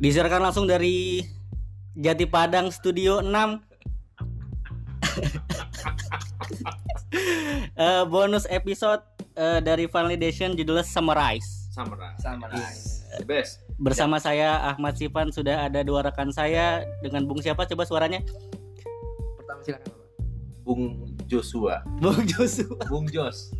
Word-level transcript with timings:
Disiarkan 0.00 0.40
langsung 0.40 0.64
dari 0.64 1.20
Jati 1.92 2.24
Padang 2.24 2.72
Studio 2.72 3.20
6 3.20 3.28
Eh, 7.80 8.04
bonus 8.06 8.44
episode 8.46 9.00
eh, 9.34 9.58
dari 9.64 9.88
Validation 9.88 10.52
judulnya 10.52 10.84
Summarize. 10.84 11.72
Summarize. 11.72 13.08
The 13.18 13.24
best. 13.24 13.64
Bersama 13.80 14.20
saya 14.20 14.60
Ahmad 14.68 14.94
Sifan 14.94 15.32
sudah 15.32 15.64
ada 15.66 15.80
dua 15.80 16.04
rekan 16.04 16.28
saya 16.28 16.84
dengan 17.00 17.24
Bung 17.24 17.40
siapa 17.40 17.64
coba 17.64 17.88
suaranya? 17.88 18.20
Pertama 19.36 19.60
silakan. 19.64 19.92
Bung 20.62 20.82
Joshua. 21.24 21.80
Bung 21.98 22.20
Joshua. 22.28 22.78
Bung 22.86 23.08
Jos. 23.08 23.50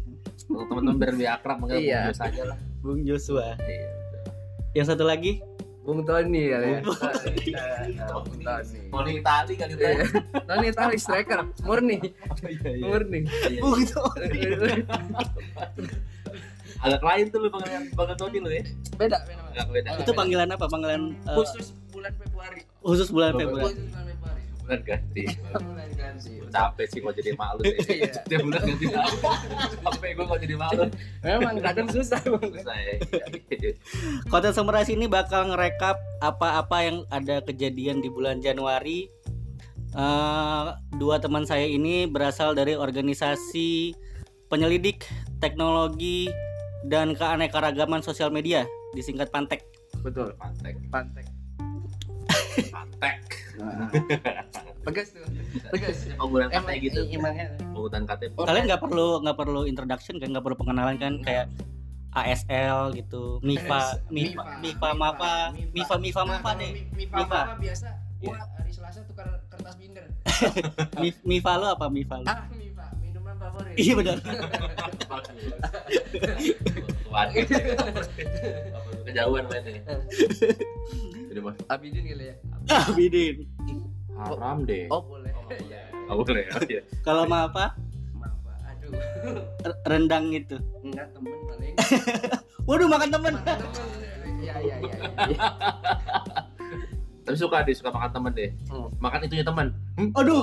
Kalau 0.45 0.69
teman-teman 0.69 0.97
biar 1.01 1.11
lebih 1.17 1.29
akrab 1.33 1.57
manggil 1.59 1.81
Iya. 1.81 2.01
Bung 2.05 2.13
Jos 2.13 2.21
aja 2.21 2.43
lah. 2.45 2.59
Bung 2.85 3.01
Joshua. 3.03 3.47
Iya. 3.65 3.89
Yang 4.77 4.87
satu 4.95 5.05
lagi 5.09 5.41
Bung 5.81 6.05
Tony 6.05 6.43
ya. 6.53 6.59
Bung 6.85 6.93
Tony. 6.93 7.45
Bung 8.13 8.41
Tony. 8.45 8.79
Tony 8.93 9.11
Itali 9.19 9.55
kali 9.57 9.73
itu. 9.75 9.83
Iya. 9.83 10.05
Tony 10.45 10.67
Tony 10.77 10.97
striker 11.01 11.41
murni. 11.65 11.97
Iya, 12.45 12.85
Murni. 12.85 13.21
iya. 13.49 13.61
Bung 13.65 13.83
Tony. 13.89 14.41
Agak 16.81 17.03
lain 17.05 17.25
tuh 17.29 17.39
lu 17.45 17.49
panggilan 17.53 17.83
panggilan 17.93 18.19
Tony 18.21 18.37
lu 18.41 18.51
ya. 18.53 18.63
Beda 18.97 19.19
beda. 19.25 19.43
Agak 19.53 19.67
beda. 19.73 19.91
Itu 20.01 20.13
panggilan 20.13 20.49
apa? 20.53 20.65
Panggilan 20.69 21.03
eh, 21.17 21.35
khusus 21.37 21.67
bulan 21.93 22.13
Februari. 22.17 22.61
khusus 22.81 23.09
bulan. 23.13 23.33
Februari. 23.37 23.65
Khusus 23.73 23.85
bulan 23.89 24.05
Februari. 24.09 24.40
Bulan 24.71 24.87
ganti. 24.87 25.25
Capek 26.55 26.87
sih 26.87 27.01
mau 27.03 27.11
jadi 27.11 27.35
malu 27.35 27.59
deh. 27.67 27.75
Iya. 27.91 28.07
Setiap 28.15 28.41
bulan 28.47 28.63
ganti 28.63 28.87
malu. 28.87 29.17
Capek 29.83 30.11
gue 30.15 30.27
mau 30.31 30.39
jadi 30.39 30.55
malu. 30.55 30.83
Memang 31.27 31.55
kadang 31.59 31.89
susah 31.91 32.23
Bang. 32.23 32.55
Saya. 32.63 32.95
Konten 34.31 34.53
Summarize 34.55 34.95
ini 34.95 35.11
bakal 35.11 35.51
ngerekap 35.51 35.99
apa-apa 36.23 36.77
yang 36.87 37.03
ada 37.11 37.43
kejadian 37.43 37.99
di 37.99 38.07
bulan 38.07 38.39
Januari. 38.39 39.11
Eh, 39.91 40.67
dua 41.03 41.19
teman 41.19 41.43
saya 41.43 41.67
ini 41.67 42.07
berasal 42.07 42.55
dari 42.55 42.79
organisasi 42.79 43.91
penyelidik 44.47 45.03
teknologi 45.43 46.31
dan 46.87 47.19
keanekaragaman 47.19 47.99
sosial 47.99 48.31
media, 48.31 48.71
disingkat 48.95 49.35
Pantek. 49.35 49.67
Betul. 50.07 50.31
Pantek. 50.39 50.79
Pantek. 50.95 51.27
Pantek. 52.71 53.50
Tegas 54.87 55.09
tuh. 55.13 55.25
Tegas. 55.71 55.99
Penggunaan 56.17 56.51
kata 56.51 56.73
gitu. 56.81 57.01
Emangnya. 57.09 57.47
Penggunaan 57.61 58.05
KTP. 58.09 58.35
Kalian 58.37 58.65
nggak 58.67 58.83
perlu 58.83 59.07
nggak 59.21 59.37
perlu 59.37 59.61
introduction 59.69 60.17
kan, 60.17 60.29
nggak 60.33 60.45
perlu 60.45 60.57
pengenalan 60.57 60.97
kan, 60.97 61.21
kayak 61.21 61.47
ASL 62.11 62.91
gitu, 62.99 63.39
MIFA, 63.39 64.03
MIFA, 64.11 64.43
MIFA, 64.59 64.89
MAFA, 64.99 65.35
MIFA, 65.71 65.95
MIFA, 65.95 66.23
MAFA 66.27 66.51
deh. 66.59 66.71
Mifa 66.91 67.17
Mifa. 67.23 67.41
Mafa 67.47 67.55
biasa. 67.55 67.89
Gua 68.19 68.37
hari 68.37 68.73
Selasa 68.75 69.01
tukar 69.07 69.47
kertas 69.47 69.79
binder. 69.79 70.11
Mi- 71.03 71.23
MIFA 71.23 71.53
lo 71.57 71.67
apa 71.71 71.87
MIFA 71.87 72.17
lo? 72.21 72.27
Ah, 72.27 72.51
Mifa, 72.51 72.87
minuman 72.99 73.39
favorit. 73.39 73.79
Iya 73.79 73.95
benar. 73.95 74.19
Kejauhan 79.07 79.45
mainnya. 79.47 79.83
Jadi 81.31 81.41
mas 81.47 81.55
Abidin 81.71 82.03
kali 82.11 82.25
ya. 82.27 82.35
Abidin. 82.91 83.37
haram 84.19 84.67
deh. 84.67 84.91
Oh, 84.91 84.99
boleh. 85.07 85.31
Iya. 85.63 85.81
Oh, 86.11 86.27
boleh 86.27 86.43
ya. 86.43 86.53
Iya. 86.67 86.83
Kalau 87.07 87.23
MAFA 87.25 87.79
Mafa. 88.19 88.53
Aduh. 88.67 88.91
r- 89.63 89.79
rendang 89.87 90.35
gitu. 90.35 90.59
Enggak 90.83 91.07
temen 91.15 91.39
paling. 91.47 91.75
Waduh 92.69 92.89
makan 92.91 93.09
temen. 93.15 93.33
Makan 93.39 93.59
temen. 93.63 93.99
Iya, 94.43 94.55
iya, 94.59 94.77
iya. 94.83 94.95
iya. 95.31 95.41
Tapi 97.23 97.37
suka 97.39 97.63
deh, 97.63 97.75
suka 97.79 97.95
makan 97.95 98.11
temen 98.11 98.33
deh. 98.35 98.51
Hmm. 98.67 98.91
Makan 98.99 99.21
itunya 99.23 99.47
teman. 99.47 99.67
Aduh. 100.19 100.43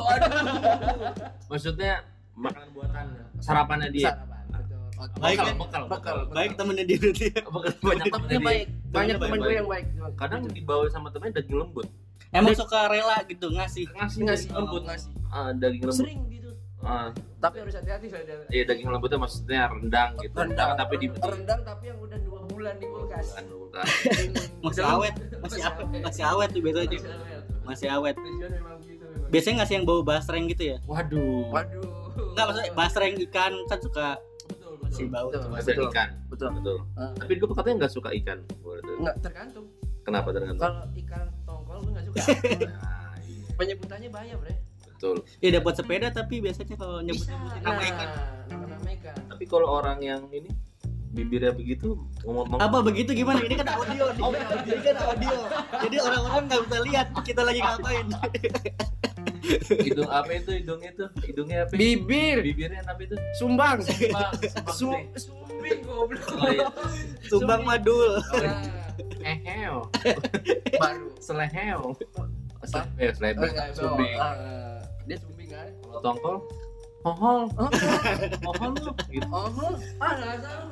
Maksudnya 1.52 2.00
makanan 2.32 2.70
buatan 2.72 3.06
sarapannya 3.44 3.92
dia. 3.92 4.16
Sarapan. 4.16 4.37
Baik, 4.98 5.38
bekal, 5.38 5.46
kan? 5.46 5.56
bekal, 5.56 5.84
Bekal. 5.86 6.16
bekal. 6.20 6.34
Baik 6.34 6.52
temennya 6.56 6.84
dia 6.84 6.98
berarti. 6.98 7.26
Bekal 7.30 7.74
banyak 7.80 8.06
temennya 8.08 8.40
baik. 8.42 8.66
Banyak 8.88 8.90
Temennya 8.90 9.16
temen 9.20 9.38
gue 9.40 9.54
yang 9.54 9.68
baik. 9.68 9.86
Kadang 10.16 10.42
dibawa 10.48 10.86
sama 10.88 11.08
temennya 11.08 11.34
daging 11.38 11.58
lembut. 11.60 11.88
Emang 12.30 12.54
suka 12.54 12.80
rela 12.88 13.18
gitu 13.24 13.48
ngasih. 13.48 13.86
Ngasih 13.90 14.20
Ngasih 14.24 14.50
lembut. 14.52 14.82
ngasih. 14.84 15.10
Ah, 15.30 15.50
daging 15.52 15.84
lembut. 15.84 16.02
Sering 16.02 16.20
gitu. 16.28 16.50
Ah, 16.80 17.10
Tapi 17.38 17.56
harus 17.60 17.74
hati-hati 17.74 18.08
saudara. 18.08 18.44
iya 18.48 18.64
daging 18.64 18.88
lembutnya 18.88 19.18
maksudnya 19.18 19.62
rendang 19.68 20.12
gitu. 20.18 20.34
Rendang. 20.34 20.70
tapi 20.76 20.94
di 20.96 21.08
rendang 21.12 21.62
tapi 21.62 21.84
yang 21.86 22.00
udah 22.00 22.18
dua 22.20 22.40
bulan 22.48 22.74
di 22.78 22.86
kulkas. 22.86 23.28
Masih 24.58 24.82
awet, 24.82 25.14
masih 25.38 25.62
awet, 25.62 25.86
masih 26.02 26.24
awet 26.26 26.50
tuh 26.50 26.62
biasanya. 26.66 26.90
Masih 26.90 27.06
awet. 27.06 27.46
Masih 27.64 27.88
awet. 27.94 28.16
Gitu. 28.18 29.06
Biasanya 29.28 29.56
ngasih 29.62 29.74
yang 29.76 29.86
bau 29.86 30.02
basreng 30.02 30.46
gitu 30.48 30.64
ya. 30.74 30.78
Waduh. 30.84 31.46
Waduh. 31.52 31.86
Enggak 32.34 32.46
maksudnya 32.48 32.72
basreng 32.74 33.14
ikan 33.30 33.54
kan 33.68 33.80
suka 33.80 34.08
Betul, 34.88 35.04
betul. 35.04 35.08
si 35.08 35.14
bau 35.14 35.28
Betul, 35.28 35.42
tuh. 35.44 35.50
Masih 35.52 35.74
betul. 35.76 35.88
ikan. 35.92 36.10
Betul. 36.32 36.50
Betul. 36.56 36.78
Ah. 36.96 37.12
Tapi 37.20 37.32
gue 37.36 37.48
katanya 37.52 37.76
nggak 37.84 37.94
suka 37.94 38.10
ikan. 38.24 38.38
Enggak 39.00 39.16
tergantung. 39.20 39.66
Kenapa 40.08 40.30
tergantung? 40.32 40.64
Kalau 40.64 40.84
ikan 40.96 41.26
tongkol 41.44 41.78
gue 41.84 41.92
nggak 41.92 42.06
suka. 42.08 42.20
Nah, 42.24 43.16
iya. 43.28 43.46
Penyebutannya 43.60 44.10
bahaya, 44.10 44.36
Bre. 44.40 44.56
Betul. 44.88 45.18
Ya 45.44 45.50
dapat 45.62 45.74
sepeda 45.78 46.08
tapi 46.10 46.42
biasanya 46.42 46.76
kalau 46.80 46.98
nyebut 47.04 47.28
Bisa. 47.28 47.38
nama 47.62 47.82
ikan. 47.86 48.10
Nama-nama 48.50 48.88
ikan. 48.98 49.16
Tapi 49.30 49.44
kalau 49.46 49.68
orang 49.70 50.00
yang 50.02 50.26
ini 50.34 50.50
bibirnya 51.08 51.50
begitu 51.56 51.98
ngomong 52.26 52.62
Apa 52.62 52.82
begitu 52.82 53.14
gimana? 53.14 53.42
Ini 53.42 53.56
kan 53.62 53.68
audio 53.78 54.06
nih. 54.16 54.22
Ini 54.66 54.80
kan 54.82 54.98
audio. 55.06 55.36
Jadi 55.86 55.96
orang-orang 56.02 56.44
nggak 56.50 56.62
bisa 56.66 56.78
lihat 56.88 57.08
kita 57.22 57.42
lagi 57.46 57.60
ngapain. 57.62 58.06
hidung 59.80 60.10
apa 60.10 60.32
itu? 60.34 60.52
Hidungnya 60.54 60.90
itu? 60.92 61.06
Hidungnya 61.24 61.58
apa 61.64 61.72
Bibir. 61.74 62.38
bibirnya 62.42 62.82
apa 62.84 63.02
itu? 63.02 63.16
Sumbang. 63.36 63.78
Sumbang, 63.82 64.32
Su 64.70 64.88
sumbang 64.88 65.04
sumbing 65.18 65.80
goblok. 65.84 66.28
Oh, 66.34 66.50
iya. 66.50 66.68
Sumbang 67.26 67.62
madul. 67.64 68.20
Eheo 69.20 69.88
baru. 70.74 71.08
seleheo 71.20 71.94
Se- 72.64 72.90
eh 72.98 73.12
Oh, 73.12 73.44
enggak, 73.44 73.68
sumbing. 73.74 74.16
ah, 74.18 74.34
dia 75.06 75.18
sumbing 75.20 75.48
kan? 75.48 75.68
kalau 75.80 76.00
tongkol 76.02 76.36
hohol 77.04 77.40
Oh, 77.56 77.70
hohol 78.52 78.72
lu. 78.76 78.92
Gitu. 79.08 79.28
Oh, 79.30 79.48
ah, 80.00 80.12
nggak 80.14 80.36
tahu. 80.42 80.66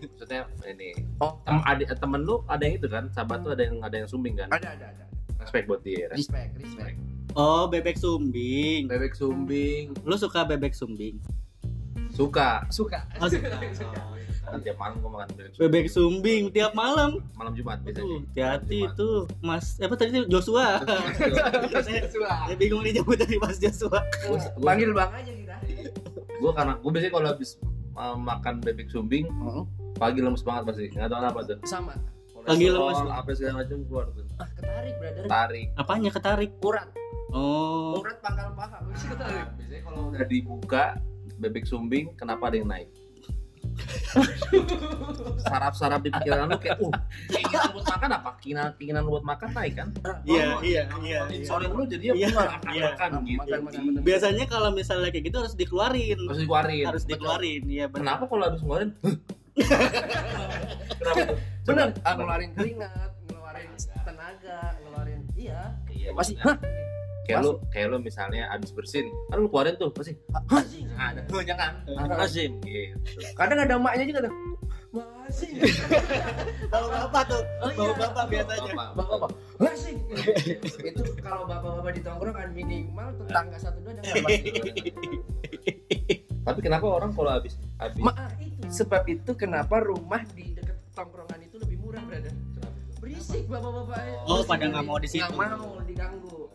maksudnya 0.00 0.40
ini 0.66 0.88
Oh, 1.18 1.36
tem 1.42 1.58
ada 1.60 1.84
temen 1.92 2.20
lu 2.22 2.40
ada 2.46 2.62
yang 2.62 2.76
itu 2.76 2.88
kan? 2.88 3.04
Sahabat 3.10 3.42
tuh 3.42 3.52
ada 3.52 3.62
yang 3.62 3.76
ada 3.82 3.96
yang 3.96 4.08
sumbing 4.08 4.36
kan? 4.36 4.48
Ada, 4.48 4.68
ada, 4.74 4.86
ada. 4.90 5.04
respect 5.38 5.64
buat 5.66 5.80
dia? 5.82 6.08
Respect, 6.10 6.56
respect. 6.56 6.96
Oh, 7.32 7.66
bebek 7.66 7.94
sumbing. 7.94 8.86
bebek 8.86 9.12
sumbing 9.12 9.94
Lu 10.02 10.16
suka 10.16 10.42
bebek 10.42 10.72
sumbing? 10.72 11.18
suka 12.10 12.66
Suka. 12.68 13.06
Oh, 13.16 13.30
suka. 13.32 13.54
kan 14.42 14.58
tiap 14.58 14.76
malam 14.76 14.98
gua 14.98 15.10
makan 15.14 15.28
bebek 15.30 15.46
sumbing 15.48 15.62
Bebek 15.62 15.86
sumbing 15.86 16.42
tiap 16.50 16.72
malam. 16.74 17.22
malam 17.32 17.52
jumat 17.52 17.78
biasanya 17.80 18.02
Tuh, 18.02 18.18
hati-hati 18.24 18.80
tuh, 18.94 19.18
Mas. 19.40 19.78
Apa 19.78 19.94
tadi 19.94 20.10
tuh 20.12 20.26
Joshua? 20.28 20.82
Saya 21.70 22.56
bingung 22.60 22.82
nih 22.82 22.98
nyebut 22.98 23.14
dari 23.14 23.36
Mas 23.36 23.56
Joshua. 23.56 24.02
Gua- 24.24 24.42
gua- 24.52 24.66
Panggil 24.66 24.90
bang 24.90 25.10
aja 25.12 25.32
kita. 25.32 25.56
gue 26.34 26.50
karena 26.50 26.72
gue 26.74 26.90
biasanya 26.90 27.12
kalau 27.12 27.28
habis 27.28 27.50
uh, 27.94 28.16
makan 28.16 28.54
bebek 28.58 28.88
sumbing 28.88 29.28
pagi 29.94 30.18
lemes 30.18 30.40
banget 30.40 30.62
pasti 30.66 30.88
nggak 30.88 31.06
tahu 31.06 31.20
kenapa 31.20 31.38
tuh 31.44 31.58
Sama. 31.62 31.94
Pagi 32.40 32.66
lemes. 32.66 32.96
apa 33.04 33.30
segala 33.30 33.54
macam 33.60 33.76
keluar 33.84 34.06
tuh 34.10 34.24
Ah, 34.34 34.48
ketarik, 34.50 34.94
brother. 34.96 35.24
tarik 35.26 35.66
Apanya 35.76 36.10
ketarik? 36.10 36.50
Urat. 36.60 36.88
Oh, 37.30 38.02
Urat 38.02 38.18
pangkal 38.18 38.50
paha. 38.58 38.78
Nah, 38.82 39.46
biasanya 39.54 39.80
kalau 39.86 40.00
udah 40.10 40.24
dibuka 40.26 40.84
bebek 41.40 41.64
sumbing 41.64 42.12
kenapa 42.18 42.52
ada 42.52 42.56
yang 42.60 42.68
naik 42.68 42.90
saraf-saraf 45.48 46.04
di 46.04 46.10
pikiran 46.12 46.50
lu 46.50 46.58
kayak 46.60 46.76
uh 46.82 46.92
keinginan 47.30 47.70
buat 47.72 47.86
makan 47.88 48.10
apa 48.12 48.30
keinginan 48.42 48.68
keinginan 48.76 49.04
buat 49.08 49.24
makan 49.24 49.48
naik 49.56 49.74
kan 49.78 49.88
iya, 50.26 50.58
iya, 50.60 50.82
iya. 51.00 51.20
iya. 51.30 51.38
insulin 51.40 51.70
lu 51.72 51.84
jadi 51.88 52.12
Iya, 52.12 52.28
keluar 52.28 52.48
iya. 52.74 52.88
makan 52.92 53.10
gitu 53.24 53.38
Makan, 53.40 53.58
makan, 53.64 53.80
makan. 53.88 54.02
Biasanya 54.04 54.44
kalau 54.50 54.70
misalnya 54.74 55.08
kayak 55.14 55.24
gitu 55.32 55.36
harus 55.40 55.54
dikeluarin. 55.56 56.18
harus 56.18 56.38
dikeluarin 56.44 56.84
Harus 56.92 57.04
dikeluarin, 57.08 57.62
iya 57.70 57.86
benar. 57.88 58.20
kenapa 58.20 58.24
kalau 58.28 58.44
habis 58.50 58.60
ngeluarin 58.60 58.90
kenapa. 61.64 61.84
Ah, 62.04 62.14
ngeluarin 62.18 62.50
keringat, 62.52 63.10
ngeluarin 63.30 63.70
tenaga, 64.04 64.60
ngeluarin 64.82 65.20
iya. 65.38 65.60
iya 65.88 66.10
Masih 66.12 66.36
kayak 67.30 67.40
lu 67.40 67.52
kayak 67.70 67.86
lu 67.88 67.96
misalnya 67.98 68.50
habis 68.50 68.70
bersin 68.70 69.06
kan 69.30 69.38
lu 69.38 69.46
keluarin 69.46 69.78
tuh 69.78 69.88
pasti 69.90 70.18
Masih. 70.46 70.82
nah, 70.90 71.14
ada 71.14 71.22
jangan 71.46 71.72
Masih. 72.18 72.50
gitu 72.60 73.20
Kadang 73.32 73.58
ada 73.60 73.74
emaknya 73.74 74.04
juga 74.04 74.20
tuh. 74.26 74.34
Masih. 74.90 75.50
Bawa 76.74 76.86
bapak 77.06 77.22
tuh, 77.30 77.42
Oh, 77.62 77.70
bawa 77.70 77.86
iya. 77.86 78.02
bapak 78.02 78.24
biasanya. 78.26 78.72
Bapak. 78.74 78.88
Bapak-bapak. 78.98 79.30
Masih. 79.62 79.94
Itu 80.82 81.02
kalau 81.22 81.46
bapak-bapak 81.46 81.92
di 81.94 82.02
tongkrongan 82.02 82.50
minimal 82.50 83.08
tetangga 83.16 83.56
satu 83.56 83.78
dua 83.78 83.94
ada 83.94 84.02
tapi 86.40 86.58
kenapa 86.60 86.86
orang 86.88 87.12
kalau 87.12 87.30
habis 87.30 87.54
habis 87.76 88.00
Ma, 88.00 88.10
itu 88.40 88.66
sebab 88.66 89.06
itu 89.06 89.30
kenapa 89.36 89.78
rumah 89.78 90.24
di 90.34 90.50
dekat 90.50 90.74
tongkrongan 90.90 91.38
itu 91.40 91.56
lebih 91.62 91.76
murah, 91.78 92.02
brother. 92.02 92.34
Berisik. 92.98 93.46
bapak-bapak 93.46 94.26
Oh, 94.26 94.42
pada 94.42 94.64
nggak 94.66 94.82
mau 94.82 94.98
di 94.98 95.06
situ. 95.06 95.22
nggak 95.22 95.32
mau 95.36 95.78
diganggu 95.86 96.49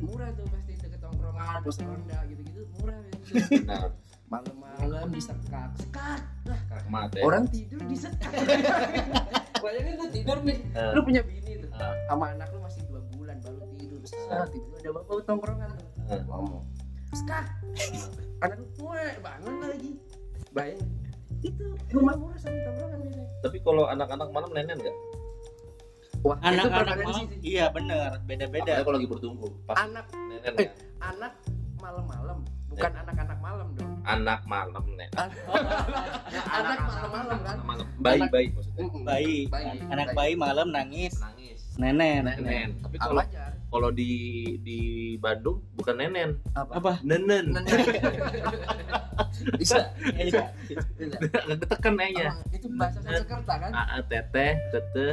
murah 0.00 0.28
tuh 0.32 0.46
pasti 0.48 0.72
itu 0.76 0.86
ketongkrongan 0.88 1.60
pos 1.60 1.76
ronda 1.80 2.18
gitu-gitu. 2.28 2.62
Murah 2.80 2.98
Benar. 3.30 3.88
malam-malam 4.30 5.06
disekak 5.12 5.70
sekat. 5.76 6.20
Lah 6.48 6.60
Kak 6.70 6.82
mate. 6.88 7.20
orang 7.20 7.44
tidur 7.50 7.82
disekak 7.84 8.32
bayangin 9.62 9.94
lu 10.00 10.06
tidur 10.08 10.38
nih. 10.40 10.58
Eh. 10.72 10.92
lu 10.96 11.00
punya 11.04 11.20
bini 11.20 11.52
tuh. 11.60 11.70
Eh. 11.74 11.94
sama 12.08 12.24
anak 12.32 12.48
lu 12.54 12.58
masih 12.64 12.82
dua 12.88 13.00
bulan 13.14 13.36
baru 13.44 13.60
tidur. 13.76 14.00
Sekat 14.06 14.48
tiba 14.54 14.76
ada 14.80 14.90
bapak 14.96 15.20
tongkrongan 15.28 15.70
tuh. 15.76 15.88
Eh. 16.16 16.22
ngomong 16.24 16.64
sekat. 17.12 17.44
Anak 18.40 18.56
lu 18.56 18.66
muat 18.80 19.16
bangun 19.20 19.54
lagi. 19.60 19.90
Bayangin. 20.56 20.88
Itu 21.40 21.64
rumah 21.92 22.16
murah 22.16 22.38
sama 22.40 22.58
tongkrongan 22.68 22.98
biasanya 23.00 23.28
Tapi 23.40 23.56
kalau 23.64 23.84
anak-anak 23.88 24.28
malam 24.32 24.50
nenen 24.52 24.76
nggak? 24.76 24.96
Wah 26.20 26.36
itu 26.36 26.46
Anak-anak 26.46 26.96
malam, 26.98 27.14
sih 27.16 27.26
iya 27.42 27.64
bener, 27.68 28.20
beda-beda. 28.22 28.72
Apalagi 28.72 28.84
kalau 28.84 28.96
lagi 28.96 29.08
bertumbuh. 29.08 29.50
Pas 29.64 29.76
anak 29.78 30.06
Eh. 30.56 30.68
anak 30.98 31.32
malam-malam 31.76 32.38
bukan 32.66 32.92
anak-anak 32.94 33.38
malam 33.40 33.68
dong 33.74 33.92
Anak 34.02 34.40
malam 34.44 34.84
nen. 34.94 35.10
anak 36.50 36.78
malam-malam 36.82 37.38
kan 37.40 37.56
Malam. 37.62 37.86
Bayi 37.98 38.20
bayi 38.26 38.46
maksudnya. 38.50 38.84
Bayi, 39.02 39.36
Bayi. 39.46 39.76
anak 39.86 40.08
bayi 40.12 40.32
malam 40.34 40.68
nangis, 40.70 41.12
Nangis. 41.18 41.60
nenen. 41.76 42.24
Nenen. 42.26 42.68
Tapi 42.80 42.96
kalau 42.96 43.18
wajar 43.18 43.49
kalau 43.70 43.94
di 43.94 44.10
di 44.66 44.78
Bandung 45.22 45.62
bukan 45.78 45.94
nenen, 46.02 46.42
Apa? 46.58 46.98
nenen. 47.06 47.54
bisa 49.56 49.94
Iya. 50.18 50.50
bisa 50.66 51.16
Agak 51.22 51.58
ketekan 51.64 51.94
aja. 52.02 52.34
Apa? 52.34 52.50
itu 52.50 52.66
bahasa 52.74 52.98
Sanskerta 53.00 53.54
kan 53.62 53.70
A 53.72 53.82
A 53.94 53.98
teteh 54.04 54.58
teteh. 54.74 55.12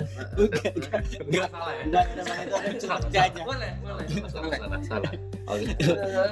Enggak 1.21 1.48
salah 1.54 1.71
ya. 1.71 1.83
Enggak, 1.86 2.04
enggak, 2.18 2.62
itu 2.74 2.86
ada 2.89 3.42
boleh 3.45 3.71
boleh 3.86 4.06
Salah 4.27 4.51
salah 4.57 4.80
salah. 4.83 5.12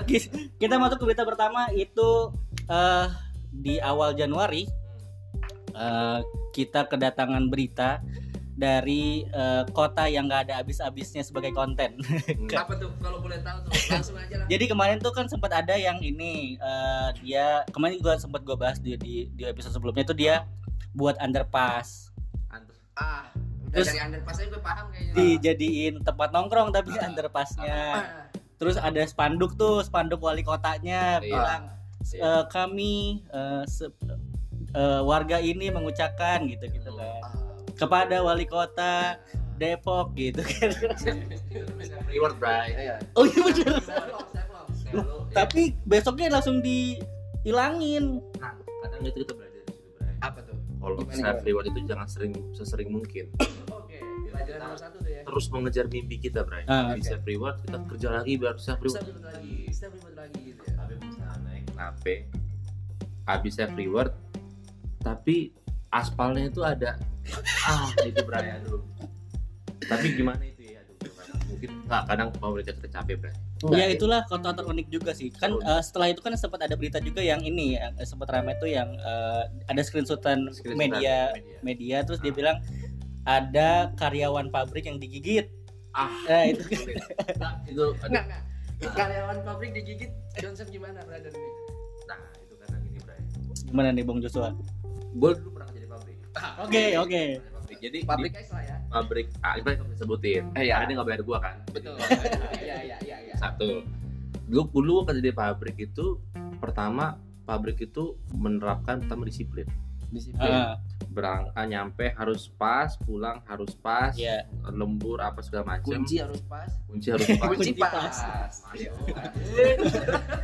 Gitu. 0.10 0.28
Kita 0.58 0.76
masuk 0.82 0.98
ke 0.98 1.06
berita 1.14 1.24
pertama 1.24 1.70
itu 1.72 2.34
eh 2.66 3.08
di 3.54 3.78
awal 3.80 4.18
Januari 4.18 4.66
eh, 5.72 6.20
kita 6.52 6.90
kedatangan 6.90 7.48
berita 7.48 8.02
dari 8.56 9.04
eh, 9.26 9.64
kota 9.70 10.08
yang 10.08 10.26
nggak 10.26 10.48
ada 10.48 10.54
habis-habisnya 10.58 11.22
sebagai 11.22 11.52
konten. 11.52 12.00
Enggak. 12.32 12.64
apa 12.64 12.74
tuh 12.78 12.90
kalau 12.98 13.20
boleh 13.20 13.40
tahu 13.40 13.58
tuh 13.62 13.72
langsung 13.90 14.16
aja 14.16 14.36
lah 14.38 14.48
Jadi 14.48 14.64
kemarin 14.66 14.98
tuh 14.98 15.12
kan 15.12 15.28
sempat 15.28 15.52
ada 15.54 15.76
yang 15.76 16.00
ini 16.00 16.56
eh, 16.56 17.08
dia 17.20 17.46
kemarin 17.70 18.00
gua 18.00 18.16
sempat 18.16 18.42
gua 18.42 18.56
bahas 18.56 18.80
di, 18.80 18.96
di 18.96 19.28
di 19.30 19.44
episode 19.44 19.72
sebelumnya 19.72 20.04
itu 20.04 20.16
dia 20.16 20.48
buat 20.92 21.20
underpass 21.20 22.16
ah 22.96 23.28
udah 23.68 23.76
Terus- 23.76 23.92
dari 23.92 24.00
underpass 24.02 24.40
aja 24.40 24.48
gue 24.48 24.62
paham 24.62 24.86
kayaknya 24.88 25.14
dijadiin 25.14 25.94
tempat 26.00 26.32
nongkrong 26.32 26.72
tapi 26.72 26.96
underpassnya. 26.96 27.76
Ah, 27.94 28.32
Terus 28.56 28.80
ada 28.80 29.04
spanduk 29.04 29.60
tuh 29.60 29.84
spanduk 29.84 30.24
wali 30.24 30.40
kotanya 30.40 31.20
Iya. 31.20 31.28
bilang 31.28 31.64
eh, 32.08 32.44
kami 32.48 32.96
eh, 33.28 33.64
se- 33.68 33.92
eh, 34.72 35.02
warga 35.04 35.38
ini 35.38 35.68
mengucapkan 35.68 36.48
gitu 36.48 36.72
gitu 36.72 36.88
kan 36.90 37.20
ah. 37.20 37.36
Kepada 37.76 38.20
wali 38.20 38.44
kota 38.44 39.20
Depok 39.56 40.12
gitu 40.14 40.44
kan. 40.44 40.72
Reward 42.08 42.36
bray. 42.36 42.72
Iya. 42.74 42.96
Oh 43.14 43.24
iya 43.24 43.40
bener. 43.42 43.80
Self-love, 43.80 44.28
self-love. 44.28 44.70
Kalau 44.86 45.18
Tapi 45.32 45.62
besoknya 45.84 46.28
langsung 46.30 46.60
dihilangin. 46.60 48.20
nah, 48.36 48.52
kadang 48.84 49.02
itu 49.02 49.18
kita 49.22 49.34
belajar 49.34 49.62
bray. 49.64 50.16
apa 50.20 50.40
tuh 50.42 50.56
Kalau 50.76 50.96
self 51.10 51.40
reward 51.42 51.66
itu 51.68 51.80
jangan 51.84 52.06
sering 52.06 52.34
sesering 52.52 52.90
mungkin. 52.90 53.32
oke 53.66 53.98
pelajaran 54.28 54.60
nomor 54.62 54.76
satu 54.78 54.98
tuh 55.00 55.10
ya 55.10 55.22
Terus 55.24 55.46
mengejar 55.50 55.86
mimpi 55.88 56.16
kita, 56.18 56.44
Bray. 56.44 56.64
Ah, 56.66 56.92
Di 56.92 57.00
oke. 57.00 57.08
self 57.08 57.24
reward 57.24 57.56
kita 57.62 57.78
kerja 57.86 58.08
lagi 58.14 58.34
biar 58.36 58.56
self 58.58 58.78
bisa 58.78 59.00
reward 59.00 59.08
ribet 59.10 59.24
lagi 59.26 59.56
bisa 59.66 59.86
ribet 59.88 60.14
lagi 60.14 60.40
gitu 60.46 60.62
ya 60.62 60.74
Tapi 60.76 60.94
misalnya 61.02 61.36
naik 61.42 61.64
kenapa? 61.66 62.14
Habis 63.26 63.54
self 63.56 63.74
reward, 63.74 64.12
tapi 65.00 65.50
aspalnya 65.96 66.44
itu 66.46 66.60
ada 66.60 67.00
ah 67.64 67.88
itu 68.04 68.20
Bray 68.22 68.52
aduh. 68.54 68.84
Tapi 69.82 70.08
gimana 70.14 70.42
itu 70.42 70.62
ya? 70.68 70.82
Aduh, 70.82 70.98
kadang- 71.10 71.42
mungkin 71.46 71.70
nggak 71.86 72.04
kadang 72.06 72.28
pemerintah 72.34 72.74
kita 72.74 72.90
capek, 72.92 73.16
Bray. 73.18 73.34
Ya 73.72 73.86
itulah 73.88 74.22
kota 74.26 74.52
terunik 74.52 74.88
juga 74.88 75.12
sih. 75.12 75.32
Kan 75.32 75.56
eh, 75.56 75.82
setelah 75.82 76.12
itu 76.12 76.20
kan 76.20 76.36
sempat 76.36 76.62
ada 76.62 76.76
berita 76.76 77.00
juga 77.00 77.22
yang 77.22 77.40
ini 77.40 77.78
yang 77.78 77.96
eh, 77.96 78.04
sempat 78.04 78.28
ramai 78.30 78.54
tuh 78.56 78.68
yang 78.68 78.92
eh, 78.94 79.44
ada 79.66 79.82
screenshotan 79.82 80.52
Screenshotan 80.52 80.76
media 80.76 81.16
media. 81.32 81.58
media 81.64 81.98
terus 82.02 82.20
dia 82.20 82.30
Ah. 82.30 82.36
bilang 82.36 82.58
ada 83.26 83.70
karyawan 83.96 84.50
pabrik 84.50 84.86
yang 84.86 84.98
digigit. 84.98 85.48
Ah. 85.92 86.12
Nah, 86.28 86.44
itu 86.46 86.62
Nah, 87.42 87.54
itu 87.64 87.84
enggak 88.04 88.24
enggak 88.28 88.42
karyawan 88.92 89.38
pabrik 89.42 89.72
digigit 89.72 90.12
Johnson 90.36 90.68
gimana 90.68 91.00
brother 91.02 91.32
nih 91.32 91.52
Nah, 92.06 92.20
itu 92.38 92.54
karena 92.60 92.78
gini, 92.82 93.00
Bray. 93.00 93.20
gimana 93.64 93.88
nih 93.90 94.04
Bung 94.04 94.20
Joshua? 94.20 94.52
Gue 95.16 95.32
Oke, 96.64 96.96
oke. 96.98 97.24
Jadi 97.76 97.98
pabrik 98.08 98.32
di 98.34 98.40
es 98.40 98.50
lah 98.54 98.64
ya 98.64 98.78
pabrik 98.88 99.28
ah, 99.44 99.54
itu 99.60 99.68
yang 99.68 99.86
bisa 99.90 100.04
sebutin. 100.08 100.44
Eh, 100.56 100.70
iya. 100.70 100.80
Karena 100.80 100.88
dia 100.88 100.96
nggak 100.96 101.08
bayar 101.12 101.22
gua 101.26 101.38
kan. 101.44 101.56
betul. 101.74 101.96
Iya 102.58 102.78
iya 102.82 102.98
iya 103.04 103.18
iya 103.26 103.36
satu. 103.36 103.84
Dulu 104.48 104.64
dulu 104.72 104.92
gua 105.02 105.06
kerja 105.12 105.22
di 105.22 105.34
pabrik 105.34 105.78
itu 105.78 106.18
pertama 106.58 107.20
pabrik 107.44 107.78
itu 107.84 108.16
menerapkan 108.34 109.04
pertama 109.04 109.28
disiplin. 109.28 109.68
Disiplin. 110.10 110.48
Ah, 110.48 110.80
berangkat 111.12 111.66
nyampe 111.68 112.06
harus 112.16 112.48
pas 112.48 112.96
pulang 113.04 113.42
harus 113.50 113.74
pas 113.76 114.14
ya. 114.16 114.46
lembur 114.72 115.20
apa 115.20 115.42
segala 115.44 115.76
macam 115.76 116.00
kunci 116.06 116.22
harus 116.22 116.40
pas. 116.46 116.70
Kunci 116.88 117.08
harus 117.12 117.28
pas. 117.28 117.48
Kunci 117.50 117.72
pas, 117.76 117.92
pas. 117.92 118.16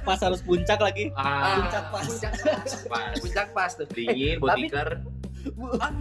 Pas 0.08 0.20
harus 0.20 0.42
puncak 0.42 0.80
lagi. 0.82 1.14
ah, 1.16 1.62
Puncak 1.62 1.86
pas. 1.94 2.04
puncak 2.10 2.34
pas. 2.42 2.70
Pas. 2.90 3.14
Puncak 3.22 3.48
pas 3.54 3.72
tuh. 3.72 3.88
Dingin 3.88 4.38
Tapi- 4.38 4.68
botiker 4.68 4.90
kenapa 5.00 5.21
Bukan 5.46 5.94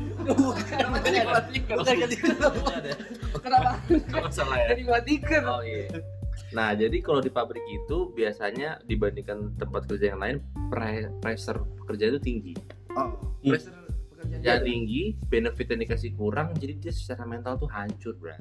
kan 0.61 0.87
kenapa 3.41 3.71
Nggak 3.89 4.33
salah 4.33 4.57
ya 4.59 4.67
jadi 4.75 4.83
oh 5.47 5.63
iya 5.65 5.89
nah 6.51 6.75
jadi 6.75 6.99
kalau 6.99 7.23
di 7.23 7.31
pabrik 7.31 7.63
itu 7.67 8.11
biasanya 8.11 8.83
dibandingkan 8.83 9.55
tempat 9.55 9.87
kerja 9.87 10.15
yang 10.15 10.21
lain 10.21 10.37
pre- 10.67 11.13
pressure 11.23 11.63
pekerja 11.85 12.11
itu 12.11 12.19
tinggi 12.19 12.55
oh 12.95 13.15
Hmm. 13.41 13.55
pressure 13.55 13.77
pekerjaan 14.13 14.43
ya 14.43 14.55
tinggi 14.61 15.03
benefit 15.31 15.67
yang 15.71 15.81
dikasih 15.87 16.11
kurang 16.13 16.53
jadi 16.59 16.75
dia 16.77 16.93
secara 16.93 17.25
mental 17.25 17.57
tuh 17.57 17.71
hancur 17.71 18.17
bro 18.19 18.35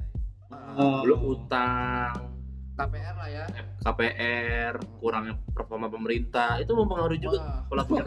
Oh. 0.50 1.06
belum 1.06 1.22
utang 1.30 2.39
KPR 2.80 3.14
lah 3.14 3.28
ya 3.28 3.46
KPR 3.82 4.74
kurangnya 4.98 5.36
performa 5.52 5.88
pemerintah 5.88 6.56
itu 6.58 6.72
mempengaruhi 6.72 7.20
juga 7.20 7.40
pola 7.68 7.84
pikir 7.84 8.06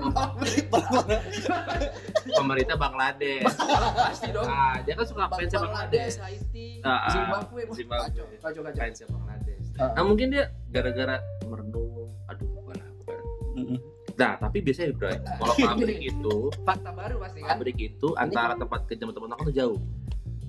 pemerintah 2.32 2.76
Bangladesh 2.76 3.44
pasti 3.44 4.28
dong 4.30 4.46
ah 4.46 4.80
dia 4.80 4.94
kan 4.94 5.04
suka 5.04 5.28
fansnya 5.28 5.60
Bangladesh, 5.60 6.14
Bangladesh 6.14 6.16
Haiti, 6.18 6.66
Ah, 6.80 6.88
ah. 6.98 7.10
Zimbabwe, 7.10 7.60
Zimbabwe. 7.70 8.06
kacau, 8.08 8.24
kacau, 8.34 8.62
kacau. 8.62 8.80
fansnya 8.80 9.06
Bangladesh 9.08 9.60
Ah. 9.74 9.88
nah 9.92 10.04
mungkin 10.04 10.26
dia 10.30 10.44
gara-gara 10.68 11.16
merenung 11.42 12.12
aduh 12.26 12.44
kenapa 12.62 13.12
Mm-mm. 13.54 13.78
nah 14.14 14.36
tapi 14.36 14.60
biasanya 14.60 14.92
bro 14.92 15.08
kalau 15.08 15.54
pabrik 15.58 16.00
itu 16.10 16.36
Fakta 16.60 16.90
baru 16.90 17.16
pasti 17.18 17.38
kan? 17.40 17.48
pabrik 17.50 17.78
itu 17.78 18.08
antara 18.14 18.52
tempat 18.54 18.84
kerja 18.84 19.00
sama 19.02 19.12
tempat 19.12 19.28
nongkrong 19.30 19.48
tuh 19.48 19.54
jauh 19.54 19.78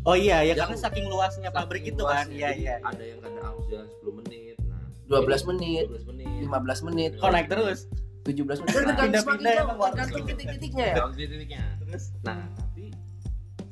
Oh 0.03 0.15
iya, 0.19 0.43
ya 0.43 0.51
karena 0.59 0.75
saking 0.75 1.07
luasnya 1.07 1.47
pabrik 1.47 1.87
Saking 1.87 1.95
itu 1.95 2.03
kan. 2.03 2.25
Iya, 2.27 2.51
jadi 2.51 2.59
iya. 2.59 2.75
ada 2.83 3.03
yang 3.07 3.19
kadang 3.23 3.43
harus 3.47 3.65
jalan 3.71 3.87
10 3.87 4.19
menit 4.19 4.55
nah. 4.67 4.83
12 5.23 5.49
menit, 5.55 5.85
12 5.87 6.11
menit. 6.11 6.39
15 6.43 6.87
menit, 6.91 7.11
Kok 7.23 7.31
naik 7.31 7.47
terus? 7.47 7.79
17 8.27 8.67
menit. 8.67 8.75
Nah, 8.83 8.95
pindah-pindah 8.99 9.53
emang 9.63 9.77
tergantung 9.79 10.23
titik-titiknya. 10.27 10.85
Ya. 10.91 10.95
Jalan 10.99 11.13
titiknya. 11.15 11.63
Terus? 11.79 12.03
Nah 12.27 12.43
tapi 12.59 12.91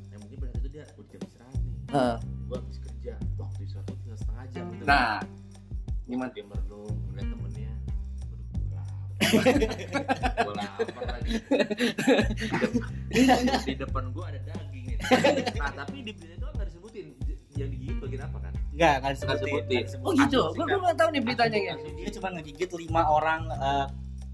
yang 0.08 0.20
mungkin 0.24 0.36
pada 0.40 0.52
itu 0.56 0.68
dia 0.72 0.84
udah 0.96 1.08
jam 1.12 1.20
istirahat 1.20 1.60
nih. 1.60 1.74
Nah, 1.92 2.16
gua 2.48 2.56
habis 2.64 2.78
kerja. 2.80 3.14
Waktu 3.36 3.60
istirahat 3.68 3.86
tuh 3.92 3.96
tinggal 4.00 4.18
setengah 4.24 4.44
jam. 4.56 4.64
Gitu. 4.72 4.84
Nah, 4.88 5.20
gimana? 6.08 6.32
dia 6.32 6.44
merenung 6.48 6.96
melihat 7.12 7.28
temennya. 7.28 7.72
Gua 10.42 10.54
lapar. 10.58 11.04
Lagi. 11.12 11.32
Di 13.68 13.74
depan, 13.78 14.10
gua 14.10 14.24
ada 14.32 14.40
daging 14.42 14.71
nih 14.71 14.71
nah 15.54 15.70
tapi 15.74 15.96
di 16.00 16.12
berita 16.12 16.32
itu 16.32 16.42
kan 16.42 16.52
nggak 16.52 16.68
disebutin 16.68 17.06
yang 17.52 17.68
digigit 17.68 17.96
bagian 17.98 18.22
apa 18.22 18.38
kan 18.40 18.52
enggak, 18.72 18.94
enggak 18.94 18.98
Nggak 18.98 19.12
disebutin. 19.12 19.42
disebutin. 19.42 19.82
nggak 19.82 20.02
Oh 20.02 20.12
gitu, 20.16 20.40
gua 20.50 20.64
gua 20.64 20.78
nggak 20.82 20.96
tahu 20.96 21.08
nih 21.10 21.22
beritanya 21.22 21.58
ya. 21.60 21.74
Dia 21.76 22.10
cuma 22.10 22.28
ngegigit 22.32 22.70
lima 22.74 23.02
orang 23.06 23.40
eh, 23.46 23.86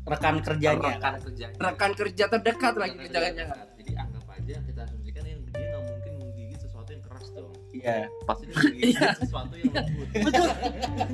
rekan 0.05 0.37
kerjanya. 0.39 0.91
rekan 0.95 1.15
kerjanya 1.19 1.57
Rekan 1.59 1.91
kerja 1.93 2.25
terdekat 2.29 2.75
lagi 2.75 2.97
Rekan 2.97 3.11
jangan-jangan. 3.11 3.57
kerja. 3.59 3.77
jadi 3.77 3.93
anggap 3.99 4.25
aja 4.31 4.55
kita 4.63 4.81
asumsikan 4.83 5.23
yang 5.25 5.41
dia 5.45 5.67
nggak 5.69 5.83
mungkin 5.85 6.13
menggigit 6.19 6.59
sesuatu 6.61 6.91
yang 6.91 7.03
keras 7.03 7.27
dong 7.31 7.53
Iya. 7.71 7.97
pasti 8.25 8.45
dia 8.45 8.57
menggigit 8.57 8.97
sesuatu 9.19 9.55
yang 9.55 9.73
lembut 9.75 10.09
Betul. 10.19 10.49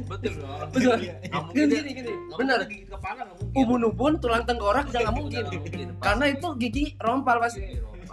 betul 0.04 0.32
dong 0.37 0.68
Betul. 0.70 0.96
nggak 1.00 1.42
mungkin 1.42 1.64
Gini 1.64 1.75
gini 1.75 1.90
gini. 1.92 2.12
nggak 2.12 2.38
Benar. 2.38 2.58
gigit 2.64 2.88
kepala 2.88 3.20
nggak 3.20 3.28
mungkin 3.34 3.56
Ubun-ubun 3.56 4.12
tulang 4.18 4.42
tengkorak 4.44 4.87
jangan 4.90 5.12
mungkin. 5.12 5.42
Nggak 5.42 5.54
mungkin. 5.56 5.87
Karena 5.99 6.25
itu 6.28 6.46
gigi 6.58 6.84
rompal 6.99 7.37
pasti. 7.38 7.61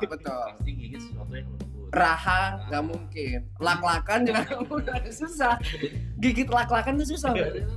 Gigit 0.01 0.09
rompak. 0.09 0.17
Betul. 0.17 0.43
pasti 0.51 0.71
gigit 0.73 1.01
sesuatu 1.01 1.33
yang 1.33 1.47
lembut 1.49 1.89
rahang 1.91 2.53
nggak 2.65 2.83
mungkin 2.87 3.37
lak-lakan 3.57 4.19
juga 4.23 4.41
nggak 4.79 5.03
susah 5.11 5.55
gigit 6.17 6.47
lak-lakan 6.47 6.93
tuh 6.95 7.07
susah 7.09 7.31
Makanya 7.35 7.67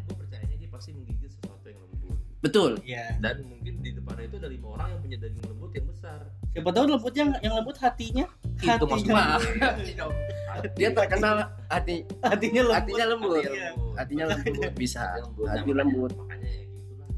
gue 0.00 0.14
percayanya 0.16 0.56
dia 0.56 0.70
pasti 0.70 0.90
menggigit 0.90 1.30
sesuatu 1.30 1.66
yang 1.66 1.80
lembut. 1.82 2.16
betul 2.38 2.70
Iya. 2.80 3.04
Dan 3.18 3.34
mungkin 3.44 3.74
di 3.80 3.90
depannya 3.92 4.24
itu 4.24 4.36
ada 4.36 4.48
lima 4.48 4.66
orang 4.70 4.88
yang 4.88 5.00
punya 5.00 5.16
daging 5.18 5.44
lembut 5.44 5.70
yang 5.72 5.86
besar. 5.86 6.18
Siapa 6.50 6.70
tahu 6.70 6.84
lembutnya 6.86 7.24
yang 7.40 7.54
lembut 7.56 7.76
hatinya. 7.76 8.26
Itu 8.54 8.84
maksudnya. 8.86 9.24
Hatinya. 9.58 10.04
dia 10.78 10.88
terkenal 10.88 11.34
hati 11.66 12.06
Hatinya 12.22 12.62
lembut. 12.62 12.78
hatinya 12.78 13.04
lembut 13.10 13.42
Iya. 13.42 13.70
hatinya 13.98 14.24
lembut 14.30 14.72
bisa 14.78 15.02
lembut. 15.18 15.46
hati 15.50 15.66
Nah, 15.66 15.76
lembut 15.82 16.12
Makanya 16.14 16.46
ya 16.46 16.62
gitu 16.62 16.92
lah. 16.94 17.08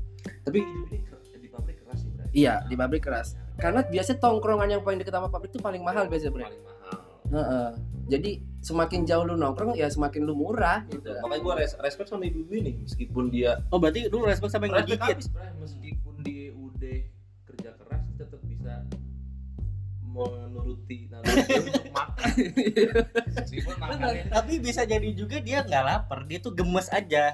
Tapi 0.41 0.59
di 1.37 1.49
pabrik 1.53 1.77
keras 1.85 1.99
sih, 2.01 2.11
iya 2.33 2.55
di 2.65 2.75
pabrik 2.75 3.03
keras 3.05 3.29
karena 3.57 3.81
biasa 3.83 4.17
tongkrongan 4.17 4.69
yang 4.71 4.81
paling 4.81 4.97
dekat 4.97 5.13
sama 5.13 5.27
pabrik 5.27 5.49
itu 5.49 5.59
paling 5.59 5.81
mahal 5.81 6.05
biasa 6.05 6.29
bre 6.29 6.45
Paling 6.45 6.63
mahal. 6.63 6.99
Heeh. 7.27 7.69
jadi 8.07 8.31
semakin 8.61 9.03
jauh 9.03 9.25
lu 9.25 9.35
nongkrong 9.35 9.75
ya 9.75 9.87
semakin 9.87 10.23
lu 10.23 10.33
murah 10.33 10.87
gitu 10.87 11.11
Makanya 11.17 11.43
gue 11.43 11.55
respect 11.81 12.07
sama 12.07 12.23
ibu 12.23 12.47
ini 12.49 12.79
meskipun 12.79 13.29
dia 13.29 13.59
Oh 13.69 13.77
berarti 13.77 14.07
lu 14.07 14.23
respect 14.23 14.51
sama 14.51 14.67
yang 14.67 14.79
respect 14.79 15.03
habis, 15.03 15.27
meskipun 15.57 16.15
dia 16.21 16.53
udah 16.53 16.97
kerja 17.45 17.71
keras 17.75 18.03
tetap 18.15 18.41
bisa 18.43 18.87
menuruti 20.07 21.11
naluri 21.11 21.45
untuk 21.61 21.93
makan. 21.99 22.31
Tapi 24.27 24.53
bisa 24.59 24.83
jadi 24.83 25.09
juga 25.13 25.37
dia 25.39 25.61
nggak 25.61 25.83
lapar, 25.83 26.25
dia 26.25 26.39
tuh 26.39 26.53
gemes 26.53 26.89
aja. 26.89 27.29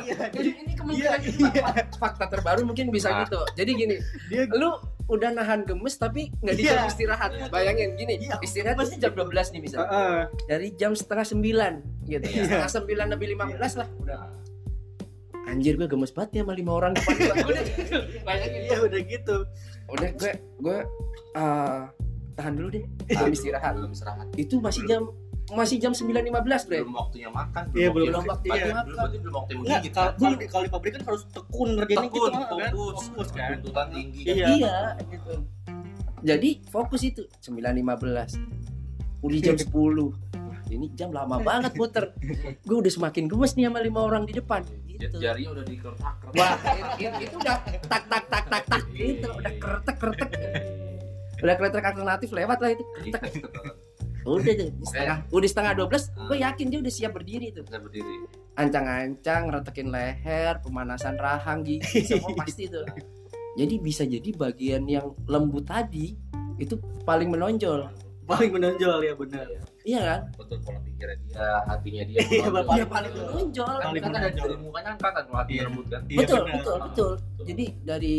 Iya, 0.00 0.32
Jadi 0.32 0.50
ini 0.56 0.72
kemungkinan 0.72 1.20
Iya, 1.20 1.60
fak- 1.60 1.92
fakta 1.98 2.24
terbaru 2.28 2.64
mungkin 2.64 2.88
bisa 2.88 3.10
Nah. 3.10 3.20
gitu. 3.22 3.40
Jadi 3.54 3.70
gini, 3.74 3.96
Dia 4.26 4.48
lu 4.48 4.72
udah 5.04 5.36
nahan 5.36 5.68
gemes 5.68 6.00
tapi 6.00 6.32
nggak 6.40 6.54
di 6.56 6.62
Iya. 6.64 6.80
jam 6.80 6.88
istirahat. 6.88 7.30
Bayangin 7.52 7.92
gini, 7.94 8.16
Iya, 8.16 8.40
istirahat 8.40 8.76
pasti 8.80 8.96
jam 8.96 9.12
12 9.12 9.52
nih 9.52 9.60
misalnya. 9.60 9.90
Heeh. 9.92 10.20
Dari 10.48 10.68
jam 10.74 10.96
setengah 10.96 11.26
sembilan 11.28 11.72
gitu. 12.08 12.24
Iya. 12.24 12.42
Setengah 12.48 12.70
sembilan 12.72 13.06
lebih 13.12 13.26
15 13.36 13.80
lah 13.80 13.88
udah. 14.00 14.20
Anjir 15.44 15.76
gue 15.76 15.84
gemes 15.84 16.08
banget 16.08 16.40
ya 16.40 16.42
sama 16.42 16.56
lima 16.56 16.72
orang 16.72 16.96
depan 16.96 17.14
gua. 17.20 17.34
Udah. 17.52 17.64
Bayangin. 18.24 18.60
Iya 18.64 18.78
udah 18.80 19.00
gitu. 19.04 19.36
Udah 19.92 20.08
gue 20.16 20.32
gue 20.40 20.78
eh, 21.36 21.80
tahan 22.34 22.52
dulu 22.56 22.68
deh. 22.72 22.84
Jam 23.12 23.28
istirahat. 23.28 23.76
belum 23.76 23.92
istirahat. 23.92 24.26
Itu 24.40 24.64
masih 24.64 24.88
jam 24.88 25.12
masih 25.46 25.76
jam 25.76 25.92
9.15 25.92 26.24
bre. 26.64 26.80
Belum 26.80 26.96
waktunya 26.96 27.28
makan. 27.28 27.62
Iya, 27.70 27.88
belum 27.90 28.06
Belum 28.06 28.16
waktu- 28.16 28.32
waktunya 28.32 28.54
iya, 28.54 28.64
makan. 28.66 28.84
Belum 28.86 29.20
belum 29.20 29.34
waktu 29.34 29.52
Enggak, 29.52 29.68
menggigit. 29.68 29.92
kalau 29.92 30.08
kan? 30.08 30.16
kalau 30.16 30.34
di, 30.34 30.46
kalau 30.48 30.64
di 30.64 30.70
pabrik 30.70 30.92
kan 30.94 31.02
harus 31.04 31.22
tekun 31.28 31.68
ngerjainnya 31.74 32.08
gitu 32.08 32.16
tekun, 32.24 32.32
kan. 32.32 32.70
fokus, 32.72 33.04
Fokus 33.04 33.28
kan. 33.30 33.48
tuntutan 33.54 33.86
tinggi. 33.90 34.20
Iya. 34.24 34.46
Iya, 34.50 34.76
gitu. 35.04 35.32
Jadi 36.24 36.50
fokus 36.64 37.02
itu 37.02 37.22
9.15. 37.38 38.40
Udah 39.20 39.38
jam 39.38 39.56
10. 39.56 39.68
Wah, 39.68 40.60
ini 40.66 40.86
jam 40.92 41.10
lama 41.10 41.36
banget 41.38 41.72
muter. 41.74 42.04
Gue 42.62 42.76
udah 42.78 42.88
semakin 42.90 43.24
gemes 43.26 43.52
nih 43.52 43.68
sama 43.68 43.78
lima 43.78 44.00
orang 44.00 44.24
di 44.24 44.32
depan. 44.32 44.64
Gitu. 44.86 45.18
Jarinya 45.18 45.50
udah 45.52 45.64
dikertak 45.66 46.14
Wah, 46.30 46.54
itu, 46.94 47.10
itu 47.20 47.36
udah 47.36 47.56
tak 47.84 48.02
tak 48.06 48.24
tak 48.24 48.44
tak 48.46 48.62
tak 48.64 48.82
gitu, 48.94 49.26
udah 49.28 49.52
keretek 49.58 49.96
keretek. 49.98 50.30
Udah 51.36 51.54
keretek 51.54 51.84
alternatif 51.84 52.28
lewat 52.30 52.58
lah 52.58 52.70
itu. 52.70 52.84
Iya, 53.02 53.12
Keretek. 53.12 53.42
Udah 54.24 54.52
di 54.56 54.64
setengah, 54.82 55.18
udah 55.28 55.48
setengah 55.48 55.72
12, 55.76 56.28
gue 56.32 56.38
yakin 56.40 56.66
dia 56.72 56.78
udah 56.80 56.92
siap 56.92 57.12
berdiri 57.12 57.46
tuh. 57.52 57.62
Bisa 57.68 57.78
berdiri. 57.78 58.14
Ancang-ancang, 58.56 59.52
retekin 59.52 59.88
leher, 59.92 60.64
pemanasan 60.64 61.20
rahang 61.20 61.60
gigi, 61.60 62.00
semua 62.02 62.32
pasti 62.40 62.64
tuh. 62.66 62.88
Jadi 63.54 63.74
bisa 63.78 64.02
jadi 64.02 64.30
bagian 64.32 64.82
yang 64.88 65.12
lembut 65.26 65.68
tadi 65.68 66.16
itu 66.56 66.74
paling 67.04 67.30
menonjol. 67.30 67.86
Paling 68.24 68.50
menonjol 68.50 69.04
ya 69.04 69.12
benar. 69.12 69.46
Iya 69.84 70.00
kan? 70.00 70.20
Betul 70.40 70.58
pola 70.64 70.80
pikirnya 70.80 71.16
dia, 71.20 71.44
hatinya 71.68 72.02
dia. 72.08 72.18
Iya. 72.24 72.48
Iya 72.48 72.86
paling 72.88 73.12
menonjol. 73.12 73.74
Kan 73.76 73.86
Paling 73.92 74.02
kan 74.02 74.12
ada 74.16 74.28
dari 74.32 74.56
mukanya 74.56 74.90
angkat 74.96 75.12
kan 75.12 75.22
kalau 75.28 75.38
hatinya 75.44 75.60
Iya. 75.60 75.68
lembut 75.68 75.86
kan. 75.92 76.02
Iya, 76.08 76.18
betul, 76.24 76.40
benar. 76.40 76.56
betul, 76.56 76.76
betul. 76.80 77.12
Jadi 77.44 77.64
dari 77.84 78.16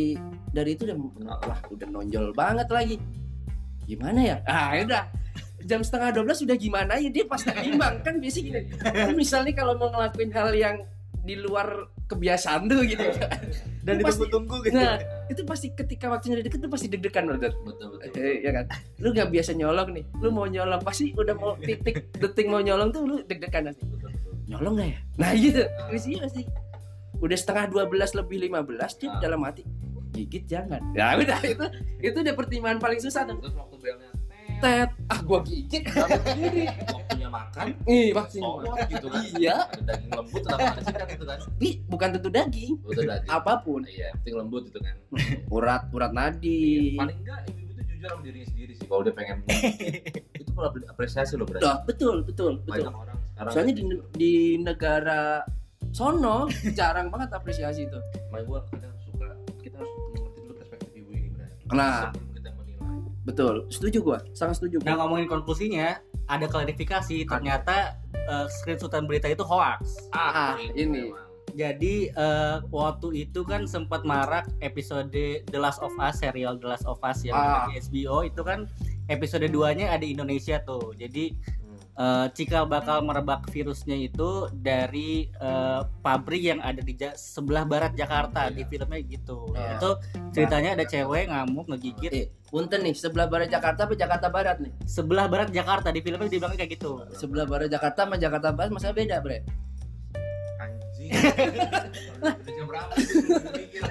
dari 0.53 0.69
itu 0.77 0.81
udah 0.85 0.97
wah 1.41 1.59
udah 1.73 1.87
nonjol 1.89 2.25
banget 2.37 2.67
lagi. 2.69 2.95
Gimana 3.89 4.19
ya? 4.21 4.37
Ah, 4.45 4.77
udah. 4.77 5.03
Jam 5.65 5.81
setengah 5.81 6.13
12 6.15 6.45
sudah 6.45 6.55
gimana 6.55 6.95
ya 6.95 7.09
dia 7.09 7.25
pasti 7.25 7.49
imbang 7.65 7.99
kan 7.99 8.21
biasa 8.21 8.37
gini. 8.39 8.61
Kan 8.77 9.13
misalnya 9.13 9.53
kalau 9.53 9.73
mau 9.75 9.89
ngelakuin 9.89 10.29
hal 10.29 10.53
yang 10.53 10.75
di 11.19 11.33
luar 11.35 11.67
kebiasaan 12.05 12.69
tuh 12.69 12.85
gitu. 12.85 13.01
Dan 13.81 13.97
Itu 13.97 14.05
pasti- 14.05 14.21
ditunggu-tunggu 14.23 14.55
gitu. 14.61 14.77
Nah, 14.77 14.97
itu 15.25 15.41
pasti 15.41 15.67
ketika 15.71 16.05
waktunya 16.07 16.37
udah 16.37 16.45
deket 16.45 16.59
tuh 16.59 16.69
pasti 16.69 16.85
deg-degan 16.85 17.25
banget. 17.27 17.53
Betul 17.57 17.97
betul. 17.97 18.21
Ya 18.39 18.51
kan? 18.51 18.65
Lu 18.97 19.09
nggak 19.09 19.29
biasa 19.29 19.51
nyolong 19.53 19.89
nih. 19.91 20.05
Lu 20.21 20.29
mau 20.29 20.45
nyolong 20.45 20.81
pasti 20.81 21.09
udah 21.11 21.33
mau 21.33 21.57
titik 21.57 22.13
detik 22.13 22.45
mau 22.45 22.61
nyolong 22.61 22.89
tuh 22.89 23.01
lu 23.03 23.15
deg-degan 23.23 23.65
nanti. 23.65 23.81
Betul 23.83 24.09
betul. 24.11 24.33
nyolong 24.45 24.73
nggak 24.77 24.89
ya? 24.91 24.99
Nah 25.17 25.29
gitu, 25.35 25.61
Biasanya 25.89 26.17
pasti 26.21 26.41
udah 27.15 27.33
setengah 27.35 27.65
12 27.71 28.13
lebih 28.13 28.37
15 28.45 28.91
dia 28.95 29.09
Ah. 29.09 29.17
dalam 29.17 29.41
hati 29.41 29.65
gigit 30.11 30.45
jangan. 30.45 30.79
Ya 30.93 31.17
udah 31.17 31.41
itu 31.43 31.65
itu 31.99 32.17
udah 32.21 32.33
pertimbangan 32.33 32.77
paling 32.77 33.01
susah 33.01 33.25
tuh. 33.25 33.35
Terus 33.35 33.51
waktu 33.51 33.75
belnya 33.75 34.09
Tet, 34.57 34.89
ah 35.05 35.19
gua 35.21 35.39
gigit. 35.41 35.83
waktunya 35.85 37.27
makan 37.27 37.65
Ih, 37.85 38.09
vaksin. 38.11 38.41
gitu 38.87 39.07
kan. 39.07 39.21
Iya, 39.35 39.55
Ada 39.67 39.81
daging 39.85 40.11
lembut 40.11 40.41
atau 40.41 40.57
apa 40.57 40.79
sih 40.79 40.93
kan 40.93 41.05
gitu 41.07 41.25
kan. 41.25 41.37
tapi 41.39 41.69
bukan 41.85 42.07
tentu 42.11 42.29
daging, 42.29 42.73
Betul 42.79 43.03
daging. 43.05 43.29
apa 43.29 43.53
pun. 43.59 43.81
Iya, 43.83 44.09
penting 44.17 44.35
lembut 44.35 44.63
itu 44.65 44.79
kan. 44.79 44.95
Urat, 45.47 45.81
urat 45.89 46.11
nadi. 46.11 46.95
Paling 46.95 47.17
enggak 47.19 47.39
ibu-ibu 47.47 47.71
itu 47.73 47.81
jujur 47.85 48.07
sama 48.07 48.21
dirinya 48.21 48.47
sendiri 48.47 48.71
sih 48.73 48.85
kalau 48.85 49.01
dia 49.01 49.13
pengen 49.13 49.37
itu 50.41 50.49
kalau 50.51 50.69
apresiasi 50.87 51.33
loh 51.35 51.45
berarti. 51.45 51.65
Betul, 51.85 52.17
betul, 52.21 52.53
betul. 52.61 52.83
Banyak 52.85 52.95
orang 52.95 53.17
sekarang 53.31 53.51
Soalnya 53.51 53.73
di, 53.73 53.83
di 54.13 54.33
negara 54.57 55.43
sono 55.91 56.47
jarang 56.73 57.07
banget 57.07 57.29
apresiasi 57.31 57.85
itu. 57.85 57.99
Makanya 58.29 58.45
gue 58.45 58.59
kadang 58.69 58.93
suka 59.01 59.27
kita 59.59 59.75
harus 59.77 59.91
mengerti 60.11 60.39
dulu 60.41 60.53
perspektif 60.55 60.89
ibu 60.93 61.11
ini 61.11 61.27
berarti. 61.29 61.63
Nah. 61.69 62.11
Betul, 63.25 63.65
setuju 63.73 63.97
gua, 64.05 64.19
sangat 64.37 64.61
setuju. 64.61 64.85
Nah 64.85 64.93
Gua. 64.93 65.09
ngomongin 65.09 65.25
konklusinya, 65.25 65.97
ada 66.29 66.45
klarifikasi 66.45 67.25
ternyata 67.25 67.97
eh, 68.13 68.45
screenshotan 68.61 69.09
berita 69.09 69.25
itu 69.25 69.41
hoax. 69.41 70.09
Ah, 70.13 70.53
ini. 70.77 71.09
memang. 71.09 71.25
Jadi 71.55 72.11
eh, 72.11 72.57
waktu 72.69 73.25
itu 73.25 73.41
kan 73.47 73.65
sempat 73.65 74.05
marak 74.05 74.45
episode 74.61 75.09
The 75.45 75.57
Last 75.57 75.81
of 75.81 75.95
Us, 75.97 76.21
serial 76.21 76.61
The 76.61 76.67
Last 76.77 76.85
of 76.85 77.01
Us 77.01 77.25
yang 77.25 77.33
Ah. 77.33 77.65
HBO 77.71 78.21
itu 78.21 78.45
kan 78.45 78.69
episode 79.09 79.45
2-nya 79.49 79.89
ada 79.89 80.05
di 80.05 80.13
Indonesia 80.13 80.61
tuh. 80.61 80.93
Jadi 80.93 81.33
Hmm. 81.95 82.03
eh, 82.03 82.27
cikal 82.31 82.63
bakal 82.65 82.99
merebak 83.01 83.47
virusnya 83.47 83.95
itu 83.95 84.29
dari 84.51 85.31
eh, 85.31 85.81
pabrik 85.99 86.43
yang 86.45 86.59
ada 86.59 86.79
di 86.79 86.91
ja- 86.93 87.15
sebelah 87.15 87.63
barat 87.63 87.91
Jakarta 87.93 88.47
di 88.47 88.63
filmnya 88.63 88.99
gitu. 89.01 89.47
Iya. 89.49 89.75
Itu 89.75 89.89
ceritanya 90.29 90.75
ada 90.75 90.83
cewek 90.83 91.27
ngamuk 91.27 91.65
ngegigit 91.67 92.11
Eh, 92.11 92.25
punten 92.45 92.79
nih, 92.81 92.91
sebelah 92.91 93.25
barat 93.25 93.47
Jakarta 93.47 93.83
apa 93.83 93.95
Jakarta 93.95 94.27
Barat 94.27 94.59
nih? 94.59 94.71
sebelah 94.85 95.25
barat 95.25 95.49
Jakarta 95.49 95.87
di 95.87 95.99
filmnya 95.99 96.25
dibilangnya 96.25 96.55
kayak 96.57 96.71
gitu. 96.73 96.91
Sebelah 97.11 97.43
barat 97.43 97.67
Jakarta 97.67 98.03
sama 98.03 98.15
Jakarta 98.15 98.51
Barat 98.51 98.71
masalah 98.71 98.91
beda, 98.93 99.15
Bre. 99.19 99.39
Anjing. 100.57 101.11
Udah 102.17 102.35
jam 102.45 102.65
berapa? 102.65 102.93
Gua 102.95 103.51
mikir. 103.51 103.81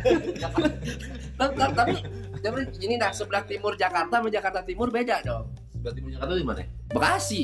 Tapi, 1.35 1.53
tapi, 1.75 1.95
tapi 2.39 2.59
ini 2.81 2.95
nah 2.95 3.11
sebelah 3.11 3.43
timur 3.43 3.75
Jakarta 3.75 4.15
sama 4.15 4.29
Jakarta 4.29 4.61
Timur 4.61 4.89
beda 4.89 5.21
dong. 5.21 5.51
Berarti 5.77 6.01
punya 6.01 6.17
kata 6.17 6.33
di 6.33 6.47
mana? 6.47 6.63
Bekasi, 6.89 7.43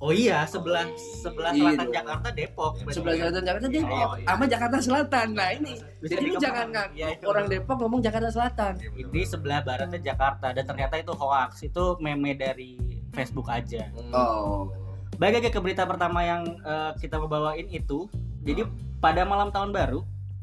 Oh 0.00 0.08
iya, 0.10 0.48
sebelah 0.48 0.88
sebelah 0.96 1.52
Iya 1.52 1.60
selatan 1.70 1.84
dong. 1.84 1.92
Jakarta 1.92 2.28
Depok. 2.32 2.72
sebelah 2.88 3.14
selatan 3.14 3.42
Jakarta 3.44 3.68
Depok, 3.68 3.92
Oh, 4.00 4.16
iya. 4.16 4.26
sama 4.26 4.44
Jakarta 4.48 4.78
Selatan. 4.80 5.26
Nah 5.36 5.48
ini, 5.52 5.72
Bisa 6.00 6.10
jadi 6.10 6.24
lu 6.24 6.34
jangan 6.40 6.66
nggak 6.72 6.86
Iya, 6.96 7.06
itu. 7.12 7.24
orang 7.28 7.46
Depok 7.46 7.76
ngomong 7.78 8.00
Jakarta 8.00 8.28
Selatan. 8.28 8.72
Ini 8.80 9.20
sebelah 9.22 9.60
baratnya 9.60 10.00
Jakarta 10.00 10.46
dan 10.50 10.64
ternyata 10.64 10.96
itu 10.96 11.12
hoax. 11.12 11.60
Itu 11.62 12.00
meme 12.00 12.32
dari 12.32 12.80
Facebook 13.12 13.46
aja. 13.46 13.92
Oh, 14.10 14.72
Baik 15.14 15.36
lagi 15.36 15.52
ke 15.52 15.60
berita 15.60 15.84
pertama 15.84 16.24
yang 16.24 16.48
eh, 16.48 16.90
kita 16.96 17.20
mau 17.20 17.28
bawain 17.28 17.68
itu. 17.68 18.08
Jadi 18.40 18.64
pada 18.98 19.28
malam 19.28 19.52
tahun 19.52 19.68
baru, 19.68 20.00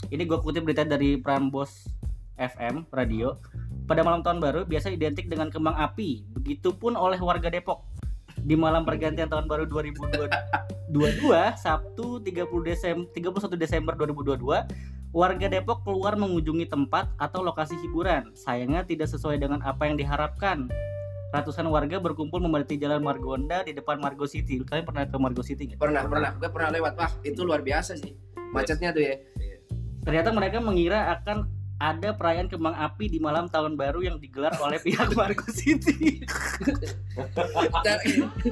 ini 0.08 0.22
gue 0.22 0.38
kutip 0.38 0.62
berita 0.62 0.86
dari 0.86 1.18
Prambos 1.18 1.90
FM 2.36 2.86
radio. 2.88 3.42
Pada 3.84 4.06
malam 4.06 4.22
tahun 4.22 4.38
baru 4.38 4.62
biasa 4.64 4.94
identik 4.94 5.26
dengan 5.26 5.50
kembang 5.50 5.74
api. 5.74 6.30
Begitupun 6.32 6.94
oleh 6.94 7.18
warga 7.18 7.50
Depok. 7.50 7.97
Di 8.48 8.56
malam 8.56 8.88
pergantian 8.88 9.28
tahun 9.28 9.44
baru 9.52 9.68
2022 9.68 10.08
Sabtu 11.60 12.24
30 12.24 12.48
Desember 12.64 13.04
31 13.12 13.60
Desember 13.60 13.94
2022 14.00 15.12
warga 15.12 15.48
Depok 15.52 15.84
keluar 15.84 16.16
mengunjungi 16.16 16.72
tempat 16.72 17.12
atau 17.20 17.44
lokasi 17.44 17.76
hiburan. 17.84 18.32
Sayangnya 18.40 18.88
tidak 18.88 19.12
sesuai 19.12 19.44
dengan 19.44 19.60
apa 19.68 19.92
yang 19.92 20.00
diharapkan. 20.00 20.72
Ratusan 21.36 21.68
warga 21.68 22.00
berkumpul 22.00 22.40
memadati 22.40 22.80
jalan 22.80 23.04
Margonda 23.04 23.68
di 23.68 23.76
depan 23.76 24.00
Margo 24.00 24.24
City. 24.24 24.64
Kalian 24.64 24.88
pernah 24.88 25.04
ke 25.04 25.20
Margo 25.20 25.44
City 25.44 25.68
nggak? 25.68 25.84
pernah 25.84 26.08
pernah, 26.08 26.32
gue 26.40 26.48
pernah 26.48 26.72
lewat. 26.72 26.94
Wah 26.96 27.12
itu 27.28 27.44
luar 27.44 27.60
biasa 27.60 28.00
sih, 28.00 28.16
macetnya 28.56 28.96
tuh 28.96 29.04
ya. 29.04 29.20
Ternyata 30.08 30.32
mereka 30.32 30.64
mengira 30.64 31.20
akan 31.20 31.52
ada 31.78 32.10
perayaan 32.18 32.50
kembang 32.50 32.74
api 32.74 33.06
di 33.06 33.22
malam 33.22 33.46
tahun 33.46 33.78
baru 33.78 34.02
yang 34.02 34.18
digelar 34.18 34.58
oleh 34.58 34.82
pihak 34.82 35.14
Margo 35.18 35.46
City. 35.54 36.26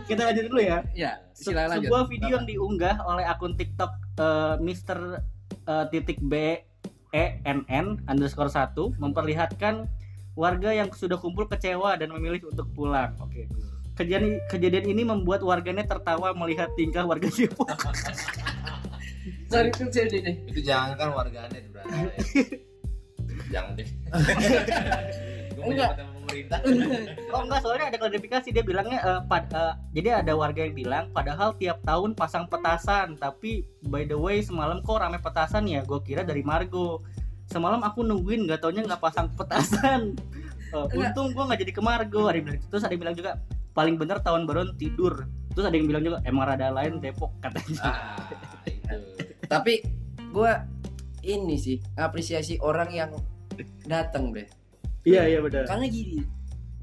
Kita 0.05 0.21
lanjut 0.29 0.45
dulu 0.53 0.61
ya. 0.61 0.85
ya, 0.93 1.17
Se- 1.33 1.49
silakan 1.49 1.77
lanjut. 1.77 1.89
sebuah 1.89 2.03
video 2.05 2.33
yang 2.37 2.45
diunggah 2.45 2.95
oleh 3.01 3.25
akun 3.25 3.57
TikTok 3.57 3.91
eh, 4.21 4.55
Mister 4.61 5.25
eh, 5.49 5.85
titik 5.89 6.21
B 6.21 6.61
E 7.09 7.25
N 7.41 7.65
N 7.65 8.05
underscore 8.05 8.53
satu 8.53 8.93
memperlihatkan 9.01 9.89
warga 10.37 10.69
yang 10.75 10.91
sudah 10.93 11.17
kumpul 11.17 11.49
kecewa 11.49 11.97
dan 11.97 12.13
memilih 12.13 12.45
untuk 12.51 12.69
pulang. 12.77 13.17
Oke. 13.17 13.49
Kejadian 13.95 14.43
kejadian 14.51 14.85
ini 14.91 15.01
membuat 15.07 15.41
warganet 15.41 15.87
tertawa 15.87 16.35
melihat 16.35 16.67
tingkah 16.75 17.07
warga 17.07 17.31
Depok. 17.31 17.71
Sorry 19.49 19.71
itu 19.71 19.87
deh. 19.87 20.35
Itu 20.51 20.59
jangan 20.61 20.99
kan 20.99 21.09
warganet, 21.15 21.71
Bray. 21.71 21.87
jangan 23.55 23.71
deh. 23.79 23.87
Gue 25.55 25.71
Enggak. 25.71 25.95
pemerintah. 25.95 26.59
Oh 27.35 27.43
enggak, 27.43 27.59
soalnya 27.63 27.85
ada 27.91 27.97
klarifikasi 27.99 28.47
dia 28.51 28.63
bilangnya 28.63 28.99
eh, 29.03 29.21
pad- 29.27 29.51
eh, 29.51 29.73
jadi 29.91 30.23
ada 30.23 30.35
warga 30.35 30.63
yang 30.63 30.75
bilang 30.75 31.05
padahal 31.11 31.55
tiap 31.55 31.83
tahun 31.83 32.15
pasang 32.15 32.47
petasan, 32.47 33.15
tapi 33.19 33.63
by 33.87 34.07
the 34.07 34.15
way 34.15 34.39
semalam 34.43 34.79
kok 34.83 34.99
rame 34.99 35.19
petasan 35.19 35.67
ya? 35.67 35.83
Gue 35.83 35.99
kira 36.03 36.23
dari 36.27 36.43
Margo. 36.43 37.03
Semalam 37.51 37.79
aku 37.83 38.03
nungguin 38.03 38.47
nggak 38.47 38.63
taunya 38.63 38.83
nggak 38.83 38.99
pasang 38.99 39.31
petasan. 39.35 40.15
Enggak. 40.75 40.91
untung 40.91 41.31
gue 41.31 41.43
nggak 41.43 41.59
jadi 41.63 41.71
ke 41.71 41.81
Margo. 41.83 42.27
Ada 42.27 42.35
yang 42.39 42.45
bilang 42.47 42.57
gitu. 42.59 42.67
Terus 42.71 42.83
ada 42.83 42.91
yang 42.91 43.01
bilang 43.03 43.15
juga 43.15 43.31
paling 43.71 43.95
bener 43.95 44.17
tahun 44.23 44.41
baruan 44.47 44.71
tidur. 44.75 45.13
Terus 45.55 45.65
ada 45.71 45.75
yang 45.75 45.87
bilang 45.87 46.03
juga 46.03 46.17
emang 46.27 46.51
rada 46.51 46.67
lain 46.71 46.99
Depok 46.99 47.31
katanya. 47.39 47.79
Ah, 47.83 48.27
itu. 48.67 48.95
Tapi 49.53 49.83
gua 50.31 50.63
ini 51.23 51.55
sih 51.59 51.79
apresiasi 51.95 52.59
orang 52.59 52.91
yang 52.91 53.11
datang 53.87 54.35
deh. 54.35 54.47
Iya 55.05 55.29
iya 55.29 55.39
benar. 55.39 55.69
Karena 55.69 55.85
gini, 55.85 56.19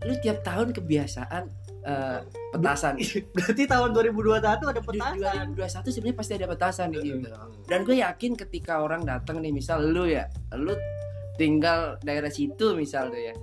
lu 0.07 0.15
tiap 0.23 0.47
tahun 0.47 0.71
kebiasaan 0.71 1.43
eh, 1.83 2.19
petasan. 2.55 2.95
Berarti 3.35 3.63
tahun 3.67 3.91
2021 3.91 4.39
ada 4.43 4.83
petasan. 4.83 5.53
2021 5.59 5.95
sebenarnya 5.95 6.17
pasti 6.17 6.33
ada 6.39 6.47
petasan 6.47 6.89
di 6.95 6.99
situ. 7.03 7.29
Dan 7.67 7.83
gue 7.83 7.99
yakin 7.99 8.39
ketika 8.39 8.83
orang 8.83 9.03
datang 9.03 9.43
nih, 9.43 9.51
misal 9.51 9.83
lu 9.83 10.07
ya, 10.07 10.31
lu 10.55 10.75
tinggal 11.41 11.97
daerah 12.05 12.31
situ 12.31 12.77
misal 12.77 13.11
tuh 13.11 13.19
ya. 13.21 13.35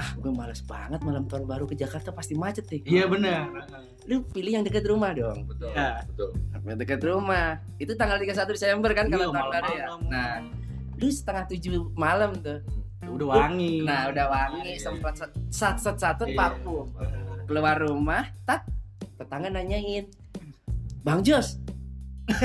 Ah, 0.00 0.16
gue 0.16 0.32
males 0.32 0.64
banget 0.64 1.04
malam 1.04 1.28
tahun 1.28 1.44
baru 1.44 1.68
ke 1.68 1.76
Jakarta 1.76 2.10
pasti 2.10 2.32
macet 2.32 2.64
deh. 2.66 2.80
Iya 2.88 3.06
benar. 3.06 3.52
Lu 4.08 4.24
pilih 4.24 4.58
yang 4.58 4.64
dekat 4.64 4.88
rumah 4.88 5.12
dong. 5.12 5.46
Betul. 5.46 5.70
Ya. 5.76 6.02
Betul. 6.08 6.32
Yang 6.64 6.78
dekat 6.82 7.00
rumah. 7.04 7.60
Itu 7.76 7.92
tanggal 7.94 8.18
31 8.18 8.56
Desember 8.56 8.90
kan 8.96 9.06
Iya, 9.06 9.14
kalau 9.14 9.30
tahun 9.30 9.50
baru 9.52 9.72
ya. 9.76 9.86
Nah, 10.08 10.32
lu 11.02 11.10
setengah 11.10 11.44
tujuh 11.50 11.90
malam 11.98 12.38
tuh. 12.38 12.62
Udah 13.02 13.26
wangi. 13.34 13.82
Nah, 13.82 14.08
udah 14.14 14.26
wangi, 14.30 14.78
semprot 14.78 15.18
sat 15.50 15.76
sat 15.82 15.98
Iya. 16.22 16.38
parfum. 16.38 16.86
Keluar 17.50 17.76
rumah, 17.82 18.30
tak 18.46 18.62
tetangga 19.18 19.50
nanyain, 19.50 20.06
Bang 21.02 21.26
Jos, 21.26 21.58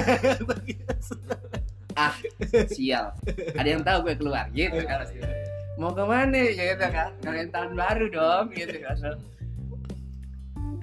ah 1.97 2.13
sial, 2.73 3.13
ada 3.53 3.67
yang 3.69 3.85
tahu 3.85 4.09
gue 4.09 4.15
keluar 4.17 4.49
gitu 4.51 4.81
kan. 4.83 5.05
Mau 5.77 5.93
ke 5.93 6.01
mana 6.01 6.41
gitu 6.49 6.85
kan? 6.89 7.13
Kalian 7.21 7.49
tahun 7.53 7.71
baru 7.77 8.05
dong 8.09 8.45
gitu 8.57 8.77
kan. 8.81 8.97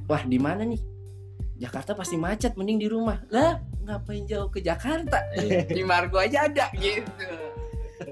Wah 0.07 0.23
di 0.23 0.39
mana 0.39 0.63
nih? 0.63 0.79
Jakarta 1.59 1.95
pasti 1.95 2.15
macet, 2.15 2.55
mending 2.55 2.79
di 2.79 2.89
rumah. 2.91 3.19
Lah, 3.31 3.59
ngapain 3.83 4.27
jauh 4.27 4.51
ke 4.51 4.63
Jakarta? 4.63 5.23
Di 5.67 5.83
Margo 5.83 6.19
aja 6.23 6.47
ada 6.47 6.71
gitu. 6.79 7.11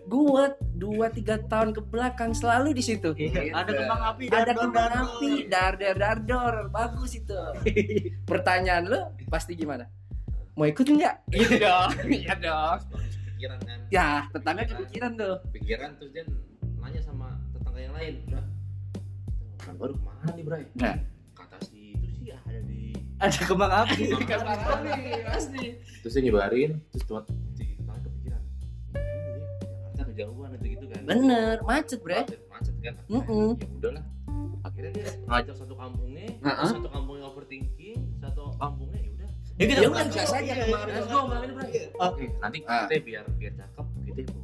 Gua 0.07 0.53
dua 0.75 1.07
tiga 1.09 1.39
tahun 1.47 1.73
ke 1.73 1.81
belakang 1.87 2.33
selalu 2.33 2.75
di 2.75 2.83
situ. 2.83 3.13
Iya, 3.15 3.53
ada 3.55 3.71
kembang 3.71 4.03
api, 4.13 4.25
ada 4.29 4.37
dardor, 4.51 4.61
kembang 4.67 4.91
dardor. 4.91 5.07
api, 5.07 5.31
dar 5.47 5.73
dar 5.79 5.97
dar 5.97 6.19
dor, 6.23 6.55
bagus 6.71 7.13
itu. 7.15 7.39
Pertanyaan 8.31 8.85
lu 8.89 9.01
pasti 9.29 9.55
gimana? 9.55 9.87
Mau 10.53 10.69
ikut 10.69 10.85
enggak? 10.85 11.25
Gitu 11.33 11.61
dong, 11.61 11.91
iya 12.13 12.35
dong. 12.37 12.79
Pikiran 13.33 13.59
kan. 13.65 13.79
Ya, 13.89 14.09
tetangga 14.31 14.63
kepikiran 14.69 15.13
tuh. 15.17 15.35
Pikiran 15.51 15.91
terus 15.97 16.11
dia 16.13 16.25
nanya 16.79 17.01
sama 17.01 17.41
tetangga 17.51 17.81
yang 17.81 17.95
lain, 17.97 18.15
Bra. 18.29 18.43
Kan 19.59 19.75
baru 19.79 19.93
ke 19.97 20.03
mana 20.03 20.31
nih, 20.35 20.45
Bray? 20.45 20.65
Nah. 20.77 20.97
Kata 21.33 21.57
si 21.65 21.97
itu 21.97 22.07
sih 22.21 22.29
ada 22.31 22.61
di 22.63 22.93
Ada 23.19 23.41
kembang 23.47 23.73
api. 23.73 24.03
Kembang 24.13 24.61
api 24.61 25.03
pasti. 25.27 25.65
terus 26.03 26.19
dia 26.19 26.23
nyebarin 26.27 26.83
terus 26.91 27.07
tuh 27.07 27.23
kejauhan 30.13 30.51
itu 30.55 30.67
gitu 30.71 30.85
kan 30.87 31.01
Bener, 31.03 31.57
macet 31.63 31.99
bre. 31.99 32.21
macet, 32.21 32.41
macet 32.47 32.75
kan 32.79 32.95
Mm-mm. 33.09 33.49
ya 33.57 33.67
udahlah 33.73 34.05
akhirnya 34.63 34.91
dia 34.93 35.09
ngajak 35.25 35.55
satu 35.57 35.75
kampungnya 35.75 36.27
Uh-uh. 36.39 36.69
satu 36.69 36.89
kampungnya 36.89 37.25
overthinking 37.27 37.99
satu 38.19 38.53
kampungnya 38.57 39.01
ya 39.01 39.11
udah 39.11 39.31
Ya 39.53 39.65
kita 39.69 39.79
Ya 39.79 39.89
udah, 39.91 40.05
gas 40.09 40.31
aja 40.31 40.43
Iya, 40.43 40.55
kemarin. 40.65 40.87
iya. 40.87 40.95
let's 40.95 41.09
go 41.09 41.19
malam 41.23 41.43
ini 41.43 41.53
bro 41.53 41.67
Oke. 42.03 42.25
nanti 42.39 42.59
Ah. 42.65 42.85
kita 42.85 42.95
biar 43.03 43.25
biar 43.33 43.53
cakep 43.55 43.87
kita 44.03 44.21
bawa 44.29 44.42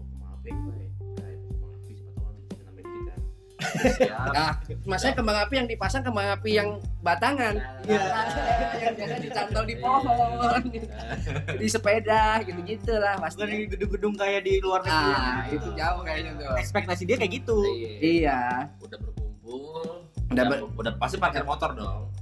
kan 3.71 3.93
siap 3.93 4.31
Ah, 4.31 4.53
masanya 4.85 5.15
kembang 5.15 5.39
api 5.41 5.55
yang 5.57 5.69
dipasang 5.69 6.03
kembang 6.03 6.29
api 6.31 6.51
yang 6.55 6.69
batangan. 7.01 7.55
Iya. 7.83 8.03
yang 8.79 8.95
biasa 8.95 9.15
dicantol 9.19 9.65
di 9.65 9.77
pohon, 9.77 10.63
di 11.55 11.67
sepeda 11.67 12.41
gitu-gitu 12.43 12.93
lah 12.95 13.17
pasti. 13.17 13.39
Bukan 13.39 13.49
di 13.49 13.59
gedung-gedung 13.69 14.15
kayak 14.15 14.41
di 14.43 14.55
luar 14.59 14.81
negeri. 14.81 15.13
Ah, 15.13 15.39
itu 15.47 15.69
jauh 15.73 16.01
kayaknya 16.03 16.33
tuh. 16.37 16.55
Ekspektasi 16.57 17.03
dia 17.05 17.17
kayak 17.17 17.33
gitu. 17.37 17.59
Iya. 17.65 17.91
Iya, 17.99 18.41
udah 18.79 18.99
berkumpul 18.99 19.83
Udah 20.29 20.35
udah, 20.35 20.45
ber- 20.45 20.69
udah 20.77 20.93
pasti 20.97 21.17
parkir 21.17 21.41
motor 21.41 21.73
dong 21.73 22.13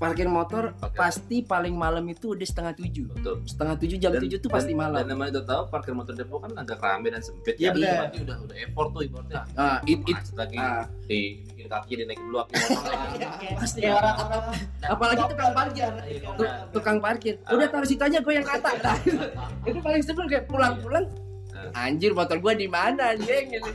parkir 0.00 0.24
motor 0.26 0.72
Parkir. 0.74 0.96
pasti 0.96 1.36
paling 1.42 1.76
malam 1.76 2.00
itu 2.06 2.32
udah 2.32 2.42
setengah 2.42 2.72
tujuh. 2.72 3.04
betul 3.12 3.44
Setengah 3.44 3.76
tujuh 3.76 3.96
jam 3.96 4.10
Dan- 4.10 4.22
tujuh 4.24 4.38
tuh 4.38 4.48
dan- 4.48 4.56
pasti 4.56 4.72
Dan 4.72 4.80
malam. 4.80 5.02
namanya 5.04 5.30
udah 5.30 5.44
tahu 5.44 5.62
parkir 5.68 5.92
motor 5.92 6.14
Depok 6.14 6.38
kan 6.40 6.52
agak 6.56 6.80
rame 6.80 7.08
dan 7.08 7.20
sempit. 7.20 7.54
Iya, 7.54 7.68
kan? 7.68 7.76
benar. 7.76 7.92
Berarti 8.00 8.18
udah 8.18 8.36
udah 8.40 8.56
effort 8.58 8.88
tuh 8.90 9.02
ibaratnya. 9.04 9.42
Ah, 9.54 9.78
it, 9.84 10.00
it, 10.02 10.16
lagi 10.32 10.56
ah. 10.56 10.84
di 11.04 11.20
bikin 11.44 11.66
kaki 11.68 11.92
dinaikin 11.94 12.24
dulu 12.24 12.38
aki 12.40 12.52
motor 12.56 12.80
lagi. 12.96 13.18
pasti. 13.54 13.78
Kayak 13.78 13.96
orang-orang 13.98 14.42
Apalagi 14.82 15.22
tukang 15.28 15.52
parkir. 15.52 15.90
Tu- 16.32 16.52
tukang 16.72 16.98
parkir. 16.98 17.34
Udah 17.46 17.68
taruh 17.68 17.84
situ 17.84 18.00
aja 18.00 18.18
gue 18.18 18.32
yang 18.32 18.46
kata. 18.46 18.70
Itu 19.68 19.78
paling 19.78 20.00
sebel 20.00 20.24
kayak 20.26 20.48
pulang-pulang. 20.48 21.04
Anjir 21.70 22.16
motor 22.16 22.40
gue 22.40 22.52
di 22.56 22.66
mana 22.66 23.12
anjing 23.12 23.52
gitu. 23.52 23.68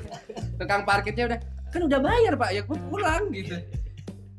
Tukang 0.57 0.81
parkirnya 0.83 1.29
udah 1.29 1.39
kan 1.69 1.81
udah 1.81 1.99
bayar 1.99 2.33
pak 2.33 2.49
ya 2.49 2.61
gue 2.61 2.77
pulang 2.89 3.29
gitu. 3.29 3.61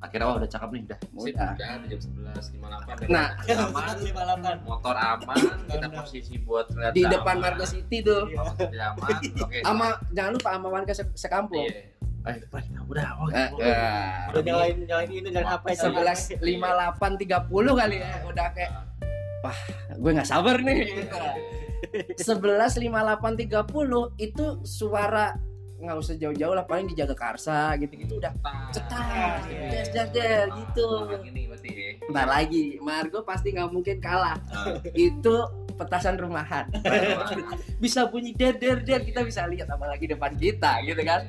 Akhirnya 0.07 0.27
wah 0.31 0.37
udah 0.38 0.51
cakep 0.51 0.69
nih 0.71 0.83
udah. 0.87 0.99
Sip, 1.03 1.35
Udah. 1.35 1.51
udah 1.51 1.71
di 1.83 1.87
jam 1.90 2.01
11 2.01 2.55
58 2.55 3.11
Nah. 3.11 3.27
aman, 4.31 4.57
motor 4.62 4.95
aman, 4.95 5.37
kita 5.71 5.88
posisi 5.90 6.35
buat 6.38 6.71
ngeliat 6.71 6.92
Di 6.95 7.03
depan 7.03 7.37
Margo 7.42 7.66
City 7.66 7.99
tuh. 8.01 8.31
Tidak 8.31 8.87
aman. 8.95 9.19
Oke. 9.45 9.59
Sama 9.66 9.87
jangan 10.14 10.31
lupa 10.38 10.49
sama 10.55 10.69
warga 10.71 10.92
se- 10.95 11.16
sekampung. 11.19 11.66
Iya. 11.66 11.92
Eh, 12.27 12.42
udah. 12.90 13.07
Eh. 13.31 13.51
udah 14.35 14.42
nyalain 14.42 14.77
nyalain 14.83 15.11
ini 15.11 15.31
nyalain 15.31 15.47
apa 15.47 15.71
ya? 15.71 15.79
sebelas 15.79 16.21
lima 16.42 16.75
delapan 16.75 17.11
tiga 17.14 17.38
puluh 17.47 17.79
kali 17.79 18.03
ya 18.03 18.19
udah 18.27 18.47
kayak 18.51 18.71
wah 19.47 19.59
gue 19.95 20.11
nggak 20.11 20.27
sabar 20.27 20.59
nih 20.59 21.07
sebelas 22.19 22.75
lima 22.77 23.07
delapan 23.07 23.38
tiga 23.38 23.62
puluh 23.62 24.11
itu 24.19 24.59
suara 24.66 25.38
nggak 25.77 25.97
usah 26.01 26.15
jauh-jauh 26.17 26.57
lah 26.57 26.65
paling 26.65 26.89
dijaga 26.89 27.12
karsa 27.12 27.77
gitu-gitu 27.77 28.17
udah. 28.17 28.33
Cetar 28.73 29.45
des 29.45 29.87
des 29.93 30.09
des 30.09 30.49
gitu. 30.49 30.89
Nah, 31.05 31.21
Ini 31.21 31.43
berarti 31.53 31.69
ya. 31.69 31.91
Bentar 32.09 32.27
lagi 32.29 32.65
Margo 32.81 33.21
pasti 33.23 33.53
nggak 33.53 33.69
mungkin 33.69 33.97
kalah. 34.01 34.41
Itu 34.97 35.69
petasan 35.77 36.17
rumahan. 36.17 36.73
Bisa 37.83 38.09
bunyi 38.09 38.33
der 38.33 38.57
der 38.57 38.81
der 38.81 39.05
kita 39.05 39.21
bisa 39.21 39.45
lihat 39.45 39.69
apalagi 39.69 40.09
depan 40.09 40.33
kita 40.41 40.81
gitu 40.89 41.03
kan. 41.05 41.29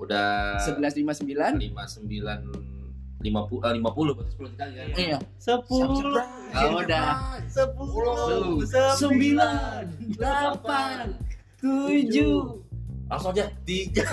Udah 0.00 0.56
sebelas 0.64 0.96
lima 0.96 1.12
sembilan. 1.12 1.60
59 1.60 2.78
50 3.18 3.66
eh, 3.66 3.72
50 3.82 4.14
berarti 4.14 4.32
10 4.38 4.54
kali 4.54 4.72
kan. 4.78 4.86
iya. 4.94 5.18
Sepuluh. 5.42 6.22
Oh, 6.54 6.78
udah. 6.78 7.06
Sepuluh. 7.50 8.62
sembilan. 8.94 9.82
Delapan. 10.14 11.18
Tujuh 11.58 12.67
Langsung 13.08 13.32
aja 13.32 13.48
tiga. 13.64 14.04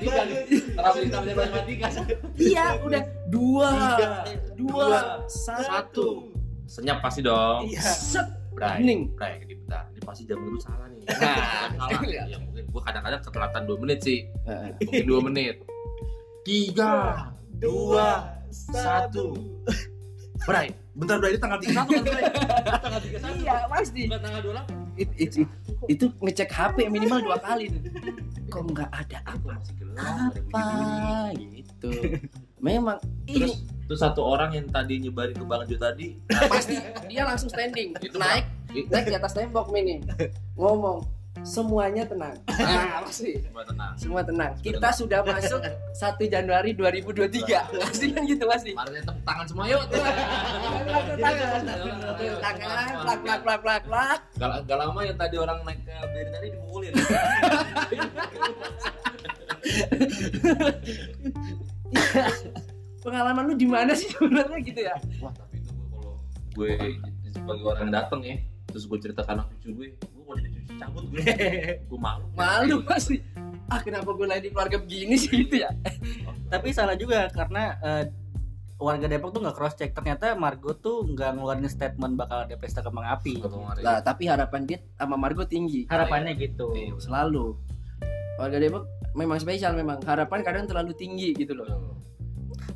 Tiga 0.00 0.20
tiga. 1.64 1.88
Iya, 2.36 2.66
udah 2.80 3.02
dua, 3.28 3.70
Tiga. 3.72 4.08
dua, 4.56 4.86
satu, 5.28 6.32
Senyap 6.66 6.98
pasti 7.04 7.20
dong. 7.22 7.68
Iya. 7.68 7.82
set, 7.84 8.26
hening. 8.56 9.12
Bray, 9.14 9.38
ini 9.44 9.54
bentar. 9.62 9.84
Ini 9.92 10.00
pasti 10.02 10.22
jam 10.24 10.40
dulu 10.40 10.58
salah 10.58 10.88
nih. 10.90 11.04
Nah, 11.06 11.70
salah. 11.76 12.00
iya. 12.08 12.22
Ya 12.26 12.38
mungkin 12.40 12.64
gua 12.72 12.82
kadang-kadang 12.82 13.20
ketelatan 13.22 13.62
2 13.68 13.82
menit 13.84 13.98
sih. 14.02 14.18
Mungkin 14.82 15.04
2 15.06 15.26
menit. 15.30 15.56
Tiga, 16.42 16.94
Dua. 17.56 18.32
Satu. 18.50 19.36
Bray, 20.44 20.70
bentar 20.94 21.16
Bray, 21.20 21.34
ini 21.36 21.40
tanggal 21.40 21.58
31 21.60 21.74
kan 21.74 22.02
Bray? 22.04 22.24
Tanggal 22.80 23.00
31. 23.02 23.44
Iya, 23.44 23.56
pasti. 23.68 24.02
Bukan 24.08 24.20
tanggal 24.24 24.40
28. 24.64 24.85
It- 24.96 25.14
it- 25.16 25.36
it- 25.44 25.54
itu 25.86 26.08
ngecek 26.18 26.48
HP 26.48 26.88
minimal 26.88 27.20
dua 27.22 27.38
kali. 27.38 27.68
Tuh. 27.68 27.80
kok 28.46 28.62
nggak 28.62 28.90
ada 28.94 29.18
Itu 29.26 29.26
apa? 29.26 29.54
apa 29.98 30.66
gitu? 31.36 31.90
Memang. 32.58 32.96
Terus 33.26 33.58
ini 33.60 33.66
terus 33.86 34.00
satu 34.02 34.22
orang 34.22 34.50
yang 34.54 34.66
tadi 34.66 34.98
nyebarin 34.98 35.34
ke 35.34 35.44
Bang 35.46 35.62
Jo 35.66 35.76
tadi 35.78 36.18
pasti. 36.50 36.74
Dia 37.06 37.22
langsung 37.26 37.50
standing. 37.50 37.94
Itu 38.00 38.16
naik. 38.16 38.46
Naik 38.90 39.06
di 39.06 39.14
atas 39.14 39.34
tembok 39.34 39.70
minim 39.70 40.02
ngomong 40.54 41.04
semuanya 41.46 42.02
tenang. 42.02 42.34
Nah 42.56 43.06
pasti 43.06 43.38
Coba 43.46 43.62
tenang. 43.62 43.92
semua 43.94 44.20
tenang. 44.26 44.52
Kita 44.58 44.88
sudah 44.90 45.20
masuk 45.22 45.62
1 45.94 46.26
Januari 46.26 46.74
2023 46.74 47.86
pasti 47.86 48.06
kan 48.10 48.22
gitu 48.26 48.44
pasti 48.44 48.74
Mari 48.74 48.98
tepuk 48.98 49.22
tangan 49.22 49.46
semua 49.46 49.64
yuk. 49.70 49.82
tangan 52.42 52.74
plak 53.06 53.20
plak 53.22 53.40
plak 53.44 53.60
plak 53.62 53.82
plak 53.86 54.20
Gak, 54.36 54.76
lama 54.76 55.00
yang 55.00 55.14
tadi 55.14 55.36
orang 55.38 55.62
naik 55.62 55.78
ke 55.86 55.94
berdiri 55.94 56.30
tadi 56.34 56.46
dipukulin. 56.50 56.92
pengalaman 63.02 63.46
lu 63.46 63.54
di 63.54 63.68
mana 63.70 63.94
sih 63.94 64.10
sebenarnya 64.10 64.58
gitu 64.66 64.80
ya? 64.82 64.96
Wah 65.22 65.30
tapi 65.30 65.62
itu 65.62 65.70
gue 65.70 65.86
kalau 65.94 66.18
gue 66.58 66.68
sebagai 67.30 67.62
orang 67.62 67.82
yang 67.86 67.92
dateng 67.94 68.20
ya, 68.24 68.36
terus 68.66 68.84
gue 68.88 68.98
cerita 68.98 69.22
ke 69.22 69.30
anak 69.30 69.46
cucu 69.54 69.68
gue, 69.72 69.88
cabut 70.76 71.04
gue, 71.10 71.24
gue 71.88 71.98
malu. 72.00 72.26
malu 72.36 72.76
pasti 72.84 73.20
ah 73.66 73.82
kenapa 73.82 74.14
gue 74.14 74.26
lahir 74.30 74.42
di 74.46 74.50
keluarga 74.54 74.78
begini 74.78 75.14
sih 75.18 75.42
gitu 75.42 75.66
ya 75.66 75.70
Tapi 76.46 76.70
salah 76.70 76.94
juga 76.94 77.26
karena 77.34 77.74
eh, 77.82 78.04
warga 78.78 79.08
Depok 79.08 79.32
tuh 79.34 79.40
nggak 79.42 79.56
cross 79.56 79.74
check. 79.74 79.90
Ternyata 79.96 80.36
Margo 80.38 80.76
tuh 80.78 81.02
nggak 81.10 81.34
ngeluarin 81.36 81.66
statement 81.66 82.14
bakal 82.14 82.46
ada 82.46 82.54
pesta 82.54 82.84
kembang 82.84 83.08
api. 83.08 83.40
lah 83.82 83.98
tapi 84.04 84.28
harapan 84.30 84.62
dia 84.68 84.78
sama 85.00 85.16
Margo 85.18 85.42
tinggi 85.48 85.88
Harapannya 85.88 86.36
gitu. 86.38 86.70
Iya. 86.76 86.94
selalu 87.00 87.56
warga 88.36 88.60
Depok 88.60 88.84
memang 89.16 89.40
spesial 89.40 89.72
memang 89.72 90.04
harapan 90.04 90.44
kadang 90.44 90.68
terlalu 90.68 90.92
tinggi 90.92 91.32
gitu 91.32 91.56
loh 91.56 91.96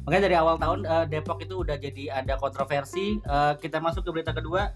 Makanya 0.09 0.23
dari 0.33 0.37
awal 0.41 0.57
tahun 0.57 0.89
eh, 0.89 1.05
Depok 1.13 1.45
itu 1.45 1.61
udah 1.61 1.77
jadi 1.77 2.25
ada 2.25 2.35
kontroversi. 2.41 3.21
Eh, 3.21 3.53
kita 3.61 3.79
masuk 3.79 4.03
ke 4.03 4.11
berita 4.11 4.33
kedua. 4.33 4.73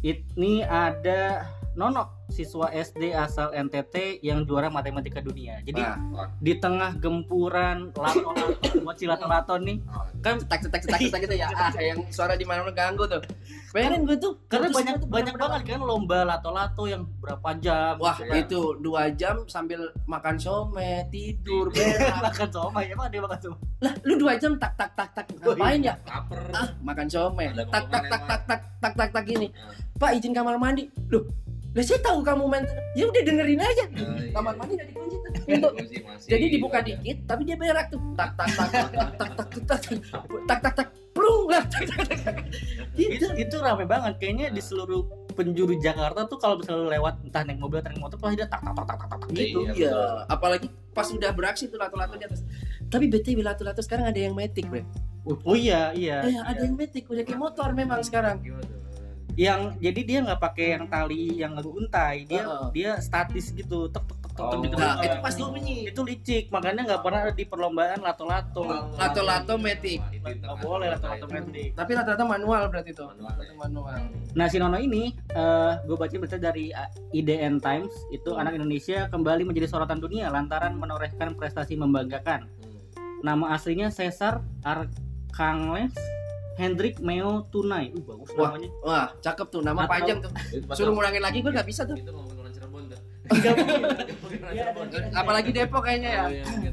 Ini 0.00 0.64
ada 0.64 1.44
Nono, 1.78 2.26
siswa 2.26 2.66
SD 2.74 3.14
asal 3.14 3.54
NTT 3.54 4.26
yang 4.26 4.42
juara 4.42 4.66
matematika 4.66 5.22
dunia. 5.22 5.62
Jadi 5.62 5.78
nah, 5.78 6.26
di 6.42 6.58
tengah 6.58 6.98
gempuran 6.98 7.94
lato-lato, 7.94 8.58
mochi 8.82 9.06
lato-lato 9.06 9.54
nih, 9.54 9.78
kan 10.18 10.42
cetak 10.42 10.66
cetak 10.66 10.80
cetak 10.82 10.98
cetak 10.98 11.20
gitu 11.30 11.36
ya. 11.38 11.46
Ah 11.60 11.70
yang 11.78 12.02
suara 12.10 12.34
di 12.34 12.42
mana 12.42 12.66
mana 12.66 12.74
ganggu 12.74 13.06
tuh. 13.06 13.22
Pengen 13.70 14.02
gue 14.02 14.18
tuh 14.18 14.34
karena 14.50 14.66
banyak 14.72 14.94
tuh 14.98 15.08
banyak 15.12 15.34
banget 15.38 15.60
kan 15.76 15.80
lomba 15.86 16.26
lato-lato 16.26 16.90
yang 16.90 17.06
berapa 17.22 17.54
jam. 17.62 17.94
Wah 18.02 18.18
gitu 18.18 18.26
kan. 18.26 18.42
itu 18.42 18.60
dua 18.82 19.02
jam 19.14 19.36
sambil 19.46 19.94
makan 20.10 20.34
some 20.42 20.74
tidur 21.14 21.70
berak 21.74 22.18
makan 22.18 22.48
somai 22.50 22.90
emang 22.90 23.06
dia 23.14 23.22
makan 23.22 23.38
somai. 23.38 23.62
lah 23.80 23.94
lu 24.02 24.18
dua 24.18 24.34
jam 24.36 24.58
tak 24.58 24.74
tak 24.74 24.90
tak 24.98 25.08
tak 25.14 25.24
ngapain 25.38 25.86
ya? 25.86 25.94
Laper. 26.02 26.40
ah 26.50 26.68
makan 26.82 27.06
some 27.06 27.38
Ada 27.38 27.62
tak 27.70 27.84
tak 27.86 28.02
tak 28.10 28.22
tak 28.26 28.40
tak 28.48 28.60
tak 28.82 28.92
tak 28.98 29.08
tak 29.14 29.24
gini. 29.28 29.48
Pak 30.00 30.16
izin 30.16 30.34
kamar 30.34 30.56
mandi. 30.58 30.88
Loh 31.12 31.28
lah 31.70 31.84
saya 31.86 32.00
tahu 32.02 32.18
kamu 32.26 32.44
main 32.50 32.64
ya 32.98 33.06
udah 33.06 33.22
dengerin 33.22 33.62
aja 33.62 33.84
Ah, 33.94 34.18
iya. 34.18 34.30
kamar 34.34 34.54
mandi 34.58 34.74
udah 34.74 34.86
dikunci 34.90 35.16
pintu 35.46 35.68
jadi 36.26 36.44
dibuka 36.50 36.78
ada. 36.82 36.86
dikit 36.90 37.16
tapi 37.30 37.42
dia 37.46 37.54
berak 37.54 37.86
tuh 37.94 38.00
tak 38.18 38.34
tak 38.34 38.48
tak 38.58 38.68
tak 38.70 38.88
tak 38.90 39.08
tak 39.14 39.28
tak 39.30 39.48
tak 40.46 40.60
tak 40.60 40.74
tak 40.74 40.88
lah 41.50 41.66
tak, 41.66 41.82
tak, 41.82 41.98
tak, 42.06 42.18
tak. 42.22 42.36
itu 42.94 43.26
gitu 43.26 43.26
itu 43.34 43.56
rame 43.58 43.84
banget 43.84 44.14
kayaknya 44.22 44.46
di 44.54 44.62
seluruh 44.62 45.02
penjuru 45.34 45.74
Jakarta 45.82 46.26
tuh 46.26 46.38
kalau 46.38 46.62
misalnya 46.62 46.94
lewat 46.94 47.26
entah 47.26 47.42
naik 47.42 47.58
mobil 47.58 47.82
atau 47.82 47.90
naik 47.90 48.02
motor 48.02 48.16
pasti 48.22 48.38
dia 48.38 48.46
tak 48.46 48.60
tak 48.62 48.72
tak 48.74 48.86
tak 48.86 48.96
tak 48.98 49.08
tak 49.10 49.20
gitu. 49.34 49.58
Iya, 49.66 49.72
Iya, 49.74 49.94
apalagi 50.26 50.68
pas 50.94 51.06
udah 51.10 51.30
beraksi 51.34 51.66
tuh 51.66 51.78
lato-lato 51.78 52.14
di 52.14 52.24
atas. 52.26 52.42
Tapi 52.86 53.06
BTW 53.10 53.40
lato-lato 53.42 53.80
sekarang 53.82 54.10
ada 54.10 54.20
yang 54.20 54.34
metik, 54.34 54.66
Bre. 54.66 54.82
Oh 55.26 55.54
iya 55.54 55.90
iya. 55.94 56.22
Eh, 56.26 56.34
ada 56.38 56.60
yang 56.60 56.74
metik, 56.74 57.06
udah 57.06 57.22
kayak 57.22 57.40
motor 57.40 57.70
memang 57.72 58.02
sekarang. 58.02 58.42
Yang 59.40 59.60
jadi 59.80 60.00
dia 60.04 60.18
nggak 60.20 60.36
pakai 60.38 60.66
yang 60.70 60.84
tali 60.84 61.22
yang 61.34 61.56
untai, 61.56 62.28
dia 62.28 62.44
Heeh. 62.44 62.68
dia 62.70 62.90
statis 63.00 63.48
gitu, 63.50 63.88
tek 63.88 64.04
tek 64.04 64.18
tek 64.20 64.30
tek 64.30 64.38
Oh. 64.38 64.60
gitu. 64.60 64.72
Nah, 64.74 64.96
Nah, 64.96 65.04
itu 65.04 65.16
pasti 65.18 65.42
bunyi. 65.42 65.76
itu 65.86 66.00
licik, 66.00 66.44
makanya 66.48 66.80
nggak 66.86 67.00
pernah 67.00 67.20
ada 67.22 67.32
di 67.32 67.44
perlombaan 67.44 68.00
lato-lato. 68.00 68.64
Lato-lato 68.94 69.56
metik. 69.56 70.00
Itu 70.10 70.28
Nggak 70.38 70.56
boleh 70.60 70.88
lato-lato 70.90 71.24
tengah- 71.24 71.44
metik. 71.44 71.70
Tapi 71.72 71.90
rata-rata 71.94 72.24
manual 72.26 72.62
berarti 72.68 72.90
itu. 72.90 73.00
Manual, 73.02 73.30
Rata-rata 73.30 73.54
manual. 73.58 73.98
Nah 74.30 74.46
si 74.46 74.56
Nono 74.56 74.78
ini, 74.78 75.02
eh 75.30 75.72
gue 75.82 75.92
baca 75.94 76.14
berita 76.14 76.36
dari 76.36 76.68
uh, 76.70 76.88
IDN 77.10 77.56
Times, 77.58 77.92
itu 78.10 78.30
anak 78.34 78.52
Indonesia 78.54 79.08
kembali 79.08 79.42
menjadi 79.42 79.66
sorotan 79.66 79.98
dunia 79.98 80.28
lantaran 80.28 80.72
menorehkan 80.74 81.32
prestasi 81.32 81.76
membanggakan. 81.76 82.44
Hmm. 82.44 82.80
Nama 83.20 83.44
aslinya 83.52 83.88
Cesar 83.88 84.40
Arcangles 84.62 85.92
Hendrik 86.60 87.00
Meo 87.00 87.48
Tunai. 87.48 87.88
Uh, 87.96 88.04
bagus 88.04 88.28
Wah. 88.36 88.52
namanya. 88.52 88.68
Wah, 88.84 89.06
cakep 89.18 89.46
tuh, 89.48 89.60
nama 89.64 89.88
Atau- 89.88 89.92
panjang 89.96 90.18
tuh. 90.20 90.30
Suruh 90.76 90.92
ngurangin 90.92 91.24
lagi 91.24 91.40
gue 91.40 91.48
nggak 91.48 91.64
bisa 91.64 91.88
tuh. 91.88 91.96
Itu 91.96 92.12
ngomongin 92.12 92.36
orang 92.36 92.52
Cirebon 92.52 92.82
tuh. 92.86 93.00
Iya, 94.50 94.74
Apalagi 95.14 95.54
Depok 95.54 95.86
kayaknya 95.86 96.10
ya. 96.10 96.22
Oh, 96.26 96.30
iya, 96.32 96.44
mungkin. 96.44 96.72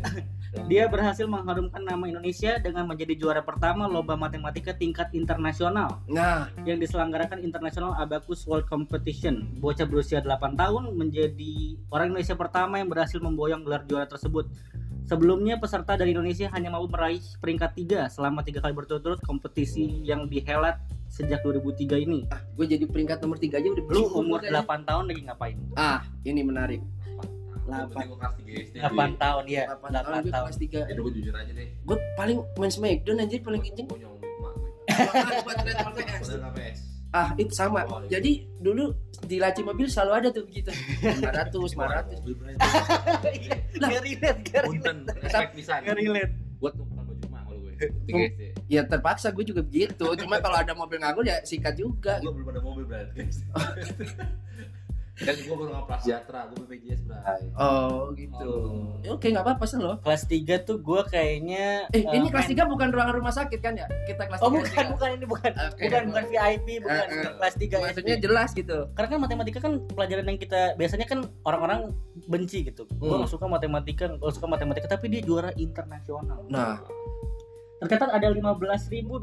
Dia 0.66 0.90
berhasil 0.90 1.30
mengharumkan 1.30 1.86
nama 1.86 2.10
Indonesia 2.10 2.58
dengan 2.58 2.90
menjadi 2.90 3.14
juara 3.14 3.46
pertama 3.46 3.86
lomba 3.86 4.18
matematika 4.18 4.74
tingkat 4.74 5.14
internasional 5.14 6.02
Nah, 6.10 6.50
yang 6.66 6.82
diselenggarakan 6.82 7.46
International 7.46 7.94
Abacus 7.94 8.42
World 8.50 8.66
Competition. 8.66 9.54
Bocah 9.62 9.86
berusia 9.86 10.18
8 10.18 10.58
tahun 10.58 10.98
menjadi 10.98 11.78
orang 11.94 12.10
Indonesia 12.10 12.34
pertama 12.34 12.82
yang 12.82 12.90
berhasil 12.90 13.22
memboyong 13.22 13.62
gelar 13.62 13.86
juara 13.86 14.10
tersebut. 14.10 14.50
Sebelumnya 15.08 15.56
peserta 15.56 15.96
dari 15.96 16.12
Indonesia 16.12 16.52
hanya 16.52 16.68
mampu 16.68 16.92
meraih 16.92 17.24
peringkat 17.40 17.80
3 17.80 18.12
selama 18.12 18.44
tiga 18.44 18.60
kali 18.60 18.76
berturut-turut 18.76 19.24
kompetisi 19.24 20.04
yang 20.04 20.28
dihelat 20.28 20.84
sejak 21.08 21.40
2003 21.48 21.96
ini. 22.04 22.28
gue 22.28 22.66
jadi 22.68 22.84
peringkat 22.84 23.24
nomor 23.24 23.40
3 23.40 23.56
aja 23.56 23.68
udah 23.72 23.84
Lu 23.88 24.04
umur 24.20 24.44
kayaknya. 24.44 24.68
8 24.68 24.84
tahun 24.84 25.04
lagi 25.08 25.22
ngapain? 25.24 25.58
Ah, 25.80 26.04
ini 26.28 26.44
menarik. 26.44 26.84
Delapan. 27.64 28.04
Gue 28.04 28.20
kelas 28.20 28.36
3 28.36 28.52
SD. 28.68 28.76
8 28.84 29.16
tahun 29.16 29.44
ya, 29.48 29.64
8 29.80 29.96
tahun 29.96 30.04
8 30.04 30.28
gue 30.28 30.32
tahun. 30.36 30.44
kelas 30.44 30.60
3. 30.60 30.92
Itu 30.92 31.00
gue 31.00 31.14
jujur 31.16 31.34
aja 31.40 31.52
deh. 31.56 31.68
Gue 31.88 31.98
paling 32.20 32.38
main 32.60 32.72
Smackdown 32.72 33.24
anjir 33.24 33.40
paling 33.40 33.62
kenceng. 33.64 33.88
Gue 33.88 34.04
nyolong 34.04 34.20
emak 34.20 34.54
gue. 34.60 34.72
Buat. 35.48 36.87
Ah, 37.16 37.32
itu 37.40 37.54
sama. 37.56 37.88
Oh, 37.88 38.04
iya. 38.04 38.20
Jadi 38.20 38.46
dulu 38.60 38.92
di 39.24 39.40
laci 39.40 39.64
mobil 39.64 39.88
selalu 39.88 40.12
ada 40.14 40.28
tuh 40.36 40.44
begitu. 40.44 40.72
500, 41.02 41.56
500. 41.56 42.20
Mobil 42.20 42.36
berani. 42.36 42.60
Lah. 43.82 43.90
Relate, 43.94 44.44
relate. 44.52 45.14
Respect 45.24 45.52
pisan. 45.56 45.80
Relate. 45.88 46.34
Tuh 46.58 46.84
bukan 46.84 47.04
baju 47.08 47.24
emak 47.30 47.42
kalau 47.48 47.60
gue. 47.64 47.74
3 48.12 48.32
SD. 48.34 48.42
Ya 48.68 48.82
terpaksa 48.84 49.32
gue 49.32 49.46
juga 49.48 49.62
begitu. 49.64 50.06
Cuma 50.20 50.44
kalau 50.44 50.58
ada 50.60 50.74
mobil 50.76 51.00
nganggur 51.00 51.24
ya 51.24 51.40
sikat 51.48 51.80
juga. 51.80 52.20
Gue 52.20 52.34
belum 52.36 52.48
ada 52.52 52.62
mobil 52.62 52.84
berarti 52.84 53.24
Dan 55.18 55.34
gue 55.36 55.50
baru 55.50 55.70
nggak 55.72 55.86
Prasejahtera, 55.88 56.42
gue 56.46 56.58
BPJS 56.62 57.02
berarti. 57.04 57.46
Oh 57.56 58.14
gitu. 58.14 58.48
Oh. 58.48 59.02
Ya, 59.02 59.10
Oke 59.12 59.28
nggak 59.28 59.42
apa-apa 59.42 59.66
sih 59.66 59.76
loh. 59.76 59.98
Kelas 60.00 60.24
3 60.24 60.38
tuh 60.62 60.78
gue 60.78 61.02
kayaknya 61.06 61.90
Eh 61.90 62.06
ini 62.06 62.28
eh, 62.28 62.32
kelas 62.32 62.46
main- 62.46 62.58
3 62.60 62.70
bukan 62.70 62.88
ruangan 62.88 63.16
rumah 63.16 63.34
sakit 63.34 63.58
kan 63.58 63.74
ya? 63.74 63.90
Kita 64.06 64.24
kelas 64.24 64.38
3 64.38 64.46
Oh 64.46 64.52
bukan, 64.52 64.86
bukan 64.92 65.10
ini 65.12 65.26
bukan. 65.26 65.52
Oke. 65.52 65.82
Bukan 65.84 66.02
bukan 66.08 66.24
VIP, 66.28 66.68
bukan 66.80 66.94
Eh, 67.04 67.18
eh. 67.20 67.34
kelas 67.34 67.56
3 67.56 67.76
Maksudnya 67.80 68.16
jelas 68.20 68.50
gitu. 68.52 68.78
Karena 68.94 69.08
kan 69.10 69.20
matematika 69.20 69.60
kan 69.60 69.74
pelajaran 69.88 70.26
yang 70.28 70.38
kita 70.38 70.62
biasanya 70.76 71.06
kan 71.06 71.20
orang-orang 71.42 71.80
benci 72.24 72.62
gitu. 72.64 72.86
Gue 72.92 73.10
Hmm. 73.10 73.26
gak 73.26 73.32
suka 73.32 73.46
matematika, 73.46 74.06
gak 74.12 74.32
suka 74.32 74.48
matematika 74.48 74.88
tapi 74.88 75.10
dia 75.10 75.22
juara 75.22 75.50
internasional. 75.56 76.46
Nah, 76.48 76.78
Tercatat 77.78 78.10
ada 78.10 78.28
15.201 78.34 79.22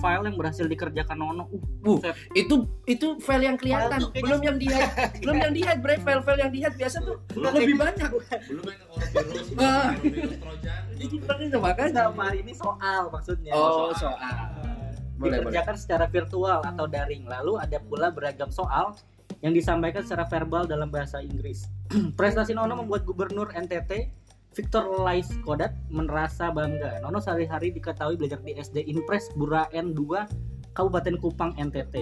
file 0.00 0.24
yang 0.24 0.36
berhasil 0.40 0.64
dikerjakan 0.64 1.16
Nono. 1.16 1.44
Uh, 1.84 2.00
Uh, 2.00 2.16
itu 2.32 2.64
itu 2.88 3.20
file 3.20 3.44
yang 3.44 3.60
kelihatan, 3.60 4.00
File 4.08 4.24
belum 4.24 4.40
yang 4.40 4.56
di 4.56 4.72
belum 5.20 5.36
yang 5.36 5.52
di 5.52 5.60
bre 5.78 6.00
file-file 6.00 6.40
yang 6.40 6.48
di 6.48 6.64
biasa 6.64 6.96
tuh 7.04 7.20
Belum 7.36 7.52
lebih 7.52 7.76
banyak. 7.76 8.08
belum 8.48 8.64
yang 8.64 8.80
virus, 9.12 9.48
Ah. 9.60 9.92
virus 10.00 10.32
trojan. 10.40 10.80
Kan 11.28 11.36
itu 11.44 11.58
makanya. 11.60 12.08
Sama 12.08 12.26
ini 12.32 12.52
soal 12.56 13.02
maksudnya. 13.12 13.52
Oh, 13.52 13.92
soal. 13.92 14.16
soal. 14.16 14.36
Boleh, 15.20 15.38
boleh. 15.38 15.38
dikerjakan 15.44 15.76
secara 15.76 16.04
virtual 16.08 16.58
atau 16.64 16.84
daring. 16.88 17.28
Lalu 17.28 17.52
ada 17.60 17.76
pula 17.84 18.08
beragam 18.08 18.48
soal 18.48 18.96
yang 19.44 19.52
disampaikan 19.52 20.00
secara 20.00 20.24
verbal 20.24 20.64
dalam 20.64 20.88
bahasa 20.88 21.20
Inggris. 21.20 21.68
Prestasi 22.18 22.56
Nono 22.56 22.80
membuat 22.80 23.04
Gubernur 23.04 23.52
NTT 23.52 24.08
Victor 24.54 25.02
Laiskodat 25.02 25.74
merasa 25.90 26.54
bangga. 26.54 27.02
Nono 27.02 27.18
sehari-hari 27.18 27.74
diketahui 27.74 28.14
belajar 28.14 28.38
di 28.40 28.54
SD 28.54 28.86
Impres 28.86 29.26
Buraen 29.34 29.92
2 29.92 30.72
Kabupaten 30.72 31.14
Kupang 31.18 31.52
NTT. 31.58 31.94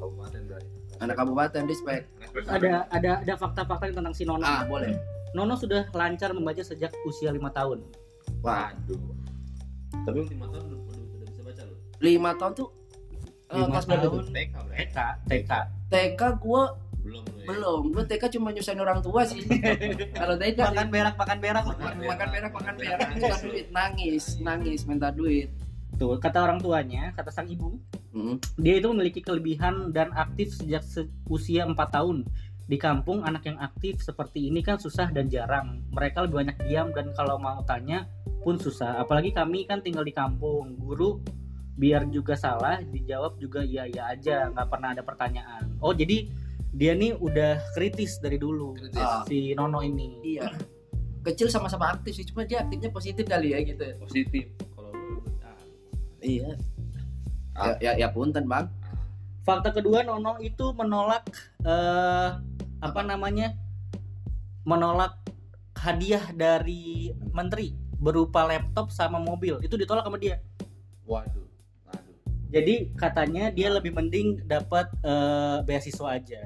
Kabupaten 0.00 0.40
berarti. 0.48 0.72
Anak 1.00 1.14
kabupaten 1.20 1.62
respect. 1.68 2.08
Ada 2.48 2.88
ada 2.88 3.20
ada 3.20 3.34
fakta-fakta 3.36 3.92
tentang 3.92 4.16
si 4.16 4.24
Nono. 4.24 4.40
Ah, 4.40 4.64
boleh. 4.64 4.96
Nono 5.36 5.60
sudah 5.60 5.84
lancar 5.92 6.32
membaca 6.32 6.64
sejak 6.64 6.94
usia 7.04 7.28
lima 7.28 7.52
tahun. 7.52 7.84
Wah, 8.40 8.72
Waduh. 8.72 9.00
Tapi 10.04 10.16
lu 10.20 10.26
5 10.26 10.52
tahun 10.52 10.64
udah, 10.68 10.78
udah, 10.84 11.26
bisa 11.28 11.42
baca 11.42 11.62
lu. 11.64 11.74
lima 11.98 12.30
tahun 12.36 12.52
tuh 12.52 12.68
eh, 13.48 13.56
Lima 13.56 13.66
kelas 13.70 13.84
berapa 13.86 14.04
tuh? 14.04 14.10
tahun. 14.10 14.24
TK. 14.32 14.56
TK, 14.74 14.98
TK. 15.28 15.52
TK 15.88 16.20
gua 16.40 16.62
belum 17.04 17.22
lu 17.22 17.36
ya? 17.36 17.46
belum. 17.46 17.82
Gue 17.92 18.04
TK 18.08 18.24
cuma 18.32 18.48
nyusahin 18.48 18.80
orang 18.80 18.98
tua 18.98 19.22
sih. 19.22 19.44
Kalau 20.18 20.34
TK 20.34 20.58
makan 20.64 20.88
berak 20.88 21.14
makan 21.14 21.38
berak. 21.38 21.64
Makan 21.68 21.94
makan 22.00 22.28
perak 22.30 22.52
makan 22.52 22.74
perak 22.74 23.08
minta 23.12 23.36
duit 23.38 23.66
nangis. 23.70 24.24
Nangis 24.40 24.80
minta 24.84 25.08
duit. 25.10 25.52
Tuh 25.94 26.16
kata 26.16 26.42
orang 26.42 26.58
tuanya 26.58 27.12
kata 27.12 27.30
sang 27.30 27.46
ibu 27.46 27.76
Hmm. 28.10 28.38
dia 28.54 28.78
itu 28.78 28.86
memiliki 28.86 29.18
kelebihan 29.18 29.90
dan 29.90 30.14
aktif 30.14 30.54
sejak 30.54 30.82
se- 30.82 31.10
usia 31.26 31.66
4 31.66 31.74
tahun. 31.90 32.22
Di 32.64 32.78
kampung 32.78 33.20
anak 33.20 33.44
yang 33.44 33.58
aktif 33.58 33.98
seperti 34.00 34.48
ini 34.48 34.62
kan 34.62 34.78
susah 34.78 35.10
dan 35.10 35.26
jarang. 35.26 35.82
Mereka 35.90 36.22
lebih 36.22 36.40
banyak 36.40 36.56
diam 36.62 36.88
dan 36.90 37.10
kalau 37.10 37.36
mau 37.36 37.60
tanya 37.62 38.06
pun 38.40 38.54
susah. 38.54 38.96
Apalagi 38.96 39.30
kami 39.30 39.66
kan 39.66 39.82
tinggal 39.82 40.00
di 40.00 40.14
kampung. 40.14 40.78
Guru 40.78 41.18
biar 41.74 42.06
juga 42.06 42.32
salah 42.34 42.78
dijawab 42.80 43.34
juga 43.36 43.60
iya 43.60 43.82
iya 43.84 44.08
aja. 44.08 44.46
Nggak 44.48 44.68
pernah 44.68 44.94
ada 44.94 45.02
pertanyaan. 45.02 45.74
Oh 45.78 45.90
jadi 45.90 46.30
dia 46.74 46.92
nih 46.92 47.14
udah 47.14 47.62
kritis 47.78 48.18
dari 48.18 48.34
dulu 48.34 48.74
Kritis. 48.74 48.98
Ah. 48.98 49.22
si 49.30 49.54
Nono 49.54 49.78
ini. 49.80 50.18
Iya. 50.26 50.50
Kecil 51.24 51.48
sama-sama 51.48 51.94
aktif 51.94 52.18
sih 52.18 52.26
cuma 52.26 52.44
dia 52.44 52.66
aktifnya 52.66 52.90
positif 52.90 53.24
kali 53.24 53.56
ya 53.56 53.62
gitu 53.64 53.80
positif 54.02 54.44
kalau 54.76 54.92
lu 54.92 55.22
ah, 55.40 55.56
iya. 56.20 56.50
Ah. 57.54 57.78
ya, 57.78 57.94
ya 57.94 58.04
ya 58.04 58.08
punten 58.10 58.44
bang. 58.50 58.66
Fakta 59.46 59.70
kedua 59.70 60.02
Nono 60.02 60.36
itu 60.42 60.74
menolak 60.74 61.30
eh, 61.62 62.28
apa 62.82 63.00
namanya 63.06 63.54
menolak 64.66 65.14
hadiah 65.78 66.26
dari 66.34 67.14
menteri 67.30 67.78
berupa 68.02 68.44
laptop 68.50 68.90
sama 68.90 69.22
mobil. 69.22 69.62
Itu 69.62 69.78
ditolak 69.78 70.04
sama 70.04 70.18
dia. 70.18 70.42
Waduh 71.06 71.43
jadi 72.54 72.74
katanya 72.94 73.50
dia 73.50 73.66
lebih 73.66 73.90
mending 73.90 74.46
dapat 74.46 74.86
eh, 75.02 75.58
beasiswa 75.66 76.06
aja. 76.14 76.40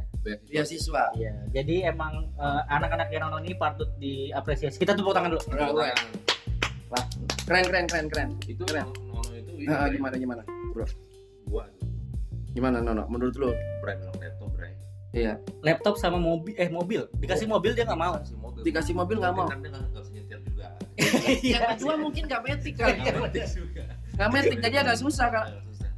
Ya 0.49 0.65
siswa 0.65 1.13
Iya 1.13 1.37
jadi 1.53 1.93
emang 1.93 2.33
eh, 2.33 2.63
anak-anak 2.73 3.13
yang 3.13 3.29
Nono 3.29 3.45
ini 3.45 3.53
patut 3.53 3.93
diapresiasi. 4.01 4.81
Kita 4.81 4.97
tepuk 4.97 5.13
tangan 5.13 5.37
dulu. 5.37 5.43
Keren, 5.53 5.69
keren 7.45 7.65
keren 7.69 7.85
keren 7.85 8.07
keren. 8.09 8.29
Itu 8.49 8.65
Keren. 8.65 8.89
nono 8.89 9.21
itu 9.37 9.69
Nah, 9.69 9.85
gimana 9.93 10.15
gimana? 10.17 10.43
Gua. 11.45 11.69
Gimana 12.57 12.81
Nono? 12.81 13.05
Menurut 13.13 13.37
lu? 13.37 13.53
Brand 13.85 14.01
laptop 14.17 14.49
Bray. 14.57 14.73
iya. 15.13 15.37
Laptop 15.61 16.01
sama 16.01 16.17
mobil 16.17 16.57
eh 16.57 16.73
mobil. 16.73 17.05
Dikasih 17.21 17.45
mobil. 17.45 17.77
dia 17.77 17.85
nggak 17.85 18.01
mau. 18.01 18.17
Dikasih 18.17 18.39
mobil. 18.41 18.61
Dikasih 18.65 18.95
mobil 18.97 19.17
nggak 19.21 19.35
mau. 19.37 19.49
kan 19.49 19.61
dia 19.61 19.71
nggak 19.77 19.85
nggak 19.93 20.03
bisa 20.09 20.13
nyetir 20.17 20.39
juga. 20.41 20.69
Yang 21.53 21.65
kedua 21.77 21.95
mungkin 22.01 22.23
gak 22.27 22.43
metik 22.43 22.75
kali 22.75 22.97
Nggak 22.99 23.17
ngerti 23.21 23.41
juga. 23.55 23.85
Gak 24.19 24.29
metik 24.35 24.59
jadi 24.59 24.77
agak 24.83 24.97
susah 24.99 25.27
kan. 25.31 25.45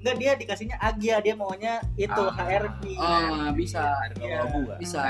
Enggak 0.01 0.17
dia 0.17 0.33
dikasihnya 0.33 0.77
Agia 0.81 1.21
dia 1.21 1.37
maunya 1.37 1.85
itu 1.95 2.17
Ah. 2.17 2.33
HRV 2.33 2.81
Ah, 2.97 3.53
bisa. 3.53 3.85
Iya, 4.17 4.49
kan 4.49 4.65
bisa. 4.81 5.01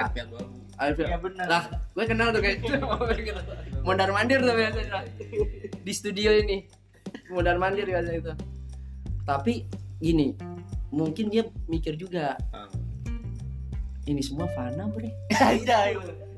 Alfil 0.81 1.07
Iya 1.07 1.19
benar 1.21 1.45
lah 1.47 1.65
gue 1.93 2.05
kenal 2.09 2.33
tuh 2.33 2.41
kayak 2.41 2.57
gitu. 2.65 2.77
Mondar 3.87 4.09
mandir 4.11 4.41
tuh 4.41 4.51
biasanya 4.51 5.05
di 5.81 5.93
studio 5.93 6.33
ini. 6.35 6.65
Mondar 7.29 7.57
mandir 7.57 7.85
biasa 7.85 8.11
itu. 8.13 8.33
Tapi 9.23 9.69
gini 10.01 10.35
mungkin 10.91 11.31
dia 11.31 11.47
mikir 11.69 11.95
juga 11.95 12.35
Ah, 12.51 12.67
ini 14.05 14.19
semua 14.21 14.51
fana 14.51 14.89
bre. 14.89 15.13
Iya 15.61 15.79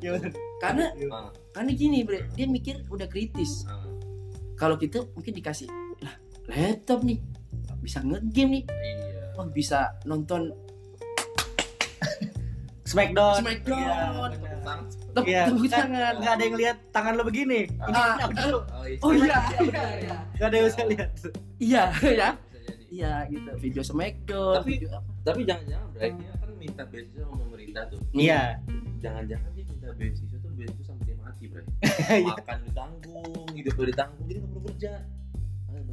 iya. 0.03 0.13
Karena 0.59 0.91
ah, 1.09 1.31
karena 1.55 1.73
gini 1.73 2.03
bre 2.03 2.27
dia 2.35 2.45
mikir 2.45 2.85
udah 2.91 3.09
kritis. 3.09 3.65
Ah. 3.65 3.81
kalau 4.53 4.79
kita 4.79 5.03
mungkin 5.15 5.35
dikasih 5.35 5.67
lah 5.99 6.15
laptop 6.47 7.03
nih 7.03 7.19
bisa 7.83 7.99
ngegame 8.01 8.49
nih. 8.53 8.65
Iya. 8.65 9.23
Oh 9.35 9.47
bisa 9.47 9.79
nonton 10.05 10.55
Smackdown. 12.83 13.41
Smackdown. 13.41 13.81
Iya, 13.81 13.97
benar. 14.29 14.59
Tang- 14.63 14.87
tepuk 15.13 15.25
Iya, 15.25 15.43
tepuk 15.49 15.65
kan 15.65 15.81
tangan. 15.89 16.15
nggak 16.21 16.33
ada 16.33 16.45
yang 16.45 16.57
lihat 16.57 16.77
tangan 16.91 17.13
lo 17.17 17.23
begini. 17.25 17.61
Ah, 17.81 18.15
oh 18.21 18.33
iya. 18.85 18.99
oh 19.01 19.13
iya 19.17 19.39
iya 19.65 19.85
iya. 19.99 20.17
Nggak 20.37 20.47
ada 20.47 20.57
yang 20.57 20.67
bisa 20.69 20.83
lihat. 20.85 21.11
Iya 21.57 21.83
ya 22.05 22.29
iya. 22.93 23.13
gitu. 23.27 23.51
Video 23.59 23.83
smackdown 23.83 24.61
Tapi- 24.61 24.73
video 24.77 24.89
apa? 24.93 25.11
tapi 25.23 25.41
jangan-jangan 25.47 25.89
Bray 25.95 26.11
dia 26.13 26.33
kan 26.35 26.51
minta 26.59 26.83
beasiswa 26.85 27.23
sama 27.23 27.35
pemerintah 27.41 27.83
tuh. 27.89 28.01
Iya. 28.13 28.41
Jangan-jangan 29.01 29.51
dia 29.55 29.65
minta 29.65 29.89
beasiswa 29.95 30.37
tuh 30.37 30.51
beasiswa 30.53 30.85
sampai 30.85 31.05
dia 31.07 31.17
mati 31.17 31.45
Bray. 31.49 31.65
Iya. 32.23 32.35
makan 32.37 32.59
ditanggung 32.67 33.33
hidup 33.57 33.75
ditanggung 33.79 34.25
jadi 34.27 34.39
nggak 34.43 34.51
perlu 34.53 34.63
kerja 34.69 34.93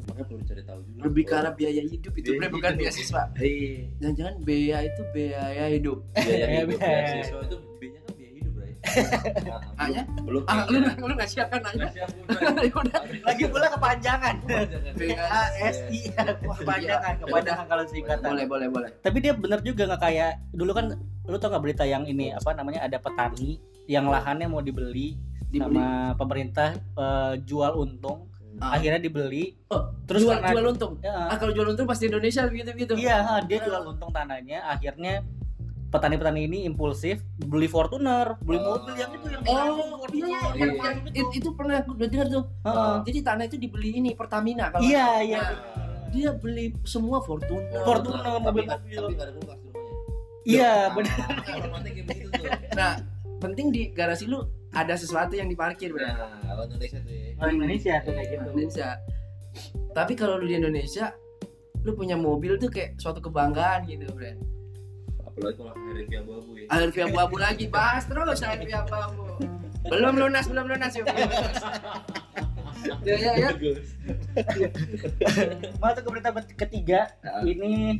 Makanya- 0.10 0.28
perlu 0.28 0.43
cari 0.43 0.63
tahu 0.63 0.80
juga. 0.84 1.00
Lebih 1.06 1.24
ke 1.24 1.34
arah 1.36 1.54
biaya 1.54 1.82
hidup 1.84 2.13
itu 2.13 2.30
Biaya 2.30 2.39
bre 2.39 2.48
bukan 2.50 2.72
hidup. 2.72 2.82
beasiswa. 2.82 3.24
Iya. 3.36 3.74
Jangan-jangan 4.00 4.36
biaya 4.41 4.78
itu 4.84 5.02
biaya 5.10 5.65
hidup. 5.69 6.00
Biaya 6.12 6.28
Iya, 6.28 6.45
hidup 6.60 6.69
biaya. 6.76 7.02
beasiswa 7.10 7.39
itu 7.41 7.58
B-nya 7.80 8.00
kan 8.00 8.12
biaya 8.13 8.32
hidup 8.36 8.52
Bray 8.52 8.74
Ah, 9.80 9.88
ya? 9.88 10.04
belum. 10.19 10.43
Ah 10.45 10.60
lu 10.65 10.78
lu 10.82 11.13
nggak 11.13 11.30
siap 11.30 11.48
kan 11.48 11.60
nanya. 11.62 11.88
Ya 11.93 12.06
udah 12.72 13.00
lagi 13.24 13.43
pula 13.45 13.67
kepanjangan. 13.69 14.36
Jangan. 14.43 14.93
A 15.30 15.41
S 15.62 15.78
I 15.88 16.00
kepanjangan 16.12 17.13
kepanjangan 17.19 17.65
kalau 17.65 17.84
singkatan. 17.86 18.26
Boleh 18.26 18.45
boleh 18.45 18.67
boleh. 18.67 18.89
Tapi 19.00 19.17
dia 19.19 19.34
bener 19.34 19.60
juga 19.62 19.84
nggak 19.86 20.02
kayak 20.02 20.32
dulu 20.52 20.72
kan 20.72 20.86
lu 21.24 21.38
tau 21.38 21.50
nggak 21.50 21.63
berita 21.63 21.84
yang 21.84 22.04
ini 22.04 22.32
apa 22.32 22.52
namanya 22.52 22.82
ada 22.82 22.98
petani 22.98 23.62
yang 23.86 24.06
lahannya 24.06 24.45
mau 24.45 24.60
dibeli 24.60 25.17
dibeli. 25.48 25.78
sama 25.78 25.88
pemerintah 26.15 26.69
eh, 26.78 27.34
jual 27.41 27.74
untung 27.76 28.29
Ah. 28.60 28.76
akhirnya 28.76 29.00
dibeli 29.00 29.56
Oh, 29.67 29.88
terus 30.04 30.22
jual 30.22 30.36
karena- 30.36 30.52
jual 30.52 30.65
untung 30.69 30.93
Ya, 31.00 31.15
ah 31.26 31.36
kalau 31.36 31.52
jual 31.52 31.67
untung 31.67 31.86
pasti 31.86 32.06
Indonesia 32.06 32.43
begitu 32.45 32.69
begitu 32.72 32.93
Iya, 32.95 33.17
ha, 33.19 33.34
dia 33.41 33.60
jual 33.60 33.82
untung 33.86 34.10
tanahnya. 34.10 34.63
Akhirnya 34.65 35.24
petani-petani 35.88 36.45
ini 36.45 36.60
impulsif 36.63 37.17
beli 37.39 37.65
Fortuner, 37.65 38.38
beli 38.39 38.58
Oh. 38.58 38.78
mobil 38.78 38.93
yang 38.93 39.10
itu 39.12 39.28
yang 39.28 39.41
Oh, 39.43 39.98
Fortuner, 39.98 40.22
iya, 40.22 40.38
iya, 40.38 40.39
yang- 40.56 40.76
baru 40.76 40.86
yang- 40.86 41.00
itu. 41.02 41.17
it- 41.17 41.34
itu 41.36 41.50
pernah 41.52 41.76
aku 41.78 41.89
udah 41.93 42.08
dengar 42.08 42.28
tuh. 42.30 42.43
Heeh. 42.62 42.95
Jadi 43.06 43.19
tanah 43.24 43.43
itu 43.45 43.58
dibeli 43.58 43.89
ini 43.95 44.10
Pertamina 44.13 44.69
kalau 44.69 44.84
Iya, 44.84 45.08
iya. 45.24 45.39
Nah, 45.39 45.52
dia 46.10 46.30
beli 46.32 46.65
semua 46.84 47.17
Fortuner. 47.19 47.82
Fortuner, 47.82 48.22
mobil 48.39 48.65
mobil. 48.65 48.65
tapi 48.67 48.89
ada 49.15 49.32
kulkas 49.32 49.58
rumahnya 49.58 49.67
Iya, 50.41 50.74
Ah, 50.84 50.86
benar. 50.91 51.17
Tuh 52.32 52.50
Nah, 52.72 52.91
penting 53.39 53.65
di 53.69 53.82
garasi 53.89 54.26
lu 54.26 54.41
ada 54.73 54.93
sesuatu 54.93 55.34
yang 55.34 55.49
diparkir, 55.49 55.89
Bro. 55.89 56.05
Nah, 56.05 56.38
kalau 56.45 56.63
Indonesia 56.69 56.97
tuh 57.01 57.13
ya. 57.13 57.29
Orang 57.41 57.53
Indonesia 57.58 57.93
tuh 58.05 58.12
kayak 58.13 58.27
gitu. 58.29 58.45
Indonesia. 58.53 58.89
Tapi 59.97 60.13
kalau 60.13 60.38
lu 60.38 60.45
di 60.45 60.55
Indonesia, 60.62 61.05
lu 61.82 61.91
punya 61.97 62.15
mobil 62.19 62.60
tuh 62.62 62.69
kayak 62.69 63.01
suatu 63.01 63.17
kebanggaan 63.19 63.89
gitu, 63.89 64.05
Bro. 64.13 64.38
Apalagi 65.25 65.55
kalau 65.58 65.71
hari 65.73 66.03
abu-abu 66.13 66.51
ya. 66.58 66.65
Akhir 66.69 67.01
abu-abu 67.10 67.36
lagi, 67.41 67.65
bahas 67.65 68.03
terus 68.05 68.39
akhir 68.45 68.69
abu-abu. 68.69 69.23
Belum 69.89 70.13
lunas, 70.19 70.45
belum 70.45 70.65
lunas 70.69 70.91
ya. 70.93 71.01
belum 71.08 71.29
lunas. 71.29 71.63
Ya, 73.03 73.15
ya, 73.19 73.32
ya. 73.36 73.49
Bagus. 73.51 73.88
Masuk 75.84 76.01
ke 76.03 76.10
berita 76.15 76.29
ketiga, 76.55 77.12
Ah. 77.27 77.43
ini 77.43 77.99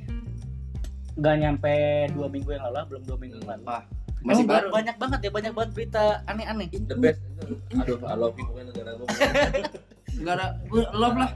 nggak 1.19 1.36
nyampe 1.36 1.75
dua 2.15 2.27
minggu 2.32 2.55
yang 2.55 2.63
lalu, 2.71 2.95
belum 2.95 3.03
dua 3.03 3.17
minggu 3.19 3.36
yang 3.43 3.47
lalu. 3.60 3.84
Masih 4.19 4.43
baru. 4.43 4.67
banyak 4.69 4.95
banget 4.95 5.19
ya, 5.21 5.32
banyak 5.32 5.53
banget 5.53 5.71
berita 5.71 6.03
aneh-aneh. 6.25 6.67
The 6.67 6.95
best. 6.95 7.19
Aduh, 7.73 7.97
I 8.01 8.13
love 8.13 8.36
you 8.36 8.45
pokoknya 8.45 8.65
negara 8.67 8.89
gue. 8.93 9.08
Negara 10.19 10.45
gue 10.62 10.84
love 10.91 11.15
lah. 11.15 11.32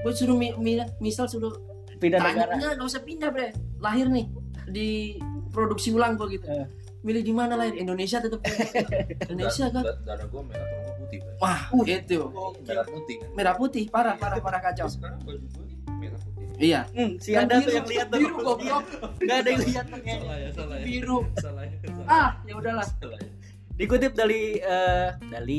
Gue 0.00 0.12
suruh 0.12 0.34
mi- 0.34 0.54
mi- 0.54 0.78
misal 0.98 1.26
suruh 1.26 1.50
Pindah 1.98 2.22
tanya 2.22 2.46
negara. 2.46 2.52
enggak, 2.54 2.70
enggak 2.76 2.88
usah 2.88 3.02
pindah, 3.02 3.28
Bre. 3.28 3.48
Lahir 3.78 4.06
nih 4.06 4.30
di 4.68 5.18
produksi 5.48 5.90
ulang 5.90 6.14
gua 6.14 6.30
gitu. 6.30 6.46
Eh. 6.46 6.70
Milih 7.00 7.22
di 7.22 7.32
mana 7.32 7.54
lahir? 7.54 7.74
Indonesia 7.74 8.18
tetap 8.18 8.38
Indonesia 9.26 9.66
kan. 9.68 9.82
Da- 9.82 9.98
Darah 10.04 10.26
gue 10.26 10.42
merah 10.44 10.66
atau 10.68 10.94
putih. 10.96 11.18
Wah, 11.38 11.60
itu. 11.82 12.18
Merah 12.62 12.86
putih 12.86 13.14
kan. 13.18 13.28
Merah 13.34 13.54
putih, 13.56 13.84
parah, 13.88 14.14
parah, 14.14 14.38
parah 14.38 14.60
kacau. 14.62 14.86
Sekarang 14.86 15.18
baju 15.20 15.42
gue 15.42 15.64
nih 15.66 15.76
merah. 15.98 16.20
Iya. 16.58 16.80
Hmm, 16.90 17.10
si 17.22 17.30
ada 17.38 17.62
tuh 17.62 17.70
biru, 17.70 17.76
yang 17.78 17.86
lihat 17.86 18.06
tuh. 18.10 18.18
biru 18.18 18.36
goblok. 18.42 18.84
Nggak 19.22 19.36
ada 19.38 19.48
yang 19.48 19.62
lihat 19.62 19.84
tuh 19.86 20.00
kayaknya. 20.02 20.18
Salah 20.26 20.36
ya, 20.38 20.50
salah 20.52 20.76
ya. 20.76 20.84
Biru. 20.84 21.18
Salah 21.38 21.62
ya. 21.64 21.76
salah. 21.86 22.06
Ah, 22.10 22.30
ya 22.44 22.54
udahlah. 22.58 22.86
Salah 22.98 23.18
ya. 23.22 23.30
Dikutip 23.78 24.12
dari 24.18 24.58
eh, 24.58 25.08
dari 25.30 25.58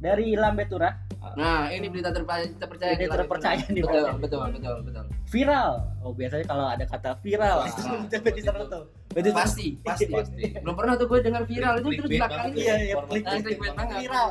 dari 0.00 0.26
Lambetura, 0.32 0.88
Nah, 1.36 1.68
ini 1.68 1.90
berita 1.92 2.14
terpercaya 2.14 2.46
terpercaya. 2.56 2.94
Berita 2.96 3.16
terpercaya 3.20 3.64
nih, 3.68 3.82
Betul, 3.84 4.06
betul, 4.22 4.40
betul, 4.54 4.76
betul. 4.86 5.04
viral. 5.28 5.70
Oh, 6.00 6.12
biasanya 6.14 6.46
kalau 6.46 6.66
ada 6.70 6.84
kata 6.88 7.10
viral 7.20 7.58
itu 7.68 7.80
tuh. 8.48 8.84
Berarti 9.12 9.30
Pasti, 9.34 9.66
pasti. 9.82 10.06
Pasti. 10.08 10.42
Belum 10.62 10.76
pernah 10.78 10.94
tuh 10.94 11.06
gue 11.10 11.18
dengar 11.20 11.42
viral 11.44 11.82
itu 11.82 11.88
terus 12.00 12.10
belakang 12.16 12.48
Iya, 12.54 12.74
ya, 12.74 12.74
iya, 12.80 12.94
clickbait 13.04 13.58
banget. 13.60 13.96
Viral. 14.06 14.28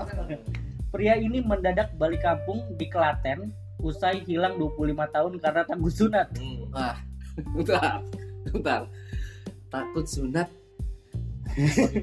Pria 0.87 1.13
ini 1.19 1.39
mendadak 1.43 1.91
balik 1.99 2.23
kampung 2.23 2.63
di 2.79 2.87
Klaten 2.87 3.51
usai 3.77 4.25
hilang 4.25 4.57
25 4.57 4.77
tahun 5.13 5.31
karena 5.37 5.61
tangguh 5.63 5.93
sunat. 5.93 6.27
Hmm. 6.37 6.69
Wah, 6.73 6.97
bentar, 7.55 8.01
bentar. 8.49 8.81
Takut 9.67 10.05
sunat. 10.05 10.49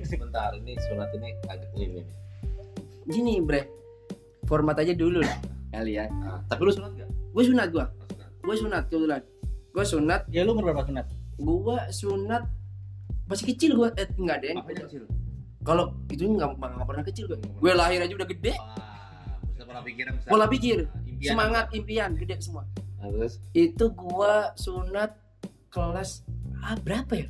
Sebentar, 0.05 0.51
ini 0.57 0.75
sunat 0.81 1.09
ini 1.15 1.31
agak 1.47 1.71
ini. 1.77 2.03
Gini, 3.07 3.35
Bre. 3.39 3.63
Format 4.45 4.77
aja 4.77 4.93
dulu 4.93 5.25
lah 5.25 5.37
kali 5.73 5.97
ya. 5.97 6.05
Nah, 6.11 6.45
tapi 6.47 6.69
lu 6.69 6.73
sunat 6.73 6.93
gak? 6.95 7.09
Gue 7.33 7.45
sunat 7.45 7.69
gua. 7.73 7.87
Sunat. 7.89 8.31
Gue 8.45 8.55
sunat 8.55 8.83
kebetulan. 8.93 9.23
Gue 9.75 9.85
sunat, 9.85 10.21
Ya 10.29 10.45
lu 10.45 10.55
berapa 10.55 10.85
sunat? 10.85 11.07
gue 11.35 11.79
sunat 11.91 12.47
masih 13.27 13.45
kecil 13.55 13.75
gue 13.75 13.89
eh 13.99 14.07
enggak 14.21 14.39
deh 14.39 14.55
kecil? 14.79 15.03
kalau 15.65 15.97
itu 16.07 16.29
nggak 16.29 16.61
pernah 16.61 17.03
kecil 17.03 17.25
gue 17.27 17.39
gue 17.41 17.73
lahir 17.73 18.05
aja 18.05 18.15
udah 18.15 18.29
gede 18.29 18.55
Wah, 18.55 19.35
pola 19.65 19.81
pikir 19.83 20.05
bisa. 20.13 20.29
pola 20.31 20.47
pikir 20.47 20.79
Impian. 21.25 21.33
semangat 21.33 21.67
impian 21.73 22.11
gede 22.15 22.37
semua 22.39 22.65
Nah, 22.95 23.09
terus 23.11 23.37
itu 23.53 23.85
gua 23.91 24.53
sunat 24.55 25.13
kelas 25.69 26.21
ah 26.59 26.77
berapa 26.79 27.15
ya 27.15 27.29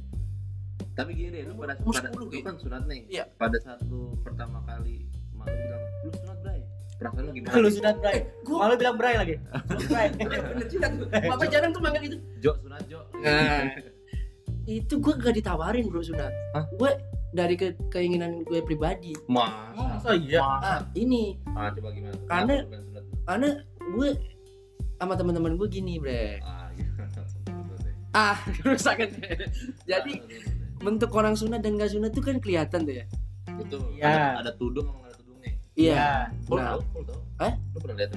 tapi 0.95 1.11
gini 1.13 1.31
deh, 1.33 1.43
lu 1.45 1.55
pada 1.57 1.75
Umur 1.81 1.91
pada 1.93 2.07
10 2.09 2.23
lu 2.23 2.39
kan 2.41 2.55
sunat 2.55 2.83
nih. 2.87 3.03
Iya. 3.09 3.25
Pada 3.35 3.59
saat 3.59 3.83
lu 3.83 4.15
pertama 4.23 4.63
kali 4.63 5.03
malu 5.33 5.51
bilang, 5.51 5.83
"Lu 6.07 6.11
sunat, 6.15 6.39
Bray." 6.39 6.61
Perasaan 6.95 7.23
lu 7.25 7.31
gimana? 7.35 7.55
Lu 7.57 7.67
sunat 7.69 7.95
Bray. 7.99 8.19
gua 8.43 8.59
Malu 8.61 8.75
bilang 8.79 8.95
Bray 8.95 9.15
lagi. 9.17 9.35
Bray. 9.91 10.09
bener 10.15 10.67
juga 10.69 10.87
tuh 10.89 11.07
bapak 11.11 11.47
jarang 11.49 11.71
tuh 11.71 11.83
manggil 11.83 12.03
itu 12.07 12.19
Jo, 12.39 12.55
sunat, 12.63 12.83
Jo. 12.87 13.03
nah 13.19 13.67
itu 14.65 14.95
gua 14.97 15.15
gak 15.19 15.35
ditawarin 15.35 15.85
bro 15.85 16.01
sunat 16.01 16.31
Hah? 16.55 16.65
gue 16.71 16.91
dari 17.31 17.55
ke 17.55 17.75
keinginan 17.91 18.41
gue 18.41 18.63
pribadi 18.63 19.13
Mas. 19.27 19.51
Masa 19.75 20.15
iya? 20.15 20.39
ah 20.41 20.81
ini 20.95 21.35
Ah, 21.51 21.69
coba 21.69 21.91
gimana? 21.91 22.15
Karena- 22.25 22.65
karena 23.25 23.49
gue 23.95 24.11
sama 24.97 25.15
teman-teman 25.15 25.55
gue 25.55 25.69
gini 25.69 25.97
bre 25.97 26.39
Ah, 26.41 26.69
iya. 26.73 26.87
Deh. 27.81 27.95
ah 28.13 28.39
rusakan 28.63 29.09
jadi 29.85 30.13
Ah, 30.15 30.83
bentuk 30.83 31.11
orang 31.11 31.33
sunat 31.33 31.61
dan 31.61 31.75
gak 31.75 31.91
sunat 31.91 32.11
tuh 32.11 32.21
kan 32.21 32.37
kelihatan 32.37 32.85
tuh 32.85 32.95
ya 32.95 33.07
Betul. 33.55 33.81
Iya. 33.95 34.05
Ada, 34.05 34.23
ada 34.41 34.53
tudung 34.55 34.85
sama 34.85 34.99
nggak 34.99 35.09
ada 35.09 35.17
tudungnya. 35.17 35.53
iya 35.75 36.07
Lu 36.45 36.55
Nah. 36.55 36.75
Lu 36.75 37.01
tahu? 37.07 37.15
Eh? 37.41 37.53
Lu 37.55 37.79
pernah 37.79 37.97
lihat? 37.97 38.13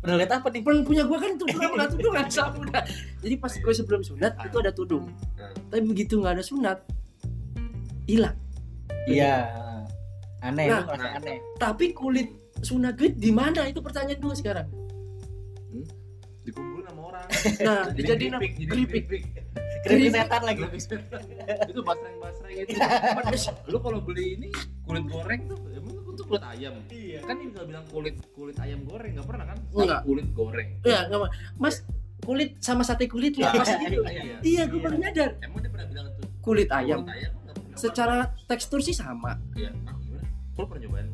Pernah 0.00 0.16
lihat 0.16 0.30
apa 0.32 0.46
nih? 0.48 0.60
Pen- 0.62 0.86
punya 0.86 1.02
gue 1.02 1.18
kan 1.18 1.32
tuh 1.34 1.46
pernah 1.52 1.68
pernah 1.68 1.88
tudung 1.88 2.12
kan 2.14 2.26
sama 2.30 2.56
udah. 2.56 2.82
Jadi 3.20 3.34
pas 3.36 3.52
gue 3.52 3.74
sebelum 3.74 4.00
sunat 4.00 4.32
itu 4.40 4.56
ada 4.56 4.70
tudung. 4.70 5.04
Nah. 5.34 5.50
Tapi 5.68 5.82
begitu 5.84 6.16
nggak 6.16 6.38
ada 6.38 6.44
sunat 6.46 6.78
hilang. 8.06 8.36
Iya. 9.04 9.34
Aneh, 10.40 10.72
nah. 10.72 10.86
aneh. 11.18 11.36
Tapi 11.58 11.92
kulit 11.92 12.30
sunat 12.60 12.94
gue 12.96 13.10
di 13.16 13.30
mana 13.32 13.66
itu 13.66 13.80
pertanyaan 13.80 14.20
gue 14.20 14.36
sekarang. 14.36 14.66
Dikumpulin 16.44 16.84
sama 16.88 17.02
orang. 17.12 17.26
Nah, 17.60 17.84
dijadiin 17.92 18.32
apa? 18.36 18.40
keripik, 18.40 18.54
jadi 18.56 18.68
keripik. 18.68 19.02
keripik. 19.08 19.22
Keripik 19.80 20.12
setan 20.12 20.42
lagi. 20.44 20.62
itu 21.70 21.80
basreng-basreng 21.80 22.54
gitu. 22.64 22.72
lu 23.72 23.78
kalau 23.80 23.98
beli 24.04 24.24
ini 24.36 24.48
kulit 24.84 25.04
goreng 25.08 25.40
tuh 25.48 25.58
emang 25.72 25.94
itu 26.00 26.22
kulit 26.28 26.44
ayam. 26.44 26.74
Iya. 26.92 27.18
Kan 27.24 27.36
ini 27.40 27.48
nggak 27.52 27.66
bilang 27.68 27.84
kulit 27.88 28.14
kulit 28.36 28.56
ayam 28.60 28.80
goreng 28.84 29.12
nggak 29.16 29.28
pernah 29.28 29.44
kan? 29.48 29.58
Enggak. 29.72 30.00
Kulit 30.04 30.28
goreng. 30.36 30.68
Ya 30.84 30.98
nggak 31.08 31.20
ma- 31.20 31.32
Mas 31.56 31.76
kulit 32.20 32.60
sama 32.60 32.84
sate 32.84 33.08
kulit 33.08 33.32
ya 33.40 33.48
pasti 33.56 33.80
gitu. 33.88 34.04
Iya. 34.04 34.36
Iya, 34.44 34.62
gue 34.68 34.80
baru 34.80 34.96
nyadar. 35.00 35.30
Emang 35.40 35.60
dia 35.64 35.70
pernah 35.72 35.86
bilang 35.88 36.06
itu 36.12 36.22
Kulit 36.40 36.68
ayam. 36.72 37.00
Secara 37.76 38.36
tekstur 38.44 38.84
sih 38.84 38.92
sama. 38.92 39.40
Iya. 39.56 39.72
Ah, 39.88 39.96
gimana? 39.96 40.28
Lu 40.56 40.64
pernah 40.68 40.82
nyobain? 40.84 41.08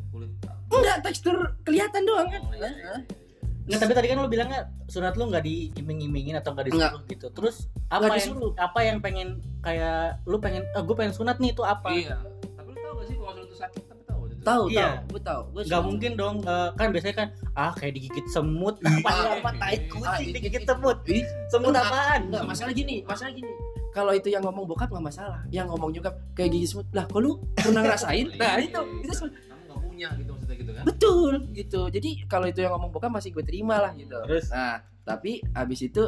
Enggak, 0.69 0.97
tekstur 1.01 1.35
kelihatan 1.61 2.01
doang 2.03 2.27
kan. 2.27 2.41
Oh, 2.41 2.51
iya, 2.51 2.59
iya, 2.59 2.67
Heeh. 2.67 2.75
iya, 2.75 2.93
iya. 2.97 3.65
Nggak, 3.67 3.79
tapi 3.81 3.93
tadi 3.93 4.07
kan 4.07 4.17
lu 4.17 4.29
bilangnya 4.29 4.59
sunat 4.85 5.13
lu 5.13 5.27
nggak 5.27 5.43
diiming-imingin 5.43 6.35
atau 6.35 6.51
nggak 6.51 6.65
disuruh 6.67 7.01
gitu. 7.05 7.27
Terus 7.29 7.55
apa 7.85 7.99
Nggak 8.01 8.11
yang 8.13 8.19
disuruh. 8.31 8.51
apa 8.57 8.79
yang 8.81 8.97
pengen 8.97 9.27
kayak 9.59 9.99
lu 10.23 10.37
pengen 10.37 10.63
eh, 10.65 10.81
gue 10.81 10.95
pengen 10.95 11.11
sunat 11.11 11.35
nih 11.37 11.51
itu 11.51 11.61
apa? 11.61 11.87
Iya. 11.89 12.15
Tapi 12.53 12.69
lu 12.69 12.77
tahu 12.77 12.93
gak 12.93 13.05
sih 13.05 13.15
kalau 13.17 13.31
sunat 13.33 13.43
itu 13.43 13.57
sakit? 13.57 13.81
Tapi 13.85 14.01
tahu 14.03 14.21
itu. 14.25 14.35
Tahu, 14.41 14.63
Iya. 14.69 14.87
tahu, 14.87 15.03
gue 15.09 15.21
tahu. 15.21 15.41
Gue 15.51 15.61
Gak 15.65 15.81
mungkin 15.83 16.11
dong 16.15 16.35
eh, 16.41 16.69
kan 16.73 16.87
biasanya 16.89 17.15
kan 17.17 17.27
ah 17.53 17.71
kayak 17.73 17.93
digigit 17.93 18.25
semut 18.29 18.75
apa 18.79 19.09
Ah, 19.09 19.35
apa 19.35 19.49
tai 19.53 19.75
ah, 19.75 19.79
kucing 19.89 20.27
iya. 20.29 20.35
digigit 20.35 20.63
semut 20.63 20.97
Ih, 21.05 21.23
semut 21.47 21.69
Enggak, 21.69 21.85
apaan 21.85 22.21
Enggak, 22.25 22.43
masalah 22.45 22.71
gini, 22.71 22.95
masalah 23.03 23.31
gini. 23.33 23.51
Kalau 23.89 24.13
itu 24.13 24.29
yang 24.29 24.43
ngomong 24.43 24.63
bokap 24.63 24.87
nggak 24.87 25.03
masalah, 25.03 25.41
yang 25.49 25.65
ngomong 25.65 25.89
nyokap 25.89 26.15
kayak 26.31 26.53
gigi 26.53 26.69
semut. 26.69 26.87
Lah, 26.93 27.03
kok 27.03 27.17
lu 27.17 27.35
pernah 27.51 27.81
ngerasain? 27.81 28.29
Nah, 28.37 28.55
itu 28.57 28.77
itu 29.01 29.11
semut. 29.11 29.33
Kamu 29.33 29.59
nggak 29.65 29.79
punya 29.83 30.07
gitu 30.15 30.31
gitu 30.67 30.71
kan? 30.73 30.83
betul 30.83 31.31
gitu. 31.51 31.81
Jadi 31.87 32.09
kalau 32.25 32.45
itu 32.45 32.59
yang 32.59 32.75
ngomong 32.75 32.91
bokap 32.91 33.07
masih 33.09 33.31
gue 33.31 33.41
terima 33.41 33.79
lah 33.79 33.95
gitu. 33.95 34.19
terus 34.27 34.51
Nah, 34.51 34.83
tapi 35.01 35.39
abis 35.49 35.79
itu 35.81 36.03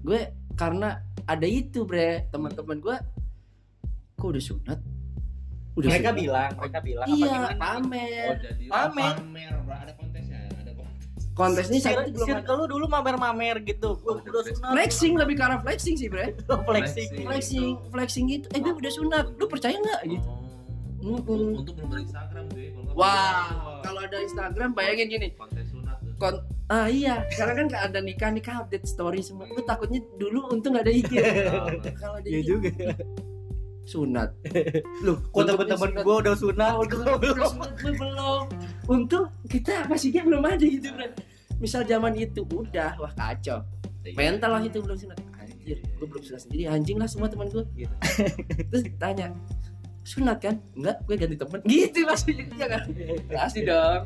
gue 0.00 0.20
karena 0.54 0.98
ada 1.22 1.44
itu 1.44 1.84
bre 1.84 2.24
teman-teman 2.26 2.80
gue, 2.80 2.96
kok 4.14 4.26
udah 4.26 4.40
sunat? 4.40 4.78
Udah 5.74 5.88
mereka 5.88 6.10
sunat? 6.10 6.18
bilang 6.18 6.50
mereka 6.56 6.78
bilang 6.80 7.06
apa 7.06 7.14
Iya, 7.14 7.28
gimana 7.28 7.46
Oh 7.46 7.60
pamer. 7.60 8.34
jadi 8.40 8.64
Pamer. 8.66 9.14
pamer, 9.14 9.52
bro. 9.62 9.74
ada 9.76 9.92
kontesnya, 9.94 10.38
ada 10.50 10.72
kontes. 10.72 11.04
Kontes 11.30 11.66
ini 11.68 11.78
saya 11.78 11.96
belum 12.02 12.26
ada. 12.34 12.50
lu 12.50 12.64
dulu 12.66 12.84
mamer-mamer 12.88 13.56
gitu 13.62 13.94
gue 13.96 14.12
udah 14.18 14.42
sunat 14.48 14.72
Flexing 14.72 15.14
lebih 15.14 15.34
ke 15.34 15.44
arah 15.44 15.60
flexing 15.60 15.94
sih 15.94 16.08
bre. 16.08 16.34
flexing 16.68 17.08
Flexing, 17.20 17.72
flexing 17.92 18.24
gitu. 18.26 18.46
Eh 18.50 18.58
gue 18.58 18.72
udah 18.72 18.90
sunat. 18.90 19.24
Lu 19.36 19.46
percaya 19.46 19.76
nggak 19.76 20.00
gitu? 20.08 20.26
Oh. 20.98 21.22
Mm-mm. 21.22 21.62
Untuk 21.62 21.78
belum 21.78 21.94
ya. 22.02 22.20
kalau 22.26 22.82
nggak 22.82 22.96
Wah, 22.98 23.14
berinstagram. 23.14 23.82
kalau 23.86 24.00
ada 24.02 24.18
Instagram 24.18 24.70
bayangin 24.74 25.06
gini. 25.06 25.28
kontes 25.38 25.66
sunat 25.70 25.96
tuh. 26.02 26.12
Kon 26.18 26.34
ah 26.68 26.86
iya, 26.90 27.24
sekarang 27.32 27.54
kan 27.54 27.64
nggak 27.70 27.82
ada 27.88 27.98
nikah 28.02 28.30
nikah 28.34 28.54
update 28.66 28.84
story 28.84 29.22
semua. 29.22 29.46
Lu 29.46 29.62
takutnya 29.62 30.02
dulu 30.18 30.50
untung 30.50 30.74
nggak 30.74 30.84
ada 30.84 30.92
IG. 30.92 31.12
Kalau 31.96 32.14
ada 32.18 32.26
Iya 32.26 32.40
juga 32.42 32.70
sunat. 33.88 34.28
Lu 35.00 35.16
kok 35.32 35.42
temen-temen 35.48 35.90
gue 36.04 36.16
udah 36.20 36.34
sunat 36.36 36.72
Oh, 36.76 36.84
udah 36.84 37.16
belum 37.16 37.40
sunat 37.56 37.72
gue 37.80 37.92
belum. 37.96 38.42
Untung 38.84 39.24
kita 39.48 39.88
masihnya 39.88 40.22
belum 40.28 40.44
ada 40.44 40.60
gitu, 40.60 40.92
Bro. 40.92 41.08
Misal 41.58 41.82
zaman 41.88 42.14
itu 42.14 42.44
udah, 42.44 43.00
wah 43.00 43.12
kacau. 43.16 43.64
Iya. 44.04 44.14
Mental 44.14 44.50
lah 44.52 44.62
itu 44.62 44.78
belum 44.84 44.94
sunat. 44.94 45.18
Anjir, 45.40 45.78
gue 45.80 46.06
belum 46.06 46.22
sunat 46.22 46.40
sendiri. 46.44 46.68
Anjing 46.68 47.00
lah 47.00 47.08
semua 47.08 47.32
teman 47.32 47.48
gue. 47.48 47.64
Gitu. 47.74 47.94
Terus 48.70 48.82
tanya, 49.00 49.32
sunat 50.02 50.38
kan? 50.38 50.56
Enggak, 50.74 50.96
gue 51.04 51.14
ganti 51.16 51.36
temen. 51.36 51.60
Gitu 51.64 52.00
pasti 52.04 52.32
iya 52.34 52.66
kan? 52.66 52.82
Pasti 53.28 53.60
dong. 53.62 54.02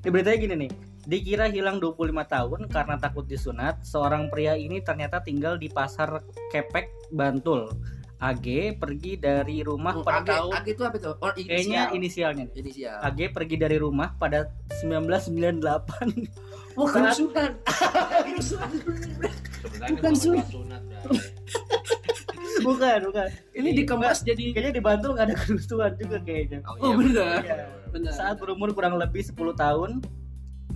Ini 0.00 0.08
beritanya 0.08 0.38
gini 0.38 0.54
nih. 0.66 0.70
Dikira 1.04 1.46
hilang 1.46 1.76
25 1.78 2.00
tahun 2.24 2.60
karena 2.66 2.96
takut 2.96 3.28
disunat, 3.28 3.84
seorang 3.84 4.32
pria 4.32 4.56
ini 4.56 4.80
ternyata 4.80 5.20
tinggal 5.20 5.56
di 5.56 5.68
pasar 5.68 6.24
Kepek, 6.48 7.12
Bantul. 7.12 7.68
AG 8.16 8.80
pergi 8.80 9.20
dari 9.20 9.60
rumah 9.60 10.00
pada 10.00 10.24
AG, 10.24 10.28
tahun 10.32 10.52
AG 10.56 10.66
itu 10.70 10.82
apa 10.86 10.96
tuh? 10.96 11.14
Oh, 11.20 11.28
kayaknya 11.28 11.92
inisial. 11.92 11.92
inisialnya. 11.92 12.44
nih. 12.48 12.56
Inisial. 12.56 12.98
AG 13.04 13.20
pergi 13.36 13.56
dari 13.60 13.76
rumah 13.76 14.16
pada 14.16 14.48
1998. 14.80 16.24
Oh, 16.74 16.88
Saat- 16.88 17.20
kerusuhan. 17.20 17.52
Sebenarnya 19.60 19.92
Bukan 19.94 20.00
kan 20.00 20.14
sunat. 20.16 20.46
sunat, 20.48 20.80
bro. 20.88 21.12
bukan, 22.62 22.98
bukan. 23.10 23.28
Ini 23.56 23.68
dikemas 23.82 24.22
jadi 24.22 24.54
Kayaknya 24.54 24.72
di 24.78 24.82
Bantul 24.84 25.10
nggak 25.18 25.26
ada 25.32 25.36
kerusuhan 25.36 25.92
juga 25.98 26.18
kayaknya. 26.22 26.62
Oh. 26.68 26.94
Iya. 27.00 27.40
benar. 27.90 28.12
Saat 28.14 28.38
berumur 28.38 28.70
kurang 28.74 28.98
lebih 29.00 29.22
10 29.22 29.34
tahun, 29.54 30.02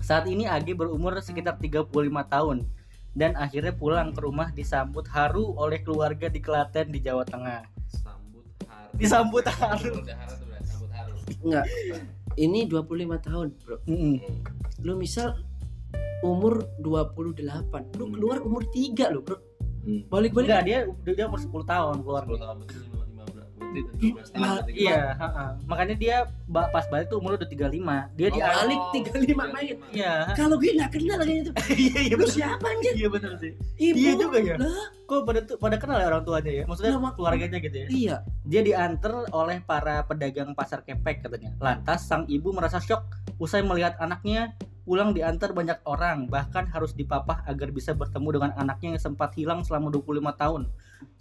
saat 0.03 0.27
ini 0.27 0.47
AG 0.47 0.71
berumur 0.75 1.15
sekitar 1.19 1.59
35 1.59 1.91
tahun 2.31 2.67
dan 3.19 3.35
akhirnya 3.35 3.75
pulang 3.75 4.15
ke 4.15 4.21
rumah 4.23 4.55
disambut 4.55 5.07
haru 5.11 5.55
oleh 5.59 5.83
keluarga 5.83 6.31
di 6.31 6.39
Klaten 6.39 6.95
di 6.95 7.03
Jawa 7.03 7.27
Tengah. 7.27 7.67
Sambut 7.91 8.47
haru. 8.71 8.93
Disambut 8.95 9.45
haru. 9.47 9.95
Sambut 10.63 10.91
haru. 10.95 11.15
Enggak. 11.43 11.67
Ini 12.39 12.71
25 12.71 13.19
tahun, 13.19 13.47
Bro. 13.67 13.77
Mm-mm. 13.91 14.23
Lu 14.87 14.95
misal 14.95 15.35
umur 16.23 16.71
28, 16.79 17.99
lu 17.99 18.07
Hmm. 18.07 18.15
keluar 18.15 18.39
umur 18.47 18.63
3 18.71 19.11
lo, 19.11 19.27
Bro. 19.27 19.43
Hmm. 19.89 20.05
Balik-balik 20.07 20.47
Enggak, 20.47 20.63
dia 20.63 20.79
dia 21.09 21.25
umur 21.25 21.41
10 21.41 21.49
tahun 21.65 21.97
keluar. 21.99 22.23
10 22.23 22.37
tahun 22.37 22.55
berarti 22.59 22.77
15 22.77 23.09
berarti 23.09 23.81
15 23.89 24.29
tahun. 24.29 24.37
Ma- 24.37 24.49
berarti 24.51 24.71
gitu. 24.71 24.85
Iya, 24.85 25.01
ha-ha. 25.15 25.47
makanya 25.65 25.95
dia 25.95 26.17
ba- 26.47 26.69
pas 26.69 26.85
balik 26.87 27.09
tuh 27.09 27.17
umur 27.17 27.35
udah 27.35 27.49
35. 27.49 27.73
Dia 28.15 28.29
di 28.29 28.37
Oh, 28.37 28.45
balik 28.45 28.79
Oh, 28.79 28.93
35 28.93 29.45
main. 29.49 29.75
Iya. 29.91 30.13
Kalau 30.35 30.57
gue 30.57 30.71
nggak 30.71 30.91
kenal 30.91 31.17
kayaknya 31.19 31.43
itu. 31.43 31.53
Iya, 31.79 31.99
iya 32.03 32.15
Lu 32.15 32.21
bener. 32.21 32.29
siapa 32.31 32.67
anjir? 32.67 32.93
Iya 32.95 33.09
bener 33.09 33.33
sih. 33.35 33.53
Ibu. 33.79 33.97
Iya 33.97 34.13
juga 34.15 34.39
ya. 34.39 34.55
Lah, 34.57 34.85
Kok 35.03 35.21
pada 35.25 35.41
tuh 35.43 35.57
pada 35.57 35.77
kenal 35.77 35.97
ya 35.97 36.07
orang 36.07 36.21
tuanya 36.23 36.53
ya? 36.53 36.65
Maksudnya 36.65 36.93
mak- 36.99 37.17
keluarganya 37.17 37.59
gitu 37.59 37.77
ya. 37.79 37.87
iya. 37.89 38.17
Dia 38.45 38.61
diantar 38.63 39.13
oleh 39.31 39.59
para 39.63 40.05
pedagang 40.05 40.53
pasar 40.53 40.85
kepek 40.85 41.23
katanya. 41.23 41.57
Lantas 41.59 42.05
sang 42.05 42.25
ibu 42.27 42.53
merasa 42.53 42.77
syok 42.77 43.09
usai 43.39 43.61
melihat 43.61 43.97
anaknya 43.97 44.53
pulang 44.89 45.13
diantar 45.13 45.53
banyak 45.53 45.85
orang, 45.85 46.33
bahkan 46.33 46.65
harus 46.73 46.97
dipapah 46.97 47.45
agar 47.45 47.69
bisa 47.69 47.93
bertemu 47.93 48.41
dengan 48.41 48.51
anaknya 48.57 48.97
yang 48.97 49.03
sempat 49.13 49.37
hilang 49.37 49.61
selama 49.61 49.93
25 49.93 50.33
tahun. 50.33 50.63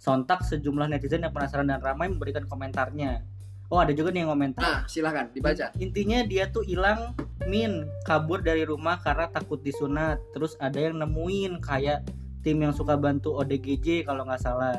Sontak 0.00 0.40
sejumlah 0.48 0.88
netizen 0.88 1.20
yang 1.20 1.36
penasaran 1.36 1.68
dan 1.68 1.84
ramai 1.84 2.08
memberikan 2.08 2.48
komentarnya. 2.48 3.28
Oh, 3.68 3.76
ada 3.76 3.92
juga 3.92 4.08
nih 4.08 4.24
yang 4.24 4.32
komentar. 4.32 4.64
Nah, 4.64 4.80
silakan 4.88 5.28
dibaca. 5.36 5.68
Intinya 5.76 6.24
dia 6.24 6.48
tuh 6.48 6.64
hilang 6.64 7.12
min 7.44 7.84
kabur 8.08 8.40
dari 8.40 8.64
rumah 8.64 8.96
karena 9.04 9.28
takut 9.28 9.60
disunat. 9.60 10.16
Terus 10.32 10.56
ada 10.56 10.80
yang 10.80 10.96
nemuin 11.04 11.60
kayak 11.60 12.08
tim 12.40 12.64
yang 12.64 12.72
suka 12.72 12.96
bantu 12.96 13.36
ODGJ 13.36 14.08
kalau 14.08 14.24
nggak 14.24 14.40
salah 14.40 14.72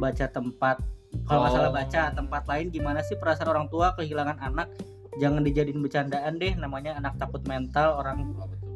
baca 0.00 0.24
tempat 0.24 0.80
kalau 1.28 1.44
nggak 1.44 1.52
Oh. 1.52 1.56
salah 1.60 1.72
baca 1.74 2.02
tempat 2.16 2.42
lain 2.48 2.66
gimana 2.72 3.04
sih 3.04 3.18
perasaan 3.18 3.50
orang 3.50 3.66
tua 3.68 3.92
kehilangan 3.98 4.40
anak 4.40 4.72
jangan 5.18 5.42
dijadiin 5.42 5.82
bercandaan 5.82 6.38
deh 6.38 6.54
namanya 6.54 6.94
anak 7.00 7.18
takut 7.18 7.42
mental 7.48 7.98
orang 7.98 8.30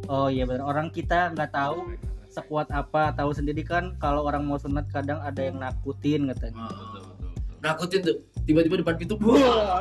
Oh, 0.05 0.27
oh 0.27 0.29
iya 0.29 0.45
benar 0.45 0.69
orang 0.69 0.93
kita 0.93 1.33
nggak 1.33 1.49
tahu 1.55 1.97
sekuat 2.29 2.69
apa 2.75 3.15
tahu 3.15 3.33
sendiri 3.33 3.65
kan 3.65 3.97
kalau 4.03 4.27
orang 4.27 4.45
mau 4.45 4.59
sunat 4.61 4.85
kadang 4.91 5.23
ada 5.23 5.39
yang 5.39 5.57
nakutin 5.63 6.29
katanya. 6.35 6.67
Oh, 6.67 6.69
betul, 6.69 6.85
betul, 6.85 7.03
betul. 7.09 7.31
nakutin 7.65 8.01
tuh 8.05 8.17
tiba-tiba 8.45 8.75
depan 8.85 8.95
pintu 9.01 9.17
wah 9.25 9.81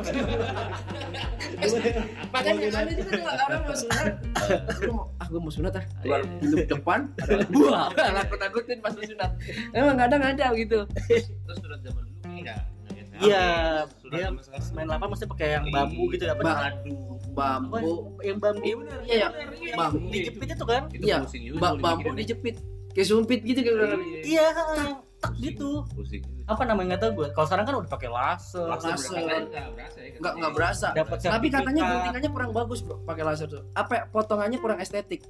makanya 2.32 2.72
ada 2.72 2.92
juga 2.96 3.12
tuh 3.12 3.28
orang 3.28 3.60
mau 3.60 3.76
sunat. 3.76 4.14
Mau 4.88 5.04
ah 5.20 5.26
gue 5.28 5.40
mau 5.42 5.52
sunat 5.52 5.72
ah. 5.76 5.84
Keluar 6.00 6.20
pintu 6.40 6.56
depan 6.64 7.00
wah 7.52 7.88
nakut 7.92 8.38
nakutin 8.40 8.78
pas 8.80 8.94
sunat. 8.96 9.30
Emang 9.76 9.96
kadang 10.00 10.22
ada 10.24 10.46
gitu. 10.56 10.88
Terus 11.44 11.58
surat 11.60 11.80
zaman 11.84 12.00
dulu 12.08 12.24
enggak 12.24 12.73
Iya, 13.16 13.46
Surat 13.94 14.12
dia 14.12 14.26
main 14.72 14.86
lapak 14.86 15.06
mesti 15.08 15.24
pakai 15.24 15.48
yang 15.52 15.64
bambu 15.68 16.02
gitu 16.10 16.24
dapat 16.24 16.42
Ba- 16.42 16.58
madu. 16.60 16.94
bambu 17.30 17.92
yang 18.20 18.38
bambu. 18.38 18.62
Iya 18.62 18.74
benar. 18.76 18.98
Iya, 19.00 19.14
iya. 19.14 19.26
benar, 19.28 19.76
Bambu. 19.76 19.98
iya. 20.00 20.12
Dijepit 20.20 20.48
itu 20.50 20.64
kan? 20.64 20.82
Itu 20.88 21.04
Iya, 21.04 21.16
pusing 21.20 21.42
juga 21.44 21.56
ba- 21.56 21.68
kalau 21.68 21.78
bambu 21.80 22.00
dipikirin. 22.04 22.18
dijepit 22.18 22.56
kayak 22.90 23.06
sumpit 23.06 23.40
gitu 23.40 23.58
kayak 23.60 23.74
udah 23.76 23.88
Iya, 24.20 24.46
tak 25.16 25.32
gitu. 25.36 25.70
Apa 26.44 26.62
namanya 26.62 26.86
nggak 26.90 27.02
tahu 27.02 27.12
gue. 27.16 27.28
Kalau 27.32 27.46
sekarang 27.46 27.64
kan 27.64 27.74
udah 27.76 27.90
pakai 27.90 28.08
laser. 28.08 28.66
Laser. 28.66 28.92
Laser 28.92 29.64
enggak 30.14 30.52
berasa 30.52 30.86
ya. 30.90 31.02
tapi 31.30 31.46
katanya 31.48 31.82
guntingannya 31.82 32.30
kurang 32.30 32.50
bagus 32.50 32.80
bro 32.80 32.98
pakai 33.02 33.22
laser 33.24 33.46
tuh 33.46 33.62
apa 33.72 33.92
ya, 33.92 34.02
potongannya 34.06 34.58
kurang 34.58 34.78
estetik 34.78 35.24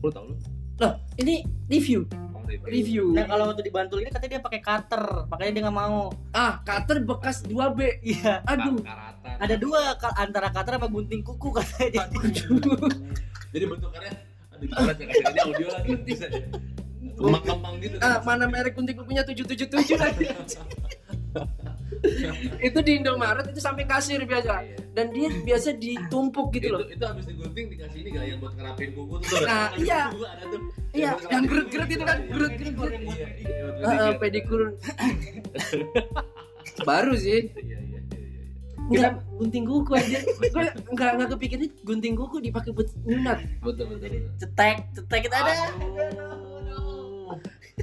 Lu 0.00 0.08
tahu 0.08 0.30
lu? 0.30 0.36
loh 0.78 0.92
ini 1.16 1.40
review 1.66 2.02
Oh, 2.32 2.41
review. 2.58 2.68
review 2.68 3.04
Nah 3.14 3.24
kalau 3.24 3.44
waktu 3.48 3.62
dibantul 3.62 3.98
ini 3.98 4.10
katanya 4.10 4.36
dia 4.36 4.42
pakai 4.42 4.60
cutter, 4.60 5.02
makanya 5.26 5.50
dia 5.50 5.62
nggak 5.64 5.78
mau. 5.78 6.12
ah 6.32 6.60
cutter 6.60 6.96
bekas 7.00 7.42
2B 7.42 7.78
Iya. 8.02 8.44
aduh 8.44 8.76
Karatan. 8.78 9.36
Ada 9.38 9.54
dua 9.56 9.80
antara 10.14 10.48
cutter 10.50 10.72
sama 10.76 10.88
gunting 10.88 11.22
kuku 11.22 11.48
katanya. 11.52 12.06
Jadi 13.52 13.64
bentukannya 13.64 14.12
aduh 14.52 14.66
gimana 14.66 14.92
ya 14.94 15.14
ini 15.22 15.40
audio 15.40 15.68
lagi 15.70 15.90
bisa 16.02 16.26
ya. 16.26 16.40
Kembang-kembang 17.12 17.74
gitu. 17.78 17.96
ah 18.00 18.18
mana 18.22 18.44
merek 18.46 18.72
gunting 18.72 18.96
kukunya 18.96 19.22
777 19.22 19.94
lagi 20.00 20.24
itu 22.68 22.78
di 22.80 22.92
Indomaret 22.98 23.46
itu 23.48 23.60
sampai 23.60 23.84
kasir 23.84 24.20
biasa 24.22 24.54
Iya. 24.62 24.76
dan 24.92 25.06
dia 25.10 25.28
biasa 25.42 25.68
ditumpuk 25.74 26.52
gitu 26.52 26.68
loh 26.70 26.80
itu, 26.84 26.96
itu 26.96 27.04
habis 27.04 27.24
digunting 27.24 27.66
dikasih 27.70 27.98
ini 28.02 28.08
gak 28.12 28.24
yang 28.26 28.38
buat 28.38 28.52
ngerapin 28.54 28.88
kuku 28.92 29.14
tuh 29.20 29.40
Nah, 29.42 29.68
iya. 29.76 30.02
iya 30.92 31.10
yang 31.28 31.44
gerut-gerut 31.44 31.88
itu 31.88 32.04
kan 32.04 32.18
gerut-gerut 32.28 32.76
Iya, 32.76 32.98
iya, 33.00 33.28
iya, 33.40 33.64
Ah, 33.82 34.10
ah, 34.10 34.12
pedikur 34.16 34.60
baru 36.88 37.12
sih 37.14 37.48
Iya, 37.48 37.62
iya, 37.62 37.78
iya, 37.80 37.98
iya. 38.00 38.00
Enggak 38.82 39.12
gunting 39.38 39.64
kuku 39.64 39.92
aja. 39.94 40.18
Gue 40.26 40.66
enggak 40.90 41.10
enggak 41.14 41.28
kepikirin 41.32 41.70
gunting 41.80 42.14
kuku 42.18 42.42
dipakai 42.42 42.74
buat 42.74 42.90
nyunat. 43.06 43.38
betul 43.62 43.88
betul 43.88 43.98
Jadi 44.02 44.16
betul. 44.20 44.36
cetek, 44.42 44.76
cetek 44.92 45.20
kita 45.30 45.36
ada. 45.38 45.54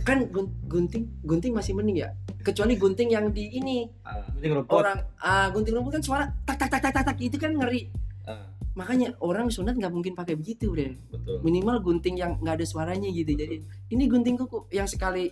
Kan 0.01 0.29
gun- 0.29 0.53
gunting 0.65 1.03
gunting 1.21 1.51
masih 1.51 1.73
mending 1.73 2.01
ya. 2.01 2.09
Kecuali 2.39 2.75
gunting 2.75 3.09
yang 3.09 3.29
di 3.29 3.51
ini 3.51 3.87
Ah, 4.01 4.23
Gunting 4.29 4.53
rumput. 4.55 4.75
orang 4.75 4.97
ah 5.17 5.47
gunting 5.49 5.73
rumput 5.73 5.91
kan 5.95 6.03
suara 6.03 6.25
tak 6.43 6.57
tak 6.57 6.69
tak 6.69 6.81
tak 6.81 6.91
tak, 6.93 7.03
tak 7.09 7.17
itu 7.19 7.35
kan 7.35 7.51
ngeri. 7.51 7.91
ah, 8.25 8.47
Makanya 8.73 9.17
orang 9.19 9.49
sunat 9.49 9.75
nggak 9.75 9.91
mungkin 9.91 10.13
pakai 10.13 10.33
begitu 10.33 10.71
deh. 10.71 10.95
betul 11.09 11.41
Minimal 11.41 11.79
gunting 11.79 12.15
yang 12.15 12.37
nggak 12.37 12.59
ada 12.59 12.65
suaranya 12.65 13.07
gitu. 13.07 13.31
Jadi 13.31 13.59
ini 13.89 14.03
gunting 14.05 14.35
kuku 14.35 14.69
yang 14.69 14.85
sekali 14.85 15.31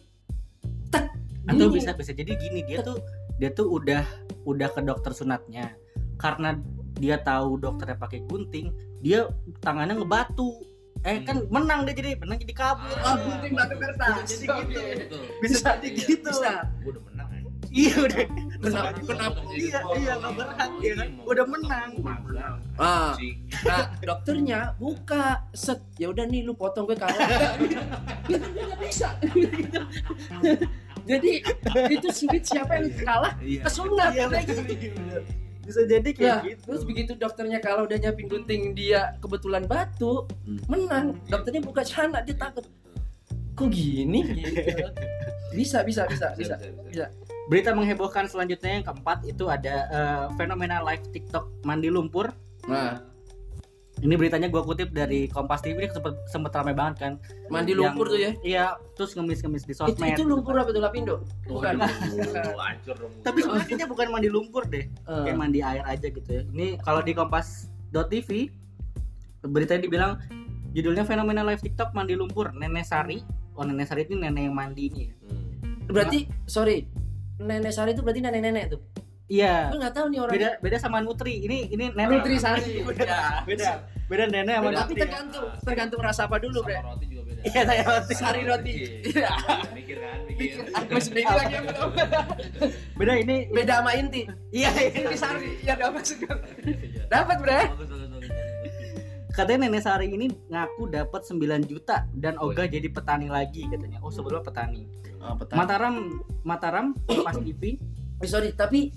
tak 0.88 1.12
Atau 1.46 1.68
bunyi. 1.68 1.80
bisa 1.80 1.94
bisa 1.94 2.12
jadi 2.12 2.34
gini 2.34 2.64
dia 2.64 2.82
tuh 2.82 3.00
dia 3.38 3.50
tuh 3.50 3.72
udah 3.72 4.04
udah 4.44 4.68
ke 4.68 4.82
dokter 4.82 5.12
sunatnya 5.12 5.76
karena 6.16 6.58
dia 6.96 7.16
tahu 7.18 7.56
dokternya 7.56 7.96
pakai 7.96 8.26
gunting 8.26 8.74
dia 8.98 9.30
tangannya 9.60 9.96
ngebatu 9.96 10.58
eh 11.08 11.24
kan 11.24 11.40
menang 11.48 11.88
dia 11.88 11.96
jadi 11.96 12.20
menang 12.20 12.38
jadi 12.38 12.54
kabur 12.54 12.92
Ah, 13.00 13.16
gunting 13.16 13.56
batu 13.56 13.76
kertas. 13.76 14.28
Jadi 14.28 14.46
gitu. 15.00 15.18
bisa 15.40 15.80
jadi 15.80 15.88
gitu 15.96 16.28
Bisa. 16.28 16.68
Gua 16.84 16.92
udah 16.92 17.04
menang 17.08 17.28
ya 17.32 17.42
iya 17.70 17.96
udah 17.98 18.24
Kenapa? 18.58 18.90
Kenapa? 18.98 19.40
iya 19.54 19.80
iya 19.96 20.14
nggak 20.18 20.34
berhak 20.34 20.72
ya 20.82 20.94
kan 20.96 21.08
udah 21.22 21.46
menang 21.46 21.90
Ah. 22.76 23.14
Nah, 23.64 23.86
dokternya 24.00 24.60
buka 24.76 25.26
set. 25.52 25.82
Ya 25.96 26.10
udah 26.10 26.26
nih 26.26 26.42
lu 26.42 26.54
potong 26.54 26.86
gue 26.86 26.94
kalah. 26.94 27.18
Gitu 27.58 28.38
nggak 28.68 28.80
bisa. 28.82 29.10
Jadi 31.10 31.32
itu 31.90 32.08
sulit 32.12 32.44
siapa 32.44 32.78
yang 32.78 32.92
kalah 32.98 33.34
Iya. 33.40 33.62
kesunat 33.64 34.12
iya 34.12 34.26
kayak 34.28 34.46
gitu. 34.46 35.18
Bisa 35.68 35.84
jadi 35.84 36.10
kayak 36.16 36.32
Nah, 36.32 36.44
gitu 36.48 36.64
terus 36.64 36.84
begitu 36.88 37.12
dokternya 37.20 37.60
kalau 37.60 37.84
udah 37.84 38.00
nyiapin 38.00 38.32
gunting 38.32 38.72
dia 38.72 39.20
kebetulan 39.20 39.68
batu, 39.68 40.24
Hmm. 40.48 40.60
menang. 40.72 41.06
Dokternya 41.28 41.60
buka 41.60 41.84
celana 41.84 42.24
dia 42.24 42.40
takut. 42.40 42.64
Kok 43.54 43.68
gini? 43.68 44.24
Gitu. 44.24 44.88
Bisa, 45.52 45.84
bisa, 45.84 46.08
bisa, 46.08 46.32
bisa. 46.40 46.56
bisa. 46.88 47.06
berita 47.48 47.72
menghebohkan 47.72 48.28
selanjutnya 48.28 48.80
yang 48.80 48.84
keempat 48.84 49.24
itu 49.24 49.48
ada 49.48 49.76
eh, 49.88 50.26
fenomena 50.36 50.84
live 50.84 51.04
TikTok 51.16 51.64
mandi 51.64 51.88
lumpur 51.88 52.28
Nah, 52.68 53.00
ini 53.98 54.14
beritanya 54.14 54.46
gua 54.46 54.62
kutip 54.62 54.90
dari 54.90 55.26
Kompas 55.26 55.60
TV 55.60 55.74
ini 55.76 55.90
sempet, 55.90 56.14
sempet 56.26 56.52
ramai 56.52 56.72
banget 56.72 56.96
kan 57.00 57.14
mandi 57.48 57.72
Yang- 57.72 57.82
lumpur 57.82 58.06
tuh 58.08 58.20
ya. 58.20 58.32
iya 58.42 58.66
terus 58.94 59.12
ngemis-ngemis 59.12 59.64
di 59.64 59.72
Itu, 59.72 59.82
sosmed 59.84 60.14
itu 60.14 60.22
lumpur 60.24 60.54
apa 60.54 60.70
tuh 60.70 60.80
lapindo? 60.80 61.26
Bukan. 61.44 61.78
Waduh, 61.78 62.58
hancur 62.64 62.96
dong. 62.96 63.12
tapi 63.22 63.40
sebenarnya 63.42 63.86
bukan 63.86 64.08
mandi 64.10 64.28
lumpur 64.28 64.64
deh 64.66 64.86
Eh, 64.86 65.22
kayak 65.24 65.36
mandi 65.36 65.60
air 65.60 65.82
aja 65.84 66.08
gitu 66.08 66.30
ya 66.30 66.42
ini 66.48 66.78
kalau 66.80 67.02
di 67.02 67.12
kompas.tv 67.12 68.30
beritanya 69.44 69.82
dibilang 69.82 70.12
judulnya 70.70 71.02
fenomena 71.02 71.42
live 71.42 71.60
TikTok 71.60 71.90
mandi 71.92 72.14
lumpur 72.14 72.52
nenek 72.52 72.84
Sari 72.84 73.24
oh 73.54 73.64
nenek 73.64 73.86
Sari 73.86 74.06
ini 74.06 74.16
nenek 74.20 74.44
yang 74.44 74.56
mandi 74.56 74.84
ini 74.86 75.02
ya 75.04 75.14
Hmm. 75.78 75.88
berarti 75.88 76.20
sorry. 76.46 76.84
Nenek 77.38 77.72
Sari 77.72 77.94
itu 77.94 78.02
berarti 78.02 78.20
nenek-nenek 78.20 78.66
tuh. 78.70 78.82
Iya 79.28 79.68
Gue 79.68 79.80
nggak 79.80 79.92
tahu 79.92 80.06
nih 80.08 80.20
orang 80.20 80.34
beda 80.34 80.50
beda 80.60 80.78
sama 80.78 80.98
Nutri 81.00 81.44
ini 81.44 81.68
ini 81.68 81.92
nenek 81.92 82.24
Nutri 82.24 82.36
Sari. 82.40 82.80
beda 82.90 83.44
beda 83.44 83.70
beda 84.08 84.24
nenek 84.26 84.56
sama. 84.56 84.70
Tapi 84.72 84.74
Nutri 84.74 84.96
ya. 84.96 85.04
tergantung 85.04 85.46
tergantung 85.62 86.00
rasa 86.00 86.22
apa 86.26 86.40
dulu, 86.40 86.64
Bre. 86.64 86.80
Roti 86.80 87.06
juga 87.06 87.22
beda. 87.28 87.40
iya 87.44 87.62
saya 87.64 87.82
roti 87.84 88.14
Sari 88.16 88.42
roti. 88.44 88.74
Iya. 89.04 89.30
Mikir 89.76 89.98
kan, 90.00 90.18
mikir. 90.26 90.48
Aku 90.72 90.92
sendiri 90.98 91.28
lagi 91.28 91.54
yang 91.54 91.66
belum. 91.68 91.90
beda 93.04 93.14
ini 93.20 93.36
Beda 93.52 93.74
sama 93.84 93.92
inti. 93.94 94.22
iya 94.50 94.72
Inti 94.72 95.16
Sari 95.16 95.50
ya 95.60 95.76
enggak 95.76 95.92
masuk. 95.92 96.24
Dapat, 97.08 97.36
Bre. 97.40 97.60
Bagus, 97.68 97.84
bagus, 97.84 98.00
bagus, 98.00 98.10
bagus. 98.16 99.36
katanya 99.36 99.60
nenek 99.68 99.84
Sari 99.84 100.08
ini 100.08 100.28
ngaku 100.48 100.84
dapat 100.88 101.22
9 101.22 101.38
juta 101.68 102.08
dan 102.10 102.40
Oh, 102.40 102.50
ogah 102.50 102.66
jadi 102.66 102.88
petani 102.88 103.28
lagi 103.28 103.68
katanya 103.68 104.00
oh 104.00 104.10
sebelumnya 104.10 104.42
petani 104.42 104.88
Oh, 105.20 105.36
Mataram 105.52 106.24
Mataram 106.42 106.86
pas 107.06 107.36
TV 107.38 107.76
Eh, 108.18 108.26
sorry, 108.26 108.50
tapi 108.50 108.90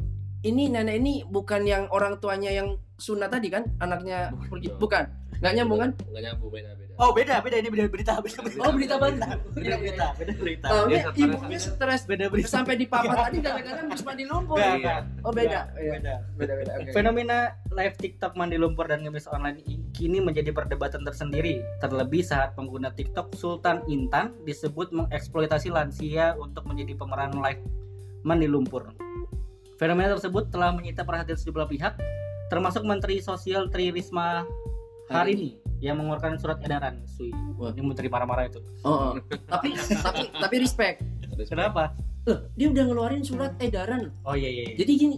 ini 0.42 0.66
nenek 0.66 0.96
ini 0.96 1.14
bukan 1.22 1.62
yang 1.62 1.84
orang 1.88 2.16
tuanya 2.16 2.48
yang 2.50 2.68
sunat 2.96 3.28
tadi 3.28 3.48
kan? 3.48 3.64
Anaknya 3.76 4.32
Bukan. 4.48 4.76
Bukan. 4.76 5.04
Nggak 5.40 5.52
nyambung 5.54 5.80
kan? 5.80 5.90
Nggak 6.06 6.22
nyambung 6.26 6.50
beda 6.50 6.70
beda. 6.70 6.88
oh 7.00 7.16
beda 7.16 7.40
beda 7.40 7.56
ini 7.56 7.68
beda 7.70 7.88
berita 7.88 8.12
beda 8.20 8.44
berita 8.44 8.60
Oh, 8.60 8.72
berita 8.76 8.94
baru. 8.94 9.16
beda 9.56 9.76
berita 9.80 10.06
beda 10.12 10.32
berita 10.36 10.66
Dia 10.84 11.00
stres. 11.00 11.16
ibunya 11.16 11.56
stres 11.58 12.02
beda 12.04 12.24
berita 12.28 12.48
sampai 12.50 12.76
di 12.76 12.84
papa 12.84 13.08
tadi 13.24 13.40
gara-gara 13.40 13.80
habis 13.80 14.04
mandi 14.04 14.24
lumpur. 14.28 14.60
Nggak, 14.60 14.76
Iya. 14.76 14.96
Oh, 15.24 15.32
beda. 15.32 15.60
Iya. 15.72 15.92
beda 15.96 16.14
Beda 16.36 16.52
beda. 16.54 16.70
oke. 16.76 16.90
Fenomena 16.92 17.38
live 17.70 17.96
TikTok 17.96 18.36
mandi 18.36 18.60
lumpur 18.60 18.84
dan 18.84 19.00
ngemis 19.00 19.24
online 19.26 19.64
kini 19.90 20.20
menjadi 20.20 20.52
perdebatan 20.52 21.00
tersendiri. 21.00 21.64
Terlebih 21.80 22.20
saat 22.20 22.52
pengguna 22.52 22.92
TikTok 22.92 23.32
Sultan 23.32 23.80
Intan 23.86 24.36
disebut 24.42 24.92
mengeksploitasi 24.92 25.72
lansia 25.72 26.36
untuk 26.36 26.68
menjadi 26.68 26.92
pemeran 26.94 27.32
live 27.34 27.64
mandi 28.20 28.44
lumpur. 28.44 28.92
Fenomena 29.80 30.12
tersebut 30.12 30.52
telah 30.52 30.76
menyita 30.76 31.08
perhatian 31.08 31.40
sejumlah 31.40 31.64
pihak, 31.72 31.96
termasuk 32.52 32.84
Menteri 32.84 33.16
Sosial 33.24 33.72
Tri 33.72 33.88
Risma 33.88 34.44
hari 35.08 35.32
ini 35.32 35.50
yang 35.80 35.96
mengeluarkan 35.96 36.36
surat 36.36 36.60
edaran. 36.60 37.00
Sui, 37.08 37.32
Wah. 37.56 37.72
ini 37.72 37.88
menteri 37.88 38.12
marah-marah 38.12 38.52
itu. 38.52 38.60
Oh, 38.84 39.16
oh. 39.16 39.24
tapi 39.48 39.72
tapi 40.04 40.28
tapi 40.36 40.56
respect. 40.60 41.00
Kenapa? 41.48 41.96
Loh, 42.28 42.44
dia 42.60 42.68
udah 42.68 42.84
ngeluarin 42.92 43.24
surat 43.24 43.56
edaran. 43.56 44.12
Oh 44.28 44.36
iya 44.36 44.52
iya. 44.52 44.68
iya. 44.68 44.84
Jadi 44.84 44.92
gini, 45.00 45.16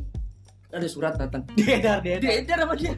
ada 0.70 0.86
surat 0.86 1.18
datang. 1.18 1.42
Dia 1.58 1.82
edar, 1.82 1.98
dia 1.98 2.22
edar. 2.22 2.22
Dia 2.22 2.32
edar 2.38 2.58
apa 2.62 2.74
dia? 2.78 2.94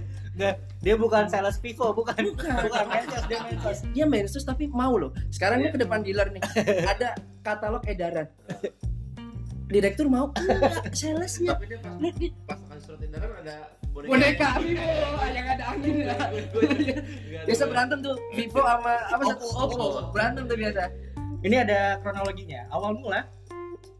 Dia 0.85 0.95
bukan 1.01 1.33
sales 1.33 1.57
Vivo, 1.65 1.97
bukan. 1.97 2.13
Bukan. 2.13 2.61
Bukan 2.69 2.85
mensos, 2.93 3.25
dia 3.25 3.41
mensos. 3.41 3.79
Dia 3.97 4.05
mensus 4.05 4.45
tapi 4.45 4.69
mau 4.69 5.01
loh. 5.01 5.17
Sekarang 5.33 5.65
Iya. 5.65 5.73
gue 5.73 5.81
ke 5.81 5.81
depan 5.89 6.05
dealer 6.05 6.29
nih. 6.29 6.45
Ada 6.93 7.17
katalog 7.41 7.81
edaran. 7.89 8.29
Direktur 9.69 10.07
mau 10.13 10.29
enggak 10.37 10.93
salesnya. 10.93 11.57
Tapi 11.57 11.67
dia 11.71 11.79
pas 12.45 12.59
surat 12.85 13.01
edaran 13.01 13.33
ada 13.41 13.57
boneka. 13.95 14.11
boneka 14.11 14.49
Vivo 14.61 14.91
yang 15.31 15.47
ada 15.49 15.65
angin 15.73 15.95
ya. 16.05 16.17
biasa 17.49 17.65
berantem 17.71 17.99
tuh 18.05 18.17
Vivo 18.35 18.61
sama 18.61 18.95
apa 19.09 19.23
satu 19.25 19.45
Oppo, 19.57 19.87
berantem 20.13 20.45
tuh 20.51 20.57
biasa 20.59 20.83
Ini 21.45 21.57
ada 21.65 22.01
kronologinya. 22.01 22.69
Awal 22.73 22.97
mula 23.01 23.29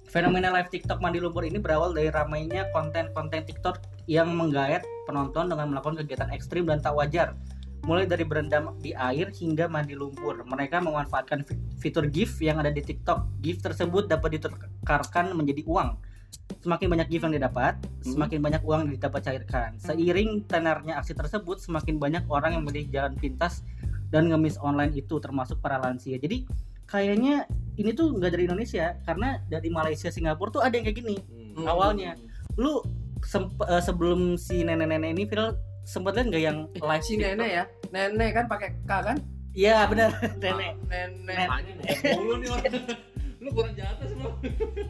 fenomena 0.09 0.49
live 0.55 0.71
TikTok 0.71 1.03
mandi 1.03 1.19
lumpur 1.21 1.45
ini 1.45 1.61
berawal 1.61 1.93
dari 1.93 2.09
ramainya 2.09 2.71
konten-konten 2.73 3.45
TikTok 3.45 3.83
yang 4.07 4.33
menggayat 4.33 4.85
penonton 5.09 5.49
dengan 5.51 5.73
melakukan 5.73 6.01
kegiatan 6.05 6.31
ekstrim 6.33 6.69
dan 6.69 6.81
tak 6.81 6.97
wajar. 6.97 7.37
Mulai 7.85 8.09
dari 8.09 8.25
berendam 8.25 8.73
di 8.81 8.97
air 8.97 9.29
hingga 9.29 9.69
mandi 9.69 9.93
lumpur. 9.93 10.41
Mereka 10.41 10.81
memanfaatkan 10.81 11.45
fi- 11.45 11.61
fitur 11.77 12.09
GIF 12.09 12.41
yang 12.41 12.57
ada 12.57 12.73
di 12.73 12.81
TikTok. 12.81 13.45
GIF 13.45 13.61
tersebut 13.61 14.09
dapat 14.09 14.41
ditukarkan 14.41 15.33
menjadi 15.33 15.65
uang. 15.69 16.13
semakin 16.61 16.91
banyak 16.91 17.09
gift 17.09 17.25
yang 17.29 17.37
didapat, 17.37 17.77
Hmm. 17.79 18.05
semakin 18.17 18.41
banyak 18.43 18.63
uang 18.65 18.81
yang 18.85 18.93
didapat 18.99 19.21
cairkan. 19.23 19.77
Seiring 19.79 20.43
tenarnya 20.45 20.99
aksi 20.99 21.15
tersebut, 21.15 21.61
semakin 21.63 22.01
banyak 22.01 22.25
orang 22.27 22.57
yang 22.59 22.65
memilih 22.67 22.89
jalan 22.91 23.15
pintas 23.15 23.63
dan 24.11 24.27
ngemis 24.27 24.59
online 24.59 24.93
itu 24.93 25.21
termasuk 25.21 25.61
para 25.61 25.79
lansia. 25.79 26.17
Jadi 26.19 26.43
kayaknya 26.85 27.47
ini 27.77 27.93
tuh 27.93 28.17
nggak 28.17 28.33
dari 28.33 28.45
Indonesia 28.49 28.97
karena 29.05 29.41
dari 29.47 29.69
Malaysia 29.71 30.11
Singapura 30.11 30.51
tuh 30.51 30.63
ada 30.65 30.75
yang 30.75 30.85
kayak 30.89 30.99
gini. 30.99 31.17
Hmm. 31.55 31.69
awalnya. 31.71 32.19
Lu 32.59 32.83
eh, 32.83 33.83
sebelum 33.85 34.35
si 34.35 34.65
nenek-nenek 34.65 35.15
ini 35.15 35.25
viral 35.25 35.55
sempat 35.85 36.13
lihat 36.15 36.27
nggak 36.29 36.43
yang 36.43 36.59
live 36.75 37.05
si 37.05 37.15
nenek 37.15 37.51
ya 37.53 37.65
nenek 37.91 38.31
kan 38.33 38.45
pakai 38.47 38.73
K 38.81 38.93
kan 39.05 39.17
Iya 39.53 39.87
benar 39.87 40.11
nenek. 40.43 40.75
nenek 40.83 41.47
mulu 42.13 42.35
nih 42.37 42.51
orang. 42.51 42.75
Lu 43.45 43.49
kurang 43.53 43.75
jatuh 43.75 44.07
semua. 44.09 44.33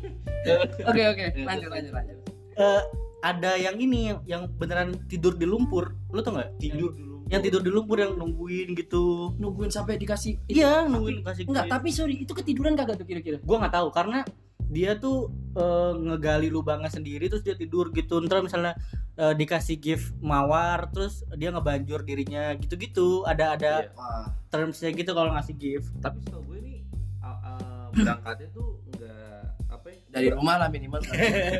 oke 0.88 1.03
oke 1.05 1.24
lanjut 1.38 1.68
lanjut 1.68 1.92
lanjut 1.92 2.16
Eh, 2.55 2.82
ada 3.20 3.59
yang 3.59 3.74
ini 3.76 4.14
yang 4.24 4.47
beneran 4.49 4.95
tidur 5.05 5.34
di 5.34 5.42
lumpur. 5.42 5.92
Lu 6.09 6.22
tau 6.22 6.32
nggak? 6.32 6.55
Tidur 6.57 6.95
dulu. 6.95 7.26
Yang 7.26 7.51
tidur 7.51 7.61
di 7.61 7.70
lumpur 7.72 7.99
yang 7.99 8.14
nungguin 8.14 8.72
gitu. 8.72 9.34
nungguin 9.36 9.68
sampai 9.68 9.97
dikasih 9.97 10.38
Iya 10.47 10.86
nungguin 10.86 11.20
kasih. 11.20 11.45
enggak 11.45 11.66
tapi 11.66 11.88
sorry 11.90 12.22
itu 12.22 12.30
ketiduran 12.30 12.72
kagak 12.72 12.95
tuh 12.95 13.05
kira-kira 13.05 13.42
Gua 13.42 13.59
nggak 13.59 13.74
tahu 13.74 13.88
karena 13.90 14.22
dia 14.70 14.96
tuh 14.98 15.28
eh, 15.54 15.92
ngegali 15.96 16.48
lubangnya 16.48 16.90
sendiri 16.90 17.28
terus 17.28 17.44
dia 17.44 17.54
tidur 17.56 17.90
gitu. 17.92 18.20
Ntar 18.24 18.42
misalnya 18.44 18.74
eh, 19.16 19.34
dikasih 19.34 19.76
gift 19.78 20.12
mawar 20.20 20.88
terus 20.90 21.22
dia 21.36 21.52
ngebanjur 21.52 22.02
dirinya 22.02 22.52
gitu-gitu. 22.58 23.22
Ada 23.28 23.44
ada 23.58 23.72
wah 23.94 24.28
termsnya 24.48 24.94
gitu 24.94 25.10
kalau 25.12 25.34
ngasih 25.34 25.54
gift. 25.58 25.90
Tapi 25.98 26.22
setahu 26.22 26.42
gue 26.46 26.58
nih 26.62 26.78
uh, 27.20 27.28
uh, 27.28 27.84
berangkatnya 27.90 28.48
tuh 28.54 28.78
enggak 28.94 29.42
apa 29.66 29.86
ya? 29.90 29.98
dari 30.14 30.28
rumah 30.30 30.54
lah 30.62 30.68
minimal 30.70 31.02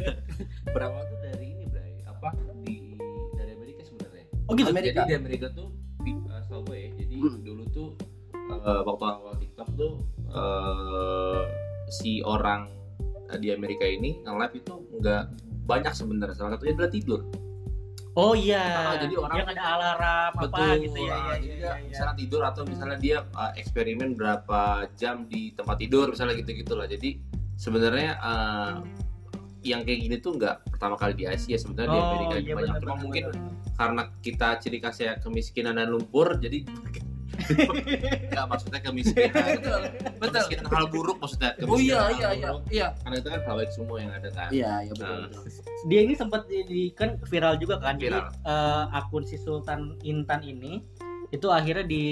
berawal 0.75 1.03
tuh 1.11 1.19
dari 1.19 1.59
ini, 1.59 1.65
Bray. 1.67 2.07
Apa 2.07 2.31
di 2.63 2.95
dari 3.35 3.51
Amerika 3.59 3.83
sebenarnya. 3.83 4.25
Oh 4.47 4.53
gitu. 4.55 4.71
Amerika. 4.71 5.03
Jadi 5.03 5.11
di 5.11 5.17
Amerika 5.19 5.47
tuh 5.51 5.69
uh, 6.31 6.41
setahu 6.43 6.63
gue 6.71 6.77
ya. 6.79 6.89
Jadi 7.03 7.15
Hmm. 7.15 7.41
dulu 7.41 7.65
tuh 7.73 7.89
uh, 8.53 8.83
waktu 8.85 9.05
awal 9.09 9.35
TikTok 9.41 9.69
tuh 9.75 9.93
uh, 10.29 11.41
si 11.89 12.21
orang 12.21 12.69
uh, 12.69 12.84
di 13.37 13.51
Amerika 13.51 13.85
ini 13.85 14.21
nge-live 14.21 14.55
itu 14.57 14.75
enggak 14.93 15.23
banyak 15.65 15.93
sebenarnya. 15.93 16.35
Salah 16.35 16.55
satunya 16.55 16.75
adalah 16.75 16.93
tidur. 16.93 17.21
Oh 18.15 18.31
iya. 18.31 18.63
Ah, 18.63 18.95
jadi 19.03 19.15
orang- 19.19 19.39
yang 19.43 19.51
ada 19.51 19.65
alarm 19.75 20.33
apa 20.39 20.79
gitu 20.79 21.01
ya. 21.03 21.15
Ah, 21.19 21.35
ya, 21.35 21.43
jadi 21.43 21.51
ya, 21.51 21.59
ya, 21.59 21.73
ya. 21.75 21.89
misalnya 21.91 22.15
tidur 22.15 22.43
atau 22.47 22.63
misalnya 22.63 22.99
dia 23.03 23.19
uh, 23.35 23.51
eksperimen 23.59 24.15
berapa 24.15 24.61
jam 24.95 25.27
di 25.27 25.51
tempat 25.51 25.83
tidur 25.83 26.15
misalnya 26.15 26.39
gitu 26.39 26.55
gitulah 26.55 26.87
jadi 26.87 27.19
sebenarnya 27.59 28.15
uh, 28.23 28.87
yang 29.65 29.83
kayak 29.83 29.99
gini 29.99 30.17
tuh 30.21 30.37
nggak 30.37 30.63
pertama 30.71 30.95
kali 30.95 31.17
di 31.17 31.25
Asia 31.25 31.57
sebenarnya 31.57 31.91
di 31.91 31.99
Oh, 31.99 32.07
Amerika 32.07 32.35
iya, 32.39 32.55
banyak 32.55 32.75
cuma 32.85 32.95
mungkin 33.01 33.25
benar. 33.33 33.51
karena 33.75 34.03
kita 34.21 34.49
ciri 34.61 34.79
khasnya 34.79 35.11
kemiskinan 35.19 35.75
dan 35.75 35.89
lumpur 35.91 36.39
jadi 36.39 36.63
nggak 37.47 38.47
maksudnya 38.47 38.81
kemiskinan 38.81 39.45
betul 39.59 39.81
betul 40.19 40.43
kemiskinan 40.43 40.67
hal 40.69 40.85
buruk 40.87 41.17
maksudnya 41.19 41.51
oh 41.61 41.77
iya 41.77 41.99
kemiskinan 41.99 42.11
iya 42.11 42.27
hal 42.27 42.35
iya 42.35 42.49
buruk. 42.49 42.63
iya 42.71 42.87
karena 42.97 43.17
itu 43.17 43.29
kan 43.29 43.41
hal 43.43 43.55
baik 43.57 43.71
semua 43.71 43.97
yang 43.99 44.13
ada 44.13 44.29
kan 44.31 44.49
iya 44.51 44.73
iya 44.81 44.93
betul, 44.93 45.05
Nah. 45.15 45.29
betul. 45.29 45.43
dia 45.85 46.01
ini 46.01 46.15
sempat 46.15 46.41
jadi 46.47 46.83
kan 46.93 47.11
viral 47.23 47.55
juga 47.57 47.75
kan 47.77 47.95
jadi 47.97 48.19
Viral. 48.19 48.33
eh, 48.47 48.85
akun 48.95 49.23
si 49.23 49.37
Sultan 49.37 49.81
Intan 50.03 50.41
ini 50.41 50.81
itu 51.35 51.47
akhirnya 51.49 51.83
di 51.83 52.05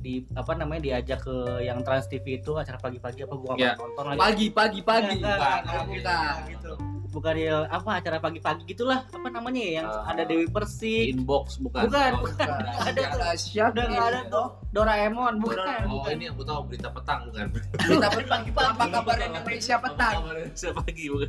di 0.00 0.12
apa 0.32 0.52
namanya 0.54 0.80
diajak 0.82 1.20
ke 1.20 1.36
yang 1.60 1.80
Trans 1.80 2.06
TV 2.06 2.40
itu 2.40 2.52
acara 2.54 2.76
pagi-pagi 2.76 3.20
apa 3.20 3.34
gua 3.34 3.52
Ya. 3.54 3.72
nggak 3.72 3.76
nonton 3.78 4.04
lagi. 4.06 4.18
Pagi 4.18 4.46
pagi 4.50 4.80
pagi. 4.80 5.16
Bukan, 5.16 5.28
enggak, 5.28 5.60
bukan. 5.60 5.84
enggak, 5.92 6.34
gitu. 6.48 6.72
Bukan 7.10 7.34
dia 7.34 7.66
apa 7.66 7.90
acara 7.92 8.18
pagi-pagi 8.18 8.62
gitulah 8.64 9.02
apa 9.04 9.26
namanya 9.28 9.58
ya 9.58 9.72
yang 9.76 9.88
Ah. 9.90 10.08
ada 10.08 10.22
Dewi 10.22 10.46
Persik. 10.46 11.10
inbox 11.10 11.58
bukan. 11.58 11.82
Bukan, 11.84 12.10
Oh, 12.14 12.22
bukan. 12.22 12.48
Ada 12.86 13.02
tuh. 13.02 13.18
Udah 13.66 13.84
nggak 13.84 14.06
ada 14.06 14.20
tuh. 14.30 14.46
Doraemon 14.70 15.34
bukan 15.36 15.58
oh 15.84 16.00
bukan. 16.00 16.12
ini 16.14 16.30
aku 16.30 16.42
tahu 16.46 16.60
berita 16.64 16.88
petang 16.88 17.26
bukan. 17.26 17.44
Berita 17.50 18.08
pagi-pagi. 18.08 18.50
Apa 18.54 18.84
kabar 18.88 19.16
Indonesia 19.18 19.76
petang. 19.76 20.14
Indonesia 20.22 20.68
pagi 20.72 21.04
bukan. 21.10 21.28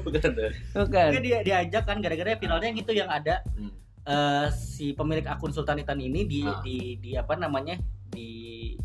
Bukan. 0.00 0.30
Bukan. 0.78 1.08
Dia- 1.10 1.20
dia 1.20 1.38
diajak 1.42 1.82
kan 1.84 1.98
gara-gara 1.98 2.30
viralnya 2.32 2.68
yang 2.70 2.78
itu 2.78 2.92
yang 2.94 3.10
ada. 3.10 3.42
Hmm. 3.52 3.74
Eh, 4.02 4.46
si 4.50 4.92
pemilik 4.92 5.24
akun 5.24 5.50
Sultan 5.50 5.78
Intan 5.78 5.98
ini 5.98 6.24
di 6.24 6.40
Ah. 6.42 6.60
di 6.60 6.76
di 6.96 7.10
apa 7.12 7.34
namanya? 7.34 7.76
Di 8.06 8.28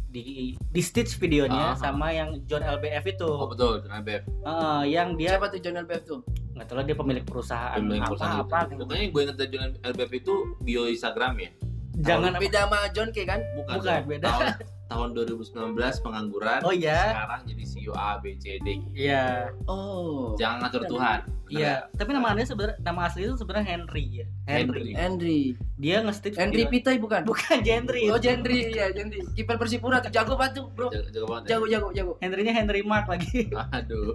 di 0.06 0.24
di 0.56 0.82
stitch 0.82 1.18
videonya 1.18 1.72
Ah. 1.72 1.76
sama 1.76 2.10
yang 2.10 2.40
John 2.46 2.62
LBF 2.62 3.06
itu. 3.10 3.26
Oh 3.26 3.46
betul 3.46 3.80
dengan 3.80 4.00
Beb 4.00 4.22
Eh, 4.24 4.84
yang 4.88 5.14
dia 5.14 5.36
siapa 5.36 5.48
tuh 5.48 5.60
John 5.60 5.76
LBF 5.78 6.04
tuh? 6.04 6.20
Nggak 6.54 6.66
tahu 6.66 6.76
lah 6.76 6.86
dia 6.86 6.96
pemilik 6.96 7.24
perusahaan 7.24 7.76
pemilik 7.76 8.00
apa 8.00 8.10
perusahaan 8.10 8.40
apa 8.40 8.58
itu. 8.66 8.76
pokoknya 8.80 9.02
yang 9.02 9.12
gue 9.12 9.22
ingat 9.24 9.36
dari 9.36 9.50
Julian 9.50 9.72
LBF 9.84 10.12
itu 10.16 10.34
bio 10.62 10.84
Instagram 10.86 11.34
ya? 11.38 11.50
Jangan 11.98 12.34
beda 12.36 12.60
sama 12.64 12.80
John 12.92 13.10
K 13.10 13.18
kan? 13.24 13.40
Bukan, 13.56 13.76
Bukan, 13.78 14.02
beda. 14.06 14.24
tahun 14.26 14.46
tahun 14.86 15.18
2019 15.18 15.74
pengangguran 16.06 16.62
oh 16.62 16.70
iya. 16.70 17.18
sekarang 17.18 17.42
jadi 17.50 17.64
CEO 17.66 17.94
A 17.98 18.22
B 18.22 18.38
C 18.38 18.62
D. 18.62 18.78
Iya. 18.94 19.50
Oh. 19.66 20.38
Jangan 20.38 20.70
ngatur 20.70 20.86
Tuhan. 20.86 21.20
Bener 21.26 21.50
iya. 21.50 21.66
Ya? 21.66 21.76
tapi 21.98 22.10
nama 22.14 22.34
dia 22.38 22.46
sebenarnya 22.46 22.78
nama 22.82 23.00
asli 23.10 23.22
itu 23.26 23.34
sebenarnya 23.38 23.66
Henry 23.66 24.06
ya? 24.22 24.26
Henry, 24.46 24.62
Henry. 24.62 24.92
Henry. 24.94 25.42
Dia 25.82 26.06
nge-stitch 26.06 26.38
Henry 26.38 26.66
video- 26.66 26.74
Pitai 26.74 26.98
bukan? 27.02 27.22
Bukan 27.26 27.58
Gendry 27.66 28.10
oh 28.14 28.18
Gendry 28.22 28.74
iya 28.74 28.94
Gendry 28.94 29.26
kiper 29.34 29.58
Persipura 29.58 30.02
tuh 30.06 30.14
jago 30.14 30.38
banget 30.38 30.62
tuh 30.62 30.66
bro. 30.70 30.94
Jago, 30.94 31.10
jago 31.10 31.26
banget 31.34 31.44
ya? 31.46 31.50
jago 31.58 31.66
jago 31.66 31.88
jago. 31.94 32.14
Henrynya 32.22 32.54
Henry 32.54 32.82
Mark 32.86 33.10
lagi. 33.10 33.50
Aduh. 33.74 34.14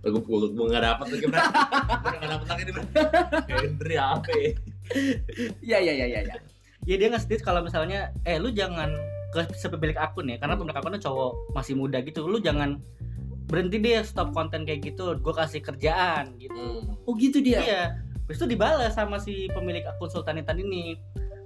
Aku 0.00 0.16
gue 0.16 0.48
gue 0.56 0.64
nggak 0.64 0.84
dapet 0.84 1.06
lagi 1.12 1.24
bro. 1.28 1.40
Gue 1.40 2.16
nggak 2.16 2.32
dapet 2.32 2.46
lagi 2.48 2.62
nih 2.64 2.72
bro. 2.72 2.84
Henry 3.52 3.96
apa? 4.00 4.28
ya? 4.32 4.50
iya 5.60 5.78
iya 5.78 5.92
iya 5.92 6.06
iya 6.08 6.20
iya. 6.24 6.36
Ya 6.84 6.96
dia 6.96 7.08
nge-stitch 7.08 7.40
kalau 7.40 7.60
misalnya 7.60 8.12
eh 8.24 8.36
lu 8.36 8.48
jangan 8.50 8.92
ke 9.30 9.46
si 9.54 9.66
pemilik 9.66 9.94
akun 9.94 10.26
ya 10.26 10.36
karena 10.36 10.54
Hmm. 10.54 10.64
pemilik 10.64 10.78
akunnya 10.78 11.00
cowok 11.00 11.32
masih 11.52 11.74
muda 11.74 12.00
gitu 12.00 12.24
lu 12.24 12.38
jangan 12.38 12.80
berhenti 13.46 13.78
deh 13.78 14.00
stop 14.00 14.30
konten 14.30 14.62
kayak 14.62 14.82
gitu 14.84 15.14
gue 15.14 15.34
kasih 15.34 15.60
kerjaan 15.60 16.34
gitu 16.36 16.54
Hmm. 16.82 16.96
oh 17.02 17.14
gitu 17.14 17.38
dia 17.38 17.60
iya 17.60 17.84
Terus 18.24 18.46
itu 18.46 18.54
dibalas 18.54 18.94
sama 18.94 19.18
si 19.18 19.50
pemilik 19.50 19.82
akun 19.82 20.06
Sultanitan 20.06 20.54
ini 20.56 20.94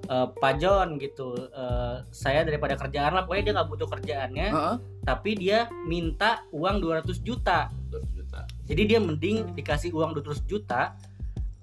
Eh, 0.05 0.29
Pak 0.37 0.61
John 0.61 1.01
gitu 1.01 1.33
eh, 1.49 1.97
saya 2.13 2.45
daripada 2.45 2.77
kerjaan 2.77 3.17
lah 3.17 3.25
pokoknya 3.25 3.41
dia 3.43 3.55
nggak 3.57 3.69
butuh 3.73 3.89
kerjaannya 3.89 4.49
Heeh. 4.53 4.77
tapi 5.01 5.33
dia 5.33 5.65
minta 5.89 6.45
uang 6.53 6.77
200 6.77 7.25
juta 7.25 7.73
200 7.89 8.13
juta. 8.13 8.41
jadi 8.69 8.83
dia 8.85 8.99
mending 9.01 9.57
dikasih 9.57 9.97
uang 9.97 10.13
200 10.13 10.45
juta 10.45 10.93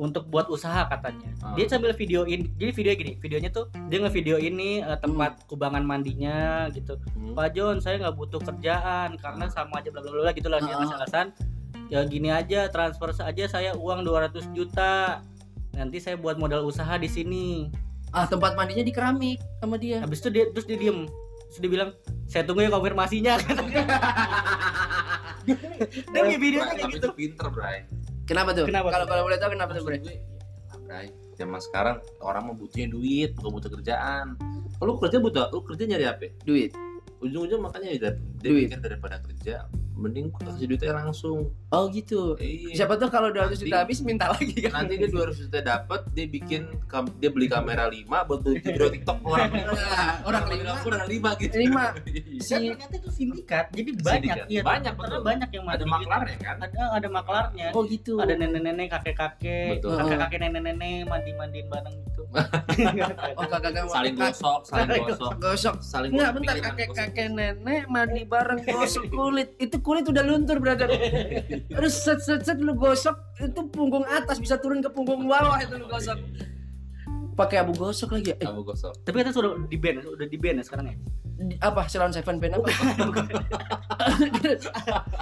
untuk 0.02 0.26
buat 0.34 0.50
usaha 0.50 0.90
katanya. 0.90 1.30
Ah. 1.46 1.54
dia 1.54 1.70
sambil 1.70 1.94
videoin 1.94 2.50
jadi 2.58 2.74
video 2.74 2.92
gini 2.98 3.14
videonya 3.22 3.54
tuh 3.54 3.70
dia 3.86 4.02
ngevideo 4.02 4.42
ini 4.42 4.82
eh, 4.82 4.98
tempat 4.98 5.46
kubangan 5.46 5.86
mandinya 5.86 6.66
gitu. 6.74 6.98
Hmm. 7.14 7.38
Pak 7.38 7.54
John 7.54 7.78
saya 7.78 8.02
nggak 8.02 8.18
butuh 8.18 8.42
kerjaan 8.42 9.14
karena 9.22 9.46
sama 9.54 9.78
aja 9.78 9.94
bla 9.94 10.02
bla 10.02 10.10
bla 10.26 10.34
gitu 10.34 10.50
lah 10.50 10.58
dia 10.58 10.74
Ah. 10.74 10.82
ngasih 10.82 10.98
alasan 10.98 11.28
ya 11.94 12.02
gini 12.10 12.34
aja 12.34 12.66
transfer 12.74 13.14
saja 13.14 13.46
saya 13.46 13.78
uang 13.78 14.02
200 14.02 14.50
juta. 14.58 15.22
Nanti 15.72 16.02
saya 16.04 16.18
buat 16.18 16.36
modal 16.36 16.66
usaha 16.66 16.98
di 16.98 17.08
sini. 17.08 17.70
Ah 18.12 18.26
tempat 18.26 18.58
mandinya 18.58 18.84
di 18.84 18.92
keramik 18.92 19.38
sama 19.62 19.78
dia. 19.78 20.02
Habis 20.02 20.20
itu 20.26 20.30
dia 20.34 20.44
terus 20.50 20.66
dia 20.66 20.82
diem. 20.82 21.06
Terus 21.54 21.60
dia 21.62 21.70
bilang 21.70 21.90
saya 22.26 22.42
tunggu 22.48 22.66
ya 22.66 22.72
konfirmasinya 22.74 23.38
dia 25.46 26.20
punya 26.22 26.40
videonya 26.40 26.74
kayak 26.76 26.92
gitu. 26.96 27.08
itu 27.08 27.10
pinter, 27.18 27.48
Bray. 27.52 27.86
Kenapa 28.32 28.50
tuh 28.56 28.66
Kenapa 28.66 28.88
kalau 28.90 29.06
kalau 29.06 29.24
boleh 29.28 29.38
tahu 29.38 29.52
kenapa 29.54 29.72
tuh 29.76 29.84
bre 29.84 29.98
gue, 30.00 30.16
ya, 30.16 30.76
Bray, 30.88 31.08
zaman 31.36 31.60
sekarang 31.60 31.98
orang 32.24 32.44
mau 32.48 32.56
butuhnya 32.56 32.88
duit, 32.88 33.36
bukan 33.36 33.52
butuh 33.60 33.72
kerjaan. 33.80 34.40
Kalau 34.80 34.96
lu 34.96 35.00
kerja 35.00 35.18
butuh, 35.20 35.46
lu 35.52 35.62
kerja 35.68 35.84
nyari 35.86 36.06
apa? 36.08 36.28
duit 36.48 36.72
Ujung-ujung 37.22 37.62
makanya 37.62 37.94
dia, 37.94 38.12
dia 38.42 38.50
Duit. 38.50 38.66
pikir 38.66 38.82
daripada 38.82 39.22
kerja, 39.22 39.70
mending 39.94 40.34
kasih 40.42 40.66
duitnya 40.66 40.98
langsung. 40.98 41.54
Oh 41.72 41.88
gitu 41.88 42.36
Iya. 42.36 42.76
siapa 42.78 42.96
tuh 42.96 43.08
kalau 43.08 43.30
200 43.30 43.56
juta 43.58 43.72
Nanti- 43.72 43.80
habis 43.82 44.00
minta 44.02 44.28
lagi 44.28 44.52
kan 44.62 44.84
Nanti 44.84 44.94
dia 44.98 45.08
200 45.08 45.40
juta 45.42 45.60
dapat, 45.62 46.04
dia 46.10 46.26
bikin 46.26 46.62
kam- 46.86 47.16
dia 47.16 47.28
beli 47.28 47.48
kamera 47.48 47.88
5 47.88 48.04
buat 48.22 48.40
beli 48.40 48.60
video 48.60 48.88
TikTok 48.94 49.18
orang 49.24 49.50
Nah, 49.52 50.20
orang 50.22 50.46
lima 50.50 50.72
orang 50.78 51.04
5 51.06 51.32
gitu. 51.40 51.56
lima 51.58 51.84
Dan 51.96 52.40
si 52.40 52.54
ternyata 52.70 52.96
itu 52.98 53.10
sindikat 53.10 53.66
jadi 53.70 53.90
banyak 53.94 54.12
Sindikat. 54.12 54.46
iya 54.48 54.62
Banyak, 54.62 54.94
karena 54.94 55.08
betul. 55.10 55.24
banyak 55.24 55.50
yang 55.50 55.64
Ada 55.64 55.70
mati 55.70 55.80
gitu. 55.80 55.90
maklarnya 55.90 56.38
kan? 56.38 56.56
ada 56.60 56.82
ada 56.92 57.08
maklarnya 57.10 57.68
oh 57.72 57.84
gitu 57.86 58.14
ada 58.18 58.34
nenek-nenek 58.34 58.88
kakek-kakek 58.92 59.80
kakek-kakek 59.80 60.40
nenek-nenek 60.42 61.08
mandi-mandiin 61.08 61.68
bareng 61.68 61.96
gitu 62.02 62.24
oh 63.40 63.46
kakak 63.46 63.72
kakak 63.72 63.92
Saling 63.92 64.16
gosok, 64.16 64.60
saling 64.66 64.88
gosok, 65.02 65.32
gosok 65.38 65.76
saling 65.82 66.12
Enggak, 66.12 66.32
bentar 66.34 66.54
pikiran 66.54 66.68
kakek 66.70 66.88
gosok. 66.88 67.00
kakek 67.06 67.28
nenek 67.30 67.84
mandi 67.88 68.22
bareng 68.24 68.60
gosok 68.62 69.04
kulit. 69.10 69.50
Itu 69.58 69.78
kulit 69.80 70.06
udah 70.06 70.24
luntur, 70.24 70.58
brother. 70.58 70.88
Terus 71.72 71.94
set 71.96 72.20
set 72.20 72.42
set 72.42 72.58
lu 72.58 72.74
gosok 72.74 73.14
itu 73.38 73.62
punggung 73.68 74.04
atas 74.04 74.38
bisa 74.38 74.56
turun 74.56 74.80
ke 74.80 74.90
punggung 74.90 75.26
bawah 75.26 75.58
itu 75.58 75.76
lu 75.76 75.86
gosok. 75.86 76.18
pakai 77.32 77.58
abu 77.58 77.74
gosok 77.74 78.12
lagi 78.14 78.32
ya? 78.32 78.38
Eh, 78.38 78.48
Abu 78.48 78.62
gosok. 78.62 78.92
Tapi 79.02 79.16
kita 79.18 79.32
sudah 79.32 79.56
di 79.64 79.76
ban, 79.76 79.98
sudah 79.98 80.28
di 80.28 80.38
ban 80.38 80.54
ya 80.54 80.64
sekarang 80.64 80.86
ya. 80.88 80.96
di- 81.42 81.58
apa 81.58 81.88
Silon 81.88 82.12
Seven 82.12 82.38
band 82.38 82.54
apa? 82.54 82.70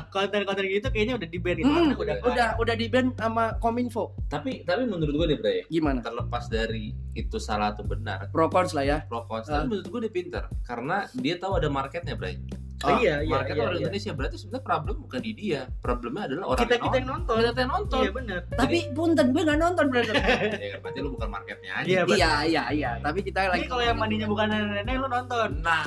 Konten-konten 0.09 0.65
gitu 0.65 0.87
kayaknya 0.89 1.15
udah 1.15 1.27
di 1.27 1.39
ban 1.39 1.55
gitu. 1.55 1.69
Hmm, 1.69 1.93
udah 1.93 2.15
udah 2.21 2.47
udah 2.57 2.75
di 2.75 2.87
band 2.87 3.15
sama 3.15 3.55
Kominfo. 3.57 4.17
Tapi 4.27 4.63
tapi 4.63 4.83
menurut 4.83 5.15
gue 5.15 5.27
nih 5.27 5.37
Bre, 5.37 5.55
Gimana? 5.67 6.01
terlepas 6.01 6.49
dari 6.49 6.91
itu 7.13 7.37
salah 7.37 7.71
atau 7.71 7.83
benar, 7.83 8.27
Pro 8.29 8.47
cons 8.47 8.73
lah 8.73 8.83
ya. 8.83 8.97
pro 9.05 9.23
Ah. 9.23 9.39
tapi 9.41 9.69
menurut 9.69 9.87
gue 9.87 9.99
dia 10.01 10.11
pinter 10.11 10.43
karena 10.63 10.97
dia 11.13 11.35
tahu 11.37 11.55
ada 11.55 11.69
marketnya 11.69 12.15
Bre. 12.15 12.35
Oh, 12.79 12.95
iya, 12.95 13.19
iya, 13.19 13.35
market 13.35 13.55
iya, 13.59 13.63
orang 13.67 13.75
iya. 13.75 13.81
Indonesia 13.83 14.11
berarti 14.15 14.35
sebenarnya 14.39 14.63
problem 14.63 14.95
bukan 15.03 15.19
di 15.19 15.31
dia, 15.35 15.61
problemnya 15.83 16.23
adalah 16.31 16.45
orang 16.55 16.59
kita 16.63 16.71
yang 16.71 16.83
kita 16.87 16.95
yang 16.95 17.09
nonton. 17.11 17.35
Kita 17.35 17.59
yang 17.59 17.73
nonton. 17.75 17.99
Iya 17.99 18.11
benar. 18.15 18.39
Tapi 18.55 18.77
punten 18.95 19.27
gue 19.35 19.41
nggak 19.43 19.59
nonton 19.59 19.85
brother. 19.91 20.15
ya 20.71 20.75
berarti 20.79 20.99
lu 21.03 21.09
bukan 21.19 21.29
marketnya 21.29 21.71
aja. 21.75 21.87
Iya, 21.87 22.01
iya 22.07 22.31
iya 22.47 22.63
iya. 22.71 22.91
Tapi 23.03 23.19
kita 23.19 23.51
lagi. 23.51 23.63
Ini 23.63 23.67
kalau 23.67 23.83
yang 23.83 23.97
mandinya 23.99 24.27
bukan 24.31 24.47
nenek-nenek 24.47 24.95
lu 24.95 25.07
nonton. 25.11 25.49
Nah, 25.59 25.83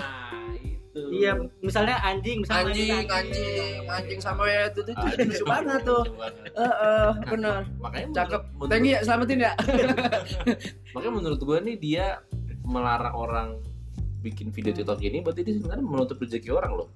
itu. 0.92 1.00
Iya, 1.16 1.32
misalnya 1.64 1.96
anjing, 2.04 2.44
misalnya 2.44 2.68
anjing 2.68 2.92
mandi 2.92 3.08
anjing 3.08 3.76
anjing 3.88 4.20
sama 4.20 4.44
ya 4.44 4.68
itu 4.68 4.80
tuh 4.84 4.92
Ah, 4.92 5.08
lucu 5.16 5.44
banget 5.48 5.80
tuh. 5.88 6.04
banget. 6.12 6.52
Eh 6.52 7.10
bener. 7.32 7.60
Makanya 7.80 8.08
Cakep. 8.20 8.42
Thank 8.68 8.84
you 8.84 8.92
ya, 8.92 9.00
selamatin 9.00 9.38
ya. 9.40 9.52
Makanya 10.94 11.12
menurut 11.16 11.40
gue 11.40 11.58
nih 11.64 11.76
dia 11.80 12.06
melarang 12.68 13.14
orang 13.16 13.48
bikin 14.22 14.48
video 14.48 14.70
TikTok 14.72 15.02
ini 15.02 15.18
berarti 15.20 15.42
dia 15.42 15.54
sebenarnya 15.58 15.82
menutup 15.82 16.16
rezeki 16.16 16.48
orang 16.48 16.72
loh. 16.74 16.88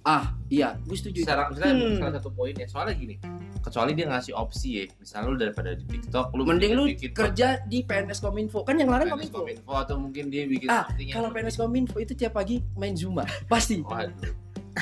Ah, 0.00 0.32
iya, 0.48 0.80
gue 0.80 0.96
setuju. 0.96 1.20
Secara 1.20 1.52
misalnya 1.52 1.74
Hmm. 1.76 1.98
salah 2.00 2.12
satu 2.16 2.32
poinnya 2.32 2.64
soalnya 2.64 2.96
gini, 2.96 3.20
kecuali 3.60 3.92
dia 3.92 4.08
ngasih 4.08 4.32
opsi 4.32 4.68
ya, 4.72 4.84
misalnya 4.96 5.26
lu 5.26 5.36
daripada 5.36 5.70
di 5.76 5.84
TikTok 5.84 6.32
lu 6.32 6.42
Mending 6.48 6.72
lu 6.72 6.84
bikin 6.88 7.12
kerja 7.12 7.60
di 7.62 7.84
PNS 7.84 8.18
Kominfo. 8.18 8.64
Kan 8.64 8.80
yang 8.80 8.88
larang 8.88 9.12
PNS 9.12 9.28
Kominfo. 9.28 9.60
Kominfo 9.60 9.72
atau 9.76 9.96
mungkin 10.00 10.32
dia 10.32 10.48
bikin 10.48 10.72
Ah, 10.72 10.88
Kalau 10.88 11.28
PNS 11.28 11.60
Kominfo 11.60 12.00
itu 12.00 12.16
tiap 12.16 12.32
pagi 12.32 12.64
main 12.74 12.96
Zuma. 12.96 13.28
Pasti. 13.52 13.84
Waduh. 13.84 14.32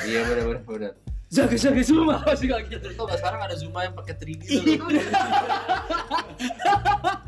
Iya 0.06 0.22
benar 0.22 0.44
benar 0.46 0.62
benar. 0.62 0.92
Jaga-jaga 1.28 1.82
Zuma 1.84 2.24
pasti 2.24 2.48
kayak 2.48 2.66
gitu. 2.66 2.80
Terus 2.80 2.94
tau 2.96 3.04
gak 3.04 3.20
sekarang 3.20 3.40
ada 3.44 3.52
Zuma 3.52 3.84
yang 3.84 3.92
pakai 3.92 4.14
3D 4.16 4.42
tuh. 4.48 4.88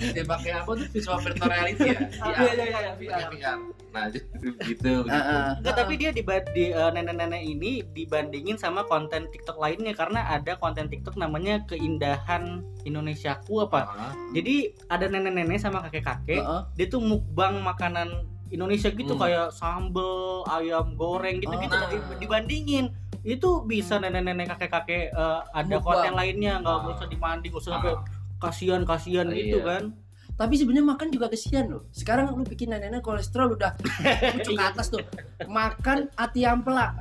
dia 0.01 0.25
pakai 0.25 0.51
apa 0.57 0.71
tuh 0.73 0.87
visual 0.89 1.19
virtual 1.21 1.49
reality 1.49 1.85
ya? 1.87 1.99
Iya 2.31 2.51
iya 2.57 2.65
iya 2.65 2.91
Pakai 2.97 3.27
VR. 3.29 3.59
Nah, 3.91 4.07
gitu 4.09 4.23
gitu. 4.65 4.93
Enggak, 5.05 5.75
tapi 5.75 5.93
dia 5.99 6.11
di, 6.11 6.23
di 6.55 6.65
eh, 6.71 6.91
nenek-nenek 6.91 7.43
ini 7.43 7.85
dibandingin 7.87 8.57
sama 8.57 8.87
konten 8.87 9.29
TikTok 9.29 9.59
lainnya 9.59 9.93
karena 9.93 10.31
ada 10.31 10.57
konten 10.57 10.89
TikTok 10.89 11.19
namanya 11.19 11.61
keindahan 11.67 12.65
Indonesiaku 12.83 13.67
apa. 13.67 13.85
Jadi 14.33 14.73
ada 14.87 15.07
nenek-nenek 15.07 15.59
sama 15.59 15.85
kakek-kakek, 15.85 16.41
dia 16.73 16.87
tuh 16.89 17.03
mukbang 17.03 17.61
makanan 17.61 18.25
Indonesia 18.49 18.89
gitu 18.89 19.15
Hmm. 19.15 19.23
kayak 19.23 19.49
sambel, 19.53 20.43
ayam 20.49 20.95
goreng 20.95 21.39
gitu-gitu 21.39 21.71
nah. 21.71 21.87
Di- 21.87 22.19
dibandingin 22.19 22.91
itu 23.23 23.51
bisa 23.63 23.97
nenek-nenek 23.97 24.49
kakek-kakek 24.49 25.11
eh, 25.11 25.41
ada 25.47 25.67
Mukbang. 25.71 25.85
konten 25.85 26.13
lainnya 26.15 26.59
nggak 26.59 26.77
Ah. 26.79 26.91
usah 26.91 27.07
dimandi 27.07 27.47
nggak 27.47 27.59
usah 27.59 27.71
Ah. 27.71 27.77
sampai 27.77 27.93
kasihan 28.39 28.83
kasihan 28.83 29.27
Ah, 29.27 29.35
gitu 29.35 29.59
iya. 29.59 29.67
kan 29.67 29.85
Tapi 30.33 30.57
sebenarnya 30.57 30.89
makan 30.89 31.13
juga 31.13 31.29
kesian 31.29 31.69
loh. 31.69 31.85
Sekarang 31.93 32.33
lu 32.33 32.41
bikin 32.43 32.73
nenek-nenek 32.73 33.05
kolesterol 33.05 33.61
udah 33.61 33.77
pucuk 34.41 34.57
ke 34.57 34.65
atas 34.65 34.89
tuh. 34.89 35.05
Makan 35.45 36.09
ati 36.17 36.49
ampela. 36.49 36.97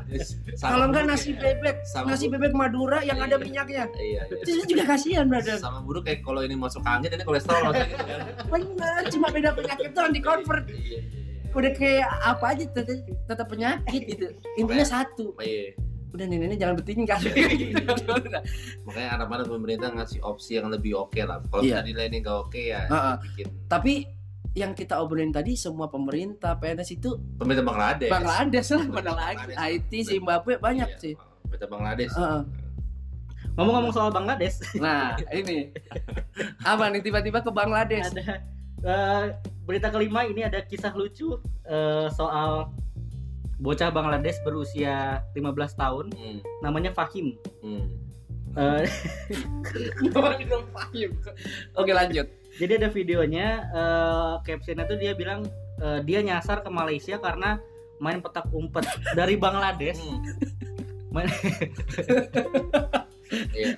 Kalau 0.59 0.91
enggak 0.91 1.07
nasi 1.07 1.31
ya. 1.31 1.47
bebek, 1.47 1.87
Sama 1.87 2.11
nasi 2.11 2.27
buruk. 2.27 2.35
bebek 2.35 2.53
Madura 2.53 2.99
yang 2.99 3.15
ada 3.17 3.39
Iya. 3.39 3.39
minyaknya. 3.39 3.83
Iya, 3.95 4.21
iya. 4.27 4.43
Itu 4.43 4.67
juga 4.67 4.83
kasihan, 4.85 5.23
brother. 5.23 5.55
Sama 5.55 5.79
buruk 5.79 6.03
kayak 6.03 6.19
kalau 6.19 6.43
ini 6.43 6.51
masuk 6.53 6.83
angin 6.83 7.07
ini 7.09 7.23
kolesterol 7.23 7.71
gitu 7.71 7.95
kan. 7.97 8.19
Bener, 8.45 9.01
cuma 9.07 9.27
beda 9.29 9.49
penyakit 9.53 9.89
doang 9.89 10.11
di 10.11 10.19
convert. 10.19 10.65
Iya, 10.65 10.75
iya, 10.75 10.99
iya. 10.99 11.49
Udah 11.49 11.71
kayak 11.73 12.09
apa 12.19 12.45
aja 12.49 12.63
tetap, 12.67 12.97
tetap 13.23 13.47
penyakit 13.47 14.01
gitu. 14.05 14.25
Intinya 14.57 14.83
satu. 14.85 15.31
Iya. 15.39 15.79
Udah 16.09 16.25
nenek-nenek 16.25 16.57
jangan 16.61 16.75
bertingkah. 16.75 17.19
Makanya 18.83 19.09
harapan 19.13 19.37
pemerintah 19.45 19.89
ngasih 19.91 20.19
opsi 20.19 20.57
yang 20.57 20.67
lebih 20.67 20.97
oke 20.97 21.19
lah. 21.19 21.37
Kalau 21.43 21.61
Iya. 21.61 21.79
misalnya 21.79 21.87
nilainya 21.87 22.17
nggak 22.21 22.37
oke 22.39 22.61
ya 22.61 22.81
Heeh. 22.83 23.15
bikin 23.23 23.47
Tapi 23.65 23.93
yang 24.51 24.73
kita 24.73 24.97
obrolin 24.97 25.29
tadi 25.29 25.53
semua 25.53 25.87
pemerintah 25.87 26.57
PNS 26.57 26.89
itu 26.91 27.09
pemerintah 27.37 27.61
Bangladesh. 27.63 28.09
Bangladesh 28.09 28.67
lah 28.71 28.83
mana 28.87 29.11
lagi. 29.13 29.53
IT 29.53 29.91
Zimbabwe 30.07 30.57
banyak 30.57 30.89
Iya, 30.89 30.97
sih 30.99 31.13
Pemerintah 31.43 31.69
Bangladesh. 31.69 32.13
Heeh. 32.13 32.41
ngomong-ngomong 33.51 33.91
soal 33.91 34.07
Bangladesh 34.09 34.55
nah 34.77 35.19
ini 35.29 35.67
apa 36.63 36.87
nih 36.87 37.01
tiba-tiba 37.01 37.43
ke 37.43 37.51
Bangladesh 37.51 38.07
ada 38.09 38.39
eh, 38.79 39.23
berita 39.61 39.89
kelima 39.89 40.23
ini 40.23 40.41
ada 40.41 40.63
kisah 40.63 40.91
lucu 40.91 41.35
eh, 41.63 42.07
soal 42.09 42.71
bocah 43.59 43.91
Bangladesh 43.91 44.39
berusia 44.41 45.19
15 45.35 45.51
tahun 45.75 46.05
Hmm. 46.11 46.39
namanya 46.59 46.91
Fahim 46.91 47.35
Hmm. 47.59 47.85
Eh, 48.49 48.81
oke 51.77 51.91
lanjut 51.91 52.25
jadi 52.57 52.75
ada 52.75 52.89
videonya 52.89 53.47
eh, 53.69 54.33
captionnya 54.41 54.83
tuh 54.83 54.97
dia 54.97 55.13
bilang 55.13 55.45
eh, 55.77 55.99
dia 56.01 56.19
nyasar 56.19 56.59
ke 56.59 56.69
Malaysia 56.69 57.19
karena 57.19 57.59
main 57.99 58.19
petak 58.19 58.47
umpet 58.49 58.87
dari 59.13 59.35
Bangladesh 59.35 59.99
Hmm. 59.99 60.19
Main- 61.13 61.33
Iya. 63.29 63.77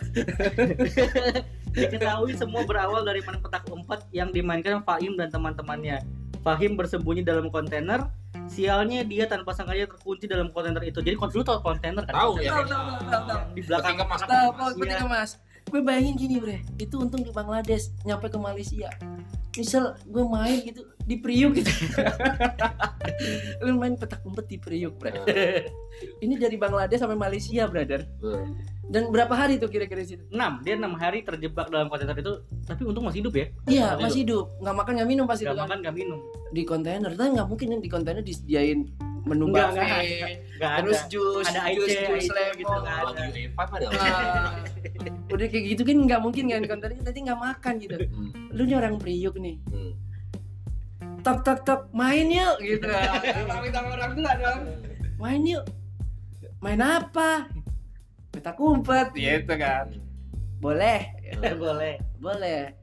Diketahui 1.72 2.36
semua 2.36 2.64
berawal 2.64 3.04
dari 3.04 3.20
main 3.20 3.40
petak 3.40 3.68
umpet 3.68 4.00
yang 4.12 4.32
dimainkan 4.32 4.80
Fahim 4.82 5.16
dan 5.16 5.28
teman-temannya. 5.28 6.04
Fahim 6.40 6.76
bersembunyi 6.76 7.20
dalam 7.22 7.48
kontainer. 7.48 8.08
Sialnya 8.52 9.02
dia 9.02 9.24
tanpa 9.26 9.56
sengaja 9.56 9.88
terkunci 9.88 10.28
dalam 10.28 10.52
kontainer 10.52 10.84
itu. 10.84 11.00
Jadi 11.00 11.16
kon- 11.16 11.32
lu 11.32 11.40
tau 11.40 11.64
kontainer 11.64 12.04
kan? 12.04 12.12
Tahu 12.14 12.32
ya. 12.38 12.52
Tahu, 12.52 12.64
tahu, 12.68 12.84
tahu, 12.84 13.00
tahu, 13.02 13.24
tahu. 13.26 13.42
Di 13.56 13.62
belakang 13.64 13.96
Ketika 13.96 14.06
mas- 14.06 14.28
Tahu, 14.28 14.50
ketika 14.76 15.06
mas 15.06 15.32
gue 15.64 15.80
bayangin 15.80 16.16
gini 16.18 16.36
bre 16.36 16.58
itu 16.76 17.00
untung 17.00 17.22
di 17.22 17.32
Bangladesh 17.32 17.96
nyampe 18.04 18.28
ke 18.28 18.36
Malaysia 18.36 18.92
misal 19.54 19.96
gue 20.04 20.24
main 20.26 20.60
gitu 20.60 20.84
di 21.12 21.20
Priuk 21.20 21.52
gitu. 21.54 21.68
Lu 23.68 23.76
main 23.76 23.94
petak 23.94 24.24
umpet 24.24 24.48
di 24.48 24.58
Priuk 24.58 24.96
bre 24.96 25.12
ini 26.24 26.40
dari 26.40 26.56
Bangladesh 26.56 27.04
sampai 27.04 27.20
Malaysia 27.20 27.68
brother. 27.68 28.08
Dan 28.82 29.08
berapa 29.08 29.32
hari 29.32 29.56
tuh 29.56 29.68
kira-kira 29.68 30.04
situ? 30.04 30.24
6 30.28 30.64
dia 30.64 30.76
enam 30.76 30.96
hari 30.96 31.24
terjebak 31.24 31.68
dalam 31.68 31.88
kontainer 31.88 32.16
itu 32.16 32.34
tapi 32.64 32.82
untung 32.84 33.04
masih 33.04 33.20
hidup 33.22 33.34
ya. 33.36 33.46
Iya 33.68 33.88
Masih 34.00 34.24
hidup. 34.24 34.46
nggak 34.60 34.76
makan 34.76 34.92
nggak 34.98 35.10
minum 35.10 35.26
pasti 35.28 35.44
gak 35.44 35.54
kan. 35.54 35.68
makan 35.68 35.78
gak 35.82 35.96
minum. 35.96 36.20
Di 36.50 36.64
kontainer 36.64 37.12
tapi 37.12 37.30
nggak 37.36 37.48
mungkin 37.48 37.68
yang 37.72 37.82
di 37.82 37.90
kontainer 37.92 38.24
disediain 38.24 38.88
menu 39.22 39.54
Enggak, 39.54 39.70
enggak 39.70 39.86
buffet 39.86 40.38
gak 40.58 40.72
terus 40.82 40.98
ada. 40.98 41.12
jus 41.14 41.46
Ada 41.46 41.62
jus 41.70 41.86
IC, 41.86 41.94
jus 41.94 42.26
IC 42.26 42.30
lemon. 42.34 42.56
gitu 42.58 42.76
kan. 42.82 43.04
Ada. 43.70 43.88
Nah, 43.94 44.50
udah 45.32 45.48
kayak 45.48 45.66
gitu 45.70 45.82
kan 45.86 45.98
nggak 46.02 46.20
mungkin 46.20 46.44
kan 46.50 46.60
di 46.60 46.70
kontainer 46.70 46.96
nanti 46.98 47.20
nggak 47.22 47.40
makan 47.40 47.74
gitu. 47.78 47.96
Hmm. 48.02 48.32
lu 48.50 48.62
nih 48.66 48.76
orang 48.76 48.96
Priuk 48.98 49.36
nih. 49.38 49.56
Hmm. 49.70 49.94
Tok 51.22 51.40
tok 51.46 51.60
tok 51.66 51.82
main 51.94 52.28
yuk 52.28 52.58
gitu. 52.62 52.90
Pamit 53.50 53.72
sama 53.74 53.90
orang 53.96 54.12
tua 54.18 54.32
dong. 54.38 54.62
Main 55.22 55.42
yuk. 55.46 55.66
Main 56.62 56.82
apa? 56.82 57.50
Petak 58.34 58.58
umpet 58.58 59.14
gitu 59.14 59.54
kan. 59.58 59.90
Boleh. 60.62 61.10
Boleh. 61.62 62.02
Boleh. 62.22 62.74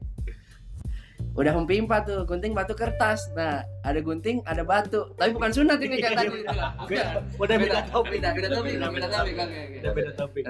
Udah 1.37 1.55
mempimpa 1.55 2.03
tuh 2.03 2.27
gunting 2.27 2.51
batu 2.51 2.75
kertas. 2.75 3.31
Nah 3.35 3.63
ada 3.83 3.99
gunting 4.03 4.43
ada 4.43 4.63
batu. 4.63 5.11
Tapi 5.15 5.31
bukan 5.31 5.51
sunat 5.51 5.79
ini 5.79 5.95
kayak 5.99 6.15
tadi. 6.19 6.27
Itu 6.43 6.43
Beda, 6.89 7.23
udah 7.39 7.55
beda 7.55 7.79
topik. 7.87 8.19
Beda 8.19 8.29
beda 8.35 8.47
topik 8.51 8.73
Beda, 8.75 8.87
topik. 8.91 9.35
Oke, 9.35 9.43
oke. 9.45 9.77
udah 9.79 9.91
beda 9.95 10.11
topik. 10.15 10.43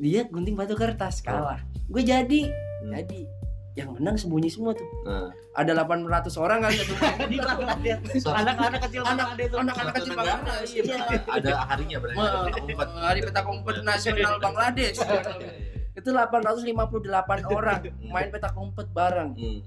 Dia 0.00 0.22
gunting 0.30 0.54
batu 0.54 0.74
kertas 0.78 1.22
kalah. 1.22 1.58
Gue 1.90 2.02
jadi. 2.06 2.50
Hmm. 2.80 2.96
jadi 2.96 3.39
yang 3.80 3.90
menang 3.96 4.14
sembunyi 4.14 4.46
semua 4.46 4.72
tuh. 4.72 4.84
Nah. 5.02 5.32
ada 5.50 5.72
800 5.74 6.06
orang 6.36 6.58
kali 6.62 6.74
satu. 6.80 6.94
Anak-anak 8.30 8.80
kecil 8.86 9.02
Anak- 9.02 9.16
Bangladesh 9.26 9.48
tuh. 9.48 9.58
anak-anak 9.58 9.92
kecil 9.92 10.12
Suatu 10.12 10.20
negara, 10.20 10.38
Bangladesh, 10.38 10.70
iya, 10.70 10.82
iya. 10.84 11.18
ada 11.26 11.50
harinya 11.66 11.96
berarti. 11.98 12.72
Hari 13.00 13.20
petak 13.22 13.44
umpet 13.46 13.76
nasional 13.82 14.32
Bangladesh. 14.38 14.98
Itu 15.90 16.08
858 16.10 16.76
orang 17.50 17.80
main 18.06 18.28
petak 18.30 18.54
umpet 18.54 18.86
bareng. 18.90 19.32
Hmm. 19.34 19.60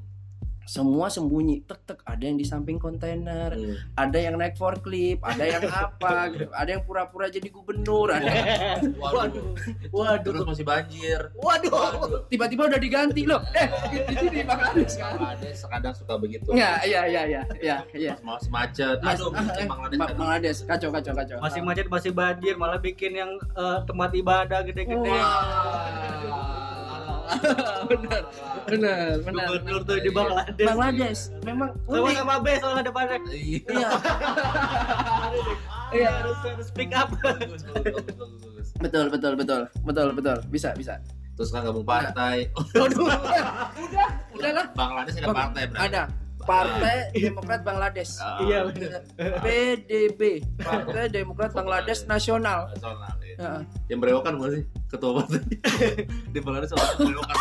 Semua 0.65 1.07
sembunyi 1.07 1.61
tek 1.61 1.83
tek 1.83 1.99
ada 2.01 2.23
yang 2.23 2.35
di 2.35 2.43
samping 2.43 2.77
kontainer 2.77 3.51
Hmm. 3.53 3.75
ada 3.93 4.17
yang 4.17 4.35
naik 4.35 4.53
forklift 4.53 5.19
ada 5.21 5.43
yang 5.43 5.63
apa 5.65 6.13
gitu 6.31 6.47
ada 6.49 6.69
yang 6.69 6.83
pura-pura 6.83 7.27
jadi 7.27 7.47
gubernur 7.47 8.09
ada 8.09 8.31
Waduh. 8.93 9.53
waduh 9.89 10.31
Terus 10.33 10.47
masih 10.47 10.65
banjir. 10.65 11.19
waduh 11.35 11.69
Waduh. 11.69 12.21
tiba-tiba 12.27 12.65
udah 12.65 12.79
diganti 12.79 13.23
loh 13.23 13.43
eh 13.53 13.67
di 14.25 14.41
Bangladesh 14.41 14.95
kan 14.95 15.15
Bangladesh 15.15 15.59
kadang 15.63 15.93
suka 15.93 16.13
begitu. 16.15 16.49
ya 16.53 16.79
iya 16.81 17.01
iya 17.05 17.21
iya 17.25 17.41
iya 17.59 17.77
iya 17.91 18.13
Pas 18.15 18.23
mau 18.23 18.37
macet. 18.55 18.97
Aduh, 18.97 19.29
mesti 19.29 19.59
eh, 19.59 19.67
kan. 19.67 20.15
Bangladesh 20.15 20.59
kacau 20.63 20.89
kacau 20.89 21.13
kacau 21.13 21.37
masih 21.39 21.61
macet 21.61 21.87
masih 21.87 22.11
banjir 22.11 22.55
malah 22.55 22.79
bikin 22.79 23.13
yang 23.13 23.31
eh, 23.35 23.79
tempat 23.83 24.09
ibadah 24.13 24.59
gede-gede 24.63 25.11
Wah. 25.11 26.22
benar 27.91 28.21
benar 28.67 29.15
benar 29.23 29.45
Gubernur 29.49 29.81
tuh 29.85 29.97
di 29.99 30.09
Bangladesh. 30.09 30.67
Bangladesh 30.67 31.21
memang 31.43 31.69
Sama 31.85 32.09
sama 32.15 32.35
B 32.39 32.47
soalnya 32.59 32.83
depannya. 32.87 33.17
Iya. 33.29 33.61
iya 33.73 33.89
Iya 35.93 36.09
harus 36.09 36.37
harus 36.41 36.67
speak 36.73 36.91
up. 36.97 37.09
Betul 38.81 39.05
betul 39.13 39.33
betul 39.37 39.61
betul 39.85 40.07
betul 40.17 40.37
bisa 40.49 40.73
bisa 40.73 40.97
Terus 41.33 41.49
kan 41.49 41.65
gabung 41.65 41.85
partai. 41.85 42.49
Udah 42.53 44.09
udah 44.33 44.51
lah 44.53 44.65
Bangladesh 44.77 45.17
ada 45.17 45.29
partai 45.33 45.63
berarti. 45.69 45.85
ada 45.89 46.01
Partai 46.43 46.97
Demokrat 47.25 47.61
Bangladesh 47.61 48.11
Ah, 48.17 48.39
Iya 48.39 48.67
benar. 48.67 49.01
PDB 49.39 50.21
Partai 50.55 51.05
Demokrat 51.09 51.51
Bangladesh 51.51 52.03
Nasional 52.03 52.69
Nasional. 52.69 53.13
iya. 53.19 53.35
Heeh. 53.35 53.61
Yang 53.87 53.99
berewokan 53.99 54.33
bukan 54.35 54.49
sih 54.53 54.63
ketua 54.87 55.11
partai? 55.17 55.41
di 56.33 56.39
Bangladesh 56.39 56.71
orang 56.71 56.89
berewokan. 56.99 57.35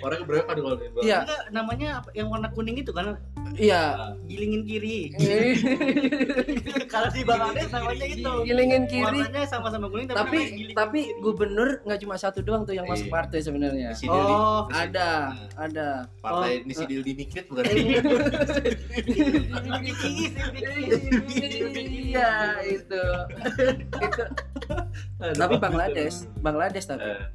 orang 0.00 0.20
berewokan 0.22 0.56
kalau 0.58 0.76
di 0.76 0.86
Bangladesh. 0.86 1.06
Iya. 1.06 1.18
Namanya 1.50 1.88
apa? 1.96 2.08
yang 2.12 2.28
warna 2.28 2.48
kuning 2.50 2.76
itu 2.76 2.90
kan 2.90 3.16
iya 3.54 4.12
gilingin 4.24 4.62
kiri. 4.62 5.14
Kalau 6.86 7.08
di 7.08 7.22
Bangladesh 7.22 7.70
namanya 7.70 8.06
itu. 8.06 8.32
gilingin 8.44 8.84
kiri 8.84 9.20
Warnanya 9.22 9.42
sama-sama 9.44 9.86
kuning 9.88 10.06
tapi, 10.06 10.18
tapi 10.18 10.38
tapi 10.74 11.00
gubernur 11.18 11.78
nggak 11.80 12.00
cuma 12.00 12.14
satu 12.14 12.38
doang 12.40 12.62
tuh 12.62 12.72
yang 12.72 12.84
masuk 12.84 13.04
Iya. 13.04 13.14
partai 13.14 13.38
sebenarnya 13.40 13.88
Oh, 14.06 14.66
ada 14.68 15.32
ada 15.54 16.06
Partai 16.18 16.60
Oh. 16.60 16.68
Nabil 16.94 17.10
dimikit 17.10 17.50
bukan? 17.50 17.66
Iya, 17.66 17.74
iya 21.90 22.62
itu. 22.70 23.02
tapi 25.34 25.58
Bangladesh, 25.58 26.30
Bangladesh 26.38 26.86
tapi. 26.86 27.02
Eh. 27.02 27.26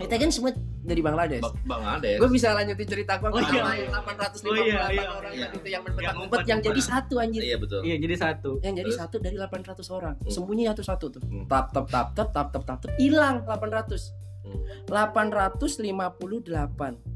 Kita 0.00 0.16
kan 0.16 0.32
semua 0.32 0.56
dari 0.80 1.04
Bangladesh. 1.04 1.44
Bangladesh. 1.68 2.24
Gue 2.24 2.32
bisa 2.32 2.56
lanjutin 2.56 2.88
cerita 2.88 3.20
gue. 3.20 3.28
Oh, 3.28 3.36
iya. 3.36 3.84
850 4.00 4.48
oh, 4.48 4.56
iya, 4.56 4.88
iya, 4.88 5.12
orang 5.12 5.36
iya. 5.36 5.52
itu 5.52 5.68
yang 5.68 5.84
menempatkan 5.84 6.24
umpet 6.24 6.48
yang, 6.48 6.64
jadi 6.64 6.80
satu 6.80 7.20
anjir. 7.20 7.44
Iya 7.44 7.60
betul. 7.60 7.84
Iya 7.84 8.00
jadi 8.00 8.16
satu. 8.16 8.64
Yang 8.64 8.80
jadi 8.80 8.96
satu 8.96 9.20
dari 9.20 9.36
800 9.36 9.76
orang. 9.92 10.16
Hmm. 10.24 10.32
Sembunyi 10.32 10.72
satu-satu 10.72 11.20
tuh. 11.20 11.22
Hmm. 11.28 11.44
Tap 11.52 11.68
tap 11.76 11.84
tap 11.92 12.16
tap 12.16 12.32
tap 12.32 12.48
tap 12.48 12.64
tap 12.64 12.80
tap 12.80 12.96
hilang 12.96 13.44
800. 13.44 14.08
Hmm. 14.48 14.88
858. 14.88 17.12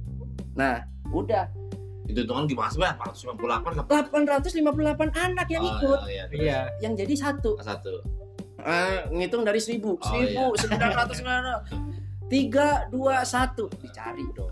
Nah, 0.57 0.88
udah 1.11 1.51
itu 2.07 2.18
hitungan 2.20 2.44
gimana 2.44 2.68
sih, 2.68 2.78
Bang? 2.78 2.96
498 2.96 3.74
kan? 3.74 3.84
858 3.84 5.11
anak 5.12 5.46
yang 5.48 5.62
Oh, 5.62 5.70
ikut 5.72 5.98
iya, 6.07 6.24
iya. 6.24 6.24
Iya. 6.32 6.61
yang 6.80 6.92
jadi 6.94 7.14
satu 7.14 7.59
Satu. 7.59 8.02
Ah, 8.59 9.07
ngitung 9.09 9.42
dari 9.42 9.59
1000 9.59 9.82
Oh, 9.84 9.98
1000 9.98 10.54
900 10.57 11.22
tiga 12.26 12.68
dua 12.88 13.22
satu 13.22 13.70
dicari 13.76 14.26
dong 14.32 14.50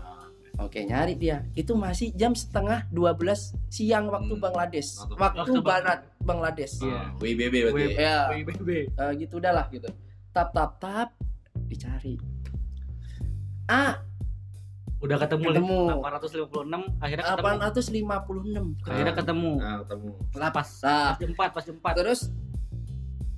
Oke 0.55 0.79
nyari 0.81 1.13
dia 1.13 1.43
itu 1.51 1.75
masih 1.75 2.11
jam 2.13 2.31
setengah 2.31 2.87
12 2.87 3.19
siang 3.67 4.07
waktu 4.07 4.31
Hmm. 4.31 4.39
Bangladesh 4.41 4.95
Waktu- 4.97 5.17
waktu 5.17 5.39
waktu 5.41 5.59
barat 5.61 5.99
Bangladesh 6.17 6.79
Iya. 6.79 6.95
Ah, 6.95 7.07
WIBB 7.17 7.53
berarti. 7.65 7.75
WIBB. 7.75 7.91
ya? 7.91 7.99
ya 7.99 8.15
BB. 8.31 8.69
eh, 8.87 9.11
gitu 9.17 9.33
udah 9.35 9.51
lah 9.53 9.65
gitu 9.67 9.89
tap 10.31 10.51
tap 10.51 10.79
tap 10.79 11.09
dicari 11.65 12.15
ah 13.67 13.99
Udah 14.97 15.17
ketemu, 15.19 15.43
Ketemu. 15.51 15.79
856 16.01 17.03
akhirnya 17.03 17.25
ketemu. 17.27 17.45
856 17.61 18.87
Akhirnya 18.87 19.13
ketemu. 19.13 19.51
Nah, 19.55 19.75
ketemu. 19.83 20.09
Lah 20.33 20.49
pas 20.49 20.69
nah 20.81 21.13
pas 21.13 21.51
4, 21.51 21.51
pas 21.51 21.65
4. 21.65 21.93
terus 21.95 22.21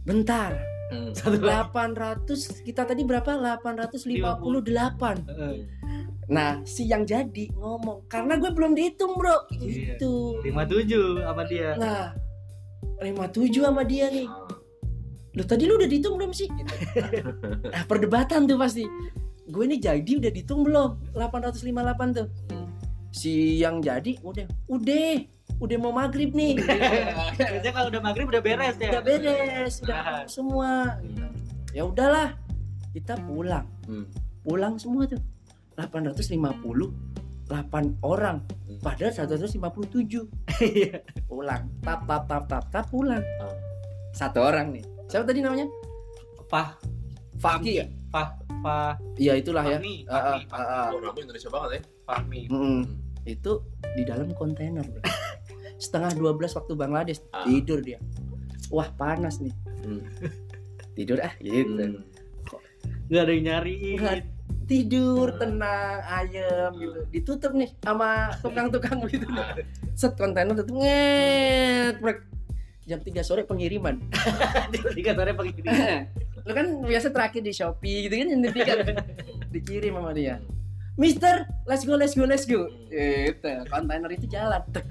bentar 0.03 0.51
Hmm. 0.87 1.11
Satu 1.11 1.35
lagi. 1.43 1.67
800 1.67 2.63
kita 2.63 2.87
tadi 2.87 3.03
berapa 3.03 3.27
858 3.35 5.27
Heeh. 5.27 5.67
nah 6.27 6.63
si 6.63 6.87
yang 6.87 7.03
jadi 7.03 7.51
ngomong 7.51 8.07
karena 8.07 8.39
gue 8.39 8.47
belum 8.47 8.71
dihitung 8.71 9.19
bro 9.19 9.51
Iya. 9.51 9.99
gitu 9.99 10.39
57 10.47 11.19
sama 11.19 11.43
dia. 11.43 11.75
nah 11.75 12.15
57 13.03 13.51
sama 13.59 13.83
dia 13.83 14.07
nih 14.07 14.31
Ah, 14.31 14.47
Loh 15.35 15.43
tadi 15.43 15.67
lu 15.67 15.75
udah 15.75 15.85
dihitung 15.85 16.15
belum 16.15 16.31
sih? 16.31 16.47
Gitu. 16.47 16.71
nah 17.75 17.83
perdebatan 17.83 18.47
tuh 18.47 18.55
pasti 18.55 18.87
Gue 19.47 19.63
ini 19.63 19.79
jadi 19.79 20.11
udah 20.19 20.27
dihitung 20.27 20.61
belum? 20.61 21.15
858 21.15 21.71
tuh. 22.13 22.27
Si 23.09 23.57
yang 23.57 23.79
jadi 23.79 24.19
udah 24.19 24.45
Udah 24.67 25.15
Udah 25.57 25.77
mau 25.79 25.89
maghrib 25.89 26.35
nih 26.35 26.59
Biasanya 27.39 27.73
kalau 27.73 27.87
udah 27.89 28.03
maghrib 28.03 28.27
udah 28.27 28.43
beres 28.43 28.77
ya. 28.77 28.93
Udah 28.93 29.01
beres 29.01 29.73
Udah 29.81 29.97
Nah. 29.97 30.23
semua 30.27 30.71
Ya 31.71 31.81
udahlah 31.81 32.35
Kita 32.91 33.15
pulang 33.23 33.65
Hmm. 33.87 34.05
Pulang 34.43 34.75
semua 34.75 35.07
tuh 35.07 35.17
850 35.73 36.93
8 37.47 37.49
orang 38.03 38.43
Hmm. 38.67 38.77
Padahal 38.83 39.09
157 39.09 40.27
Iya. 40.61 40.99
Pulang 41.25 41.71
Tap 41.81 42.03
tap 42.03 42.27
tap 42.27 42.43
tap 42.45 42.63
tap 42.69 42.85
pulang 42.91 43.23
Ah. 43.39 43.55
Satu 44.11 44.43
orang 44.43 44.75
nih 44.75 44.83
Siapa 45.07 45.25
tadi 45.25 45.39
namanya? 45.39 45.65
Fah, 46.45 46.75
Faki 47.37 47.71
ya? 47.77 47.85
Fah, 48.07 48.33
Fah, 48.59 48.93
Iya 49.15 49.35
itulah 49.35 49.61
ya 49.61 49.77
Fahmi, 49.77 49.95
Ah, 50.05 50.13
Fahmi, 50.33 50.41
ah, 50.49 50.57
ah, 50.57 50.65
ah. 50.65 50.87
Oh, 50.89 50.99
Rabu 50.99 51.19
Indonesia 51.21 51.49
banget 51.49 51.69
ya. 51.69 51.81
Fahmi. 52.03 52.41
Mm-mm. 52.49 52.81
itu 53.23 53.59
di 53.93 54.03
dalam 54.03 54.31
kontainer 54.33 54.81
bro. 54.81 55.03
setengah 55.77 56.15
12 56.15 56.57
waktu 56.57 56.73
Bangladesh 56.73 57.19
Ah. 57.29 57.43
tidur 57.43 57.79
dia 57.79 57.99
wah 58.67 58.87
panas 58.89 59.37
nih 59.37 59.53
Hmm. 59.77 60.01
tidur 60.95 61.19
ah 61.19 61.31
gitu 61.37 61.75
Hmm. 61.75 62.01
Nggak 63.07 63.21
ada 63.21 63.31
yang 63.31 63.45
nyariin. 63.45 63.97
Nggak. 63.99 64.19
tidur 64.63 65.31
tenang 65.35 66.03
ayem 66.03 66.71
gitu 66.75 66.99
ditutup 67.09 67.51
nih 67.51 67.71
sama 67.79 68.35
tukang-tukang 68.39 68.99
gitu 69.07 69.23
set 69.93 70.11
kontainer 70.15 70.51
tutup 70.53 70.75
nget 70.75 71.95
brek. 71.99 72.19
Jam 72.87 72.97
3 72.97 73.19
sore 73.19 73.43
pengiriman 73.43 73.99
Di 74.95 75.01
kantornya 75.01 75.35
pagi 75.35 75.51
gini. 75.51 75.67
lu 76.41 76.51
kan 76.51 76.65
biasa 76.81 77.11
terakhir 77.11 77.43
di 77.43 77.51
Shopee 77.51 78.07
gitu 78.07 78.15
kan 78.15 78.27
jam 78.31 78.41
3 78.41 79.51
dikirim 79.51 79.93
sama 79.93 80.11
dia 80.11 80.39
Mister, 80.95 81.45
let's 81.63 81.85
go, 81.85 81.93
let's 81.93 82.17
go, 82.17 82.25
let's 82.25 82.41
go. 82.43 82.65
Itu 82.89 83.45
kontainer 83.69 84.09
itu 84.09 84.25
jalan. 84.25 84.65
Tek, 84.73 84.81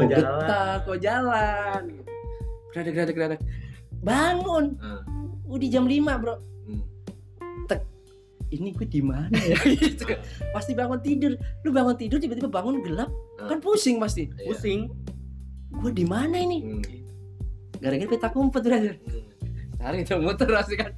Kok 0.00 0.06
jalan? 0.06 0.32
getar, 0.40 0.74
kok 0.80 0.98
jalan 0.98 1.82
Gradek, 2.70 2.92
gradek, 2.94 3.14
gradek 3.14 3.40
Bangun 4.00 4.80
Ah. 4.80 5.04
Udah 5.44 5.68
jam 5.68 5.84
5 5.84 5.92
bro 6.16 6.40
Hmm. 6.64 6.80
Ini 8.48 8.72
gue 8.72 8.88
di 8.88 9.04
mana 9.04 9.28
ya 9.36 9.60
gitu. 9.76 10.08
Pasti 10.56 10.72
bangun 10.72 11.04
tidur 11.04 11.36
Lu 11.60 11.68
bangun 11.68 11.92
tidur 11.92 12.16
tiba-tiba 12.16 12.48
bangun 12.48 12.80
gelap 12.80 13.12
Ah. 13.36 13.44
Kan 13.44 13.60
pusing 13.60 14.00
pasti 14.00 14.24
Iya. 14.30 14.48
Pusing. 14.48 14.80
Gue 15.78 15.92
di 15.92 16.04
mana 16.04 16.36
ini 16.36 16.58
Hmm. 16.58 16.82
Gara-gara 17.78 18.08
petak 18.08 18.34
umpet 18.34 18.60
brother 18.60 18.94
Hmm. 18.98 19.22
Cari 19.78 20.02
itu 20.02 20.14
muter 20.16 20.48
pasti 20.48 20.74
kan 20.74 20.90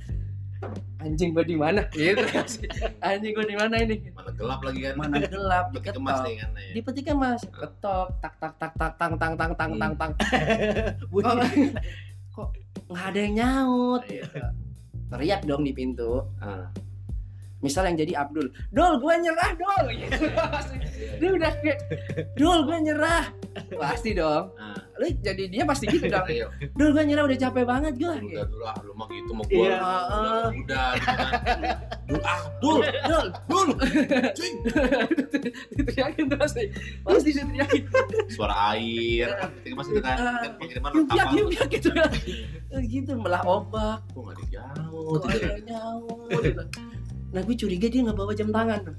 Anjing 0.98 1.32
gue 1.32 1.44
di 1.46 1.56
mana 1.56 1.84
gitu 1.92 2.20
Anjing 3.00 3.32
gue 3.32 3.46
di 3.46 3.56
mana 3.56 3.74
ini 3.78 3.96
Mana 4.10 4.30
gelap 4.30 4.60
lagi 4.60 4.80
kan? 4.82 4.94
Mana 4.94 5.16
gelap 5.18 5.64
Peti 5.70 5.88
kemas 5.90 6.16
diketok 6.16 6.24
nih 6.26 6.34
kan 6.34 6.50
ya. 6.50 6.70
di 6.70 6.80
petikan 6.80 7.16
mas 7.16 7.42
ketok 7.44 8.06
tak 8.18 8.34
tak 8.36 8.52
tak 8.58 8.72
tak 8.74 8.92
tang 8.94 9.14
tang 9.14 9.34
tang 9.34 9.52
tang 9.54 9.72
tang 9.74 9.92
tang 9.94 10.12
Bunyi. 11.10 11.72
kok 12.30 12.48
kok 12.48 12.48
nggak 12.86 13.06
ada 13.06 13.18
yang 13.18 13.34
nyaut 13.34 14.02
Iya. 14.06 14.24
teriak 15.08 15.40
dong 15.44 15.62
di 15.62 15.72
pintu 15.72 16.24
Ah. 16.38 16.68
misal 17.58 17.84
yang 17.84 17.96
jadi 17.98 18.12
Abdul 18.18 18.48
Dol 18.70 18.96
gue 18.96 19.14
nyerah 19.18 19.50
Dol 19.54 19.84
gitu. 19.94 20.24
dia 21.18 21.30
udah 21.30 21.52
kayak 21.58 21.78
Dol 22.34 22.60
gue 22.62 22.78
nyerah 22.82 23.24
pasti 23.72 24.10
dong 24.12 24.52
Ah. 24.54 24.76
lu 24.96 25.06
jadi 25.16 25.42
dia 25.46 25.62
pasti 25.64 25.84
gitu 25.86 26.06
dong. 26.06 26.22
Dol 26.74 26.90
gue 26.90 27.02
nyerah 27.02 27.24
udah 27.24 27.38
capek 27.40 27.64
banget 27.64 27.92
gue 27.96 28.12
Udah 28.30 28.44
dulu 28.46 28.64
ah, 28.64 28.76
lu 28.80 28.92
mah 28.92 29.08
gitu 29.08 29.30
mau 29.32 29.44
Iya. 29.46 29.56
gua. 29.56 29.66
Udah, 29.66 30.00
udah 30.12 30.46
gitu 30.52 30.72
kan. 30.72 31.76
Dul 32.06 32.20
ah, 32.22 32.40
dul, 32.60 32.78
dul. 33.48 33.68
Cuy. 34.30 34.50
diteriakin 35.72 36.24
tuh 36.26 36.38
pasti 36.38 36.62
pasti 37.00 37.30
diteriakin 37.32 37.82
Suara 38.28 38.54
air. 38.72 39.28
Kemas 39.62 39.86
itu 39.88 40.00
kan. 40.00 40.16
Ah. 40.16 40.38
Kan 40.40 40.52
pengiriman 40.56 40.90
yuk 40.92 41.04
kapal. 41.08 41.34
yuk 41.34 41.48
yuk 41.50 41.66
gitu 41.70 41.88
kan 41.90 42.10
gitu 42.82 43.12
malah 43.16 43.42
ombak 43.42 43.98
Kok 44.08 44.20
nggak 44.20 44.36
dijauh? 44.40 45.10
kok 45.16 45.26
ada 45.26 45.46
yang 45.48 45.64
nyaut 45.66 46.40
gitu. 46.40 46.62
nah 47.30 47.40
gue 47.40 47.56
curiga 47.56 47.86
dia 47.86 48.00
nggak 48.02 48.16
bawa 48.16 48.32
jam 48.32 48.50
tangan 48.50 48.78
tuh 48.84 48.96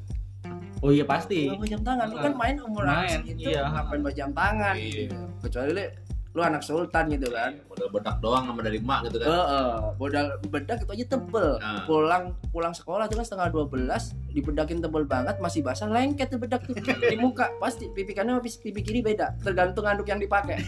Oh 0.82 0.90
iya 0.90 1.06
pasti. 1.06 1.46
Bawa 1.46 1.62
jam 1.64 1.82
tangan 1.82 2.06
lu 2.10 2.18
kan 2.18 2.34
main 2.34 2.58
umur 2.58 2.84
Main, 2.84 3.22
segitu 3.22 3.48
iya. 3.48 3.70
ngapain 3.70 4.02
bawa 4.02 4.14
jam 4.14 4.30
tangan 4.34 4.74
Iya. 4.74 4.90
gitu. 5.06 5.18
kecuali 5.40 5.86
lu 6.32 6.40
anak 6.40 6.64
sultan 6.64 7.12
gitu 7.12 7.28
kan 7.28 7.60
modal 7.68 7.92
bedak 7.92 8.16
doang 8.24 8.48
sama 8.48 8.64
dari 8.64 8.80
emak 8.80 9.12
gitu 9.12 9.20
kan 9.20 9.28
Heeh, 9.28 9.72
modal 10.00 10.26
bedak 10.48 10.80
itu 10.80 10.92
aja 10.96 11.06
tebel. 11.12 11.60
Nah. 11.60 11.84
Pulang 11.84 12.24
pulang 12.56 12.72
sekolah 12.72 13.12
tuh 13.12 13.20
kan 13.20 13.28
setengah 13.28 13.52
12, 13.52 14.32
dibedakin 14.32 14.80
tebel 14.80 15.04
banget, 15.04 15.36
masih 15.44 15.60
basah 15.60 15.92
lengket 15.92 16.32
tuh 16.32 16.40
bedak 16.40 16.64
tuh 16.64 16.72
di 17.12 17.20
muka. 17.20 17.52
Pasti 17.60 17.92
pipi 17.92 18.16
kanan 18.16 18.40
sama 18.40 18.48
pipi 18.48 18.80
kiri 18.80 19.04
beda, 19.04 19.44
tergantung 19.44 19.84
anduk 19.84 20.08
yang 20.08 20.24
dipakai. 20.24 20.56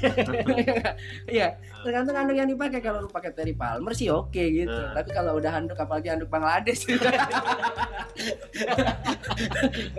Iya, 1.33 1.57
tergantung 1.81 2.15
anduk 2.15 2.35
yang 2.35 2.49
dipakai. 2.49 2.83
Kalau 2.83 3.07
lu 3.07 3.09
pakai 3.09 3.31
Terry 3.31 3.55
Palmer 3.55 3.95
sih 3.95 4.11
oke 4.11 4.35
gitu. 4.35 4.69
Nah. 4.69 4.91
Tapi 4.91 5.09
kalau 5.15 5.39
udah 5.39 5.51
anduk 5.55 5.79
apalagi 5.79 6.11
anduk 6.11 6.27
Bangladesh 6.27 6.83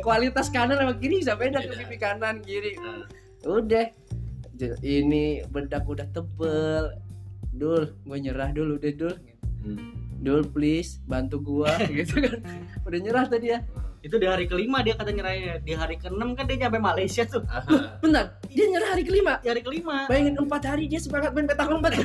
Kualitas 0.05 0.53
kanan 0.53 0.77
sama 0.77 0.95
kiri 1.01 1.25
bisa 1.25 1.35
beda 1.35 1.65
tuh 1.65 1.75
pipi 1.75 1.97
kanan 1.97 2.45
kiri. 2.45 2.77
Nah, 2.77 3.09
Udah. 3.45 3.93
Ini 4.63 5.47
bedak 5.51 5.85
udah 5.87 6.07
tebel. 6.15 6.95
Dul, 7.55 7.95
gue 8.03 8.19
nyerah 8.19 8.51
dulu 8.51 8.79
udah 8.79 8.93
dul. 8.95 9.15
hmm. 9.63 10.05
Dul 10.25 10.41
please 10.49 11.05
bantu 11.05 11.37
gua 11.43 11.77
gitu 11.93 12.17
kan. 12.25 12.41
Udah 12.89 12.99
nyerah 12.99 13.25
tadi 13.29 13.53
ya. 13.53 13.61
Itu 14.05 14.21
di 14.21 14.29
hari 14.29 14.45
kelima 14.49 14.81
dia 14.81 14.97
kata 14.97 15.13
nyerahnya. 15.13 15.61
Di 15.65 15.73
hari 15.77 15.97
keenam 16.01 16.33
kan 16.33 16.49
dia 16.49 16.65
nyampe 16.65 16.81
Malaysia 16.81 17.25
tuh. 17.29 17.45
Ah, 17.49 17.65
Bentar, 18.03 18.41
dia 18.49 18.65
nyerah 18.69 18.97
hari 18.97 19.05
kelima. 19.05 19.41
Di 19.45 19.49
hari 19.53 19.61
kelima. 19.65 20.09
Bayangin 20.09 20.37
empat 20.41 20.63
hari 20.65 20.89
dia 20.89 21.01
semangat 21.01 21.33
main 21.37 21.45
petak 21.49 21.69
umpet. 21.69 21.93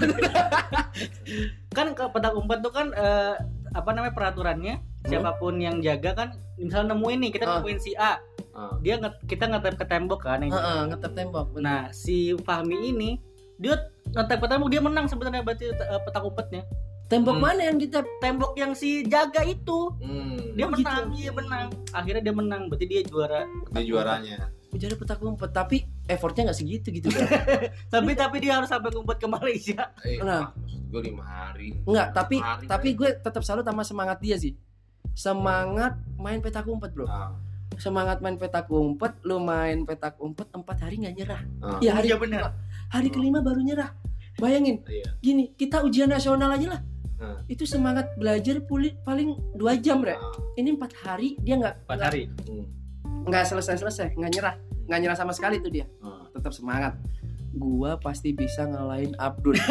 Kan 1.76 1.96
ke 1.96 2.04
petak 2.12 2.34
umpet 2.36 2.60
tuh 2.60 2.74
kan 2.74 2.92
eh, 2.92 3.36
apa 3.72 3.90
namanya 3.90 4.12
peraturannya 4.12 4.76
siapa 5.02 5.36
pun 5.36 5.58
yang 5.58 5.80
jaga 5.80 6.12
kan 6.14 6.30
misalnya 6.56 6.94
nemuin 6.94 7.20
nih 7.20 7.32
kita 7.32 7.46
Ah. 7.46 7.52
nemuin 7.58 7.80
si 7.80 7.92
A 7.94 8.20
ah. 8.52 8.76
dia 8.80 8.96
nge- 8.96 9.24
kita 9.26 9.48
ngetep 9.48 9.76
ke 9.76 9.86
tembok 9.86 10.20
kan 10.22 10.40
yang 10.40 10.52
Heeh, 10.52 10.82
ngetep 10.88 11.12
tembok. 11.14 11.46
bener. 11.52 11.64
nah 11.64 11.82
si 11.90 12.18
Fahmi 12.38 12.78
ini 12.86 13.10
dia 13.56 13.80
ngetep 14.10 14.38
ke 14.38 14.48
tembok 14.48 14.70
dia 14.70 14.80
menang 14.80 15.06
sebenarnya 15.06 15.42
berarti 15.42 15.66
eh, 15.68 16.02
petak 16.02 16.22
umpetnya 16.22 16.64
tembok 17.06 17.36
Hmm. 17.36 17.44
mana 17.44 17.62
yang 17.64 17.78
ditep? 17.78 18.06
tembok 18.20 18.54
yang 18.54 18.72
si 18.72 19.02
jaga 19.04 19.42
itu 19.42 19.90
Hmm. 19.98 20.54
dia 20.54 20.64
Oh, 20.64 20.72
menang 20.72 21.10
gitu. 21.10 21.18
dia 21.18 21.32
menang 21.32 21.68
akhirnya 21.90 22.22
dia 22.22 22.36
menang 22.36 22.62
berarti 22.68 22.86
dia 22.86 23.02
juara 23.02 23.42
dia 23.72 23.84
juaranya 23.84 24.38
Jadi 24.70 24.94
petak 24.96 25.18
umpet, 25.20 25.50
tapi 25.50 25.82
effortnya 26.10 26.50
nggak 26.50 26.58
segitu 26.58 26.88
gitu 26.90 27.08
kan. 27.08 27.30
tapi 27.94 28.12
tapi 28.14 28.42
dia 28.42 28.58
harus 28.58 28.66
sampai 28.66 28.90
ngumpet 28.90 29.18
ke 29.18 29.28
Malaysia 29.28 29.94
eh, 30.02 30.18
Nah. 30.20 30.50
maksud 30.52 30.82
gue 30.90 31.02
lima 31.06 31.22
hari 31.22 31.78
Enggak, 31.86 32.08
tapi 32.12 32.42
Hari, 32.42 32.66
tapi 32.66 32.90
gue 32.94 33.10
tetap 33.16 33.46
salut 33.46 33.62
sama 33.62 33.86
semangat 33.86 34.18
dia 34.18 34.36
sih. 34.36 34.58
Semangat 35.14 36.00
main 36.16 36.40
petak 36.40 36.66
umpet, 36.66 36.90
Bro. 36.92 37.06
Ah, 37.06 37.36
Semangat 37.78 38.20
main 38.20 38.36
petak 38.36 38.66
umpet, 38.68 39.14
lu 39.22 39.38
main 39.38 39.86
petak 39.86 40.18
umpet 40.18 40.50
empat 40.50 40.78
hari 40.82 41.00
nggak 41.00 41.16
nyerah. 41.16 41.42
ah. 41.62 41.78
Ya 41.80 41.94
hari 41.94 42.10
iya 42.10 42.18
benar 42.18 42.58
hari 42.90 43.08
kelima 43.08 43.40
baru 43.40 43.62
nyerah. 43.62 43.94
Bayangin, 44.36 44.82
Iya. 44.84 45.14
gini 45.20 45.52
kita 45.54 45.84
ujian 45.84 46.08
nasional 46.08 46.50
aja 46.50 46.74
lah 46.74 46.82
Hmm. 47.20 47.36
itu 47.52 47.68
semangat 47.68 48.16
belajar 48.16 48.64
pulih 48.64 48.96
paling 49.04 49.36
dua 49.52 49.76
jam 49.76 50.00
Bre. 50.00 50.16
Ah, 50.16 50.32
ini 50.56 50.72
empat 50.72 50.96
hari 51.04 51.36
dia 51.38 51.60
nggak 51.60 51.84
empat 51.84 52.00
hari 52.00 52.32
hmm. 52.32 52.64
nggak 53.28 53.44
selesai 53.44 53.76
selesai 53.78 54.16
nggak 54.16 54.32
nyerah 54.32 54.56
nggak 54.90 55.00
nyerah 55.06 55.18
sama 55.18 55.32
sekali 55.38 55.62
tuh 55.62 55.70
dia. 55.70 55.86
Ah. 56.02 56.26
tetap 56.34 56.50
semangat. 56.50 56.98
Gua 57.54 58.02
pasti 58.02 58.34
bisa 58.34 58.66
ngalahin 58.66 59.14
Abdul. 59.22 59.56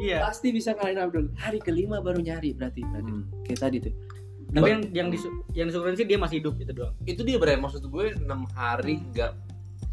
Iya 0.00 0.16
iya. 0.16 0.18
Pasti 0.24 0.48
bisa 0.48 0.72
ngalahin 0.72 0.96
Abdul. 0.96 1.28
Hari 1.36 1.60
kelima 1.60 2.00
baru 2.00 2.24
nyari 2.24 2.56
berarti. 2.56 2.80
Berarti. 2.80 3.12
Hmm. 3.12 3.28
kayak 3.44 3.60
tadi 3.60 3.76
tuh. 3.84 3.92
Tapi 4.50 4.66
yang 4.66 4.82
yang 4.90 5.08
disu 5.12 5.28
yang 5.52 5.68
sih 5.70 6.08
dia 6.08 6.16
masih 6.16 6.40
hidup 6.40 6.56
itu 6.56 6.72
doang. 6.72 6.96
Itu 7.04 7.20
dia 7.22 7.36
bre. 7.36 7.60
Maksud 7.60 7.84
gue 7.84 8.16
enam 8.16 8.48
hari 8.56 9.04
nggak 9.12 9.49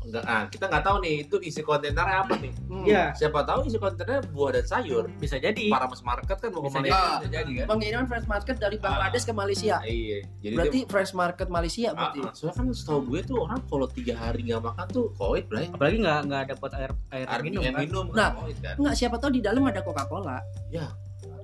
nggak 0.08 0.24
ah 0.24 0.44
kita 0.48 0.66
nggak 0.66 0.82
tahu 0.82 0.98
nih 1.00 1.16
itu 1.22 1.36
isi 1.40 1.60
kontennya 1.60 2.00
apa 2.00 2.34
nih? 2.36 2.52
Hmm. 2.66 2.84
Iya 2.84 3.04
siapa 3.14 3.44
tahu 3.44 3.66
isi 3.66 3.76
kontennya 3.76 4.24
buah 4.28 4.52
dan 4.54 4.66
sayur. 4.66 5.06
Bisa 5.14 5.36
jadi. 5.38 5.68
Para 5.68 5.86
mas 5.86 6.00
market 6.02 6.34
kan 6.34 6.50
mau 6.50 6.62
ke 6.62 6.68
Bisa 6.68 6.78
Malaysia 6.78 6.96
jadi. 6.98 7.16
bisa 7.18 7.28
jadi 7.30 7.52
kan? 7.54 7.66
Pengiriman 7.68 8.06
fresh 8.06 8.26
market 8.26 8.56
dari 8.58 8.78
Bangladesh 8.78 9.24
ke 9.24 9.34
Malaysia. 9.34 9.76
Ah, 9.76 9.84
iya. 9.84 10.20
Jadi 10.40 10.56
berarti 10.56 10.80
dia 10.80 10.88
fresh 10.88 11.12
market 11.14 11.48
Malaysia 11.48 11.82
Ah, 11.86 11.94
berarti. 11.94 12.20
ah, 12.22 12.32
soalnya 12.32 12.56
kan 12.56 12.66
setahu 12.72 13.00
gue 13.06 13.20
tuh 13.22 13.38
orang 13.40 13.60
kalau 13.64 13.88
tiga 13.88 14.14
hari 14.16 14.40
nggak 14.44 14.64
makan 14.64 14.86
tuh 14.88 15.06
covid 15.14 15.44
bray 15.46 15.68
apalagi 15.68 15.98
nggak 15.98 16.20
nggak 16.26 16.44
dapat 16.52 16.72
air 16.78 16.92
air, 17.12 17.26
air 17.26 17.42
minum 17.42 17.60
minum, 17.60 17.74
kan? 17.74 17.82
minum 17.82 18.06
Nah, 18.10 18.30
kan 18.32 18.48
kan? 18.58 18.76
nggak 18.78 18.96
siapa 18.96 19.16
tahu 19.18 19.32
di 19.32 19.42
dalam 19.42 19.62
ada 19.62 19.82
Coca 19.82 20.04
Cola 20.04 20.40
Ya. 20.68 20.88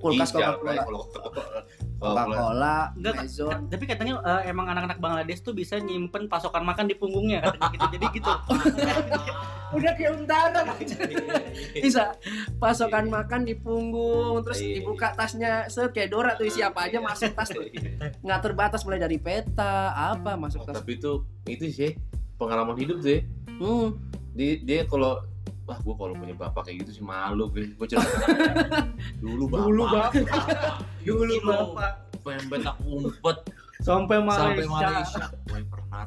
Kulkas 0.04 0.28
Coca 0.30 0.60
Cola. 0.60 0.82
Coca 1.96 2.24
Cola 2.28 2.76
Maison 2.94 3.64
tapi 3.66 3.84
katanya 3.88 4.20
eh, 4.20 4.52
emang 4.52 4.68
anak-anak 4.68 5.00
Bangladesh 5.00 5.40
tuh 5.40 5.56
bisa 5.56 5.80
nyimpen 5.80 6.28
pasokan 6.28 6.60
makan 6.60 6.84
di 6.84 6.94
punggungnya 6.94 7.40
katanya 7.40 7.68
gitu. 7.72 7.86
Jadi 7.90 8.06
gitu. 8.12 8.32
Udah 9.74 9.90
kayak 9.96 10.12
untaran 10.14 10.66
aja 10.70 10.96
bisa 11.74 12.04
pasokan 12.56 13.10
makan 13.10 13.42
di 13.42 13.56
punggung 13.56 14.38
terus 14.44 14.60
Iya. 14.60 14.78
dibuka 14.78 15.10
tasnya. 15.12 15.66
Set 15.66 15.90
kayak 15.90 16.12
Dora 16.12 16.36
tuh 16.36 16.46
isi 16.46 16.60
apa 16.60 16.86
aja 16.86 17.00
masuk 17.00 17.32
tas 17.32 17.50
tuh. 17.50 17.64
Nggak 18.20 18.40
terbatas 18.40 18.84
mulai 18.84 19.00
dari 19.00 19.18
peta 19.18 19.90
apa 19.90 20.36
masuk 20.36 20.62
Oh, 20.62 20.66
tas. 20.68 20.78
tapi 20.78 20.94
itu 20.94 21.12
itu 21.44 21.64
sih 21.68 21.90
pengalaman 22.36 22.76
hidup 22.76 23.00
ya. 23.00 23.24
hmm. 23.48 23.88
Dia, 24.34 24.52
dia 24.60 24.80
kalau 24.84 25.22
wah 25.64 25.78
gua 25.80 25.94
kalau 25.96 26.14
punya 26.14 26.34
bapak 26.36 26.68
kayak 26.68 26.84
gitu 26.84 27.00
sih 27.00 27.04
malu 27.04 27.48
gue 27.48 27.72
gue 27.72 27.86
cerita 27.88 28.04
dulu 29.24 29.48
bapak 29.48 29.64
Dulu 29.64 29.82
bapak. 29.88 30.10
dulu 31.04 31.22
Dulu 31.24 31.34
bapak. 31.44 31.92
pengen 32.24 32.44
betak 32.48 32.76
umpet. 32.84 33.36
Sampai 33.84 34.16
Malaysia, 34.16 34.64
sampai 34.64 34.64
Malaysia. 34.64 35.24
Gue 35.44 35.60
pernah 35.68 36.02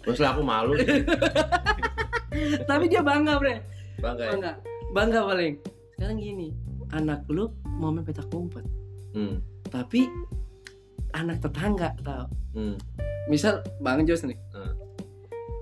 terus 0.00 0.18
lah 0.22 0.30
aku 0.32 0.40
malu. 0.40 0.72
Tapi 2.64 2.84
dia 2.88 3.02
bangga 3.04 3.36
bre. 3.36 3.60
Bangga 4.00 4.22
ya? 4.22 4.30
Bangga. 4.32 4.52
Bangga 4.96 5.20
paling. 5.28 5.54
Sekarang 5.96 6.16
gini 6.16 6.48
anak 6.94 7.26
lu 7.28 7.50
mau 7.76 7.90
main 7.90 8.06
petak 8.06 8.30
umpet. 8.30 8.62
Hmm. 9.16 9.40
tapi 9.66 10.06
anak 11.12 11.40
tetangga 11.40 11.96
tau. 12.00 12.28
Hmm. 12.52 12.76
misal 13.26 13.60
Bang 13.80 14.04
Jos 14.06 14.22
nih. 14.24 14.36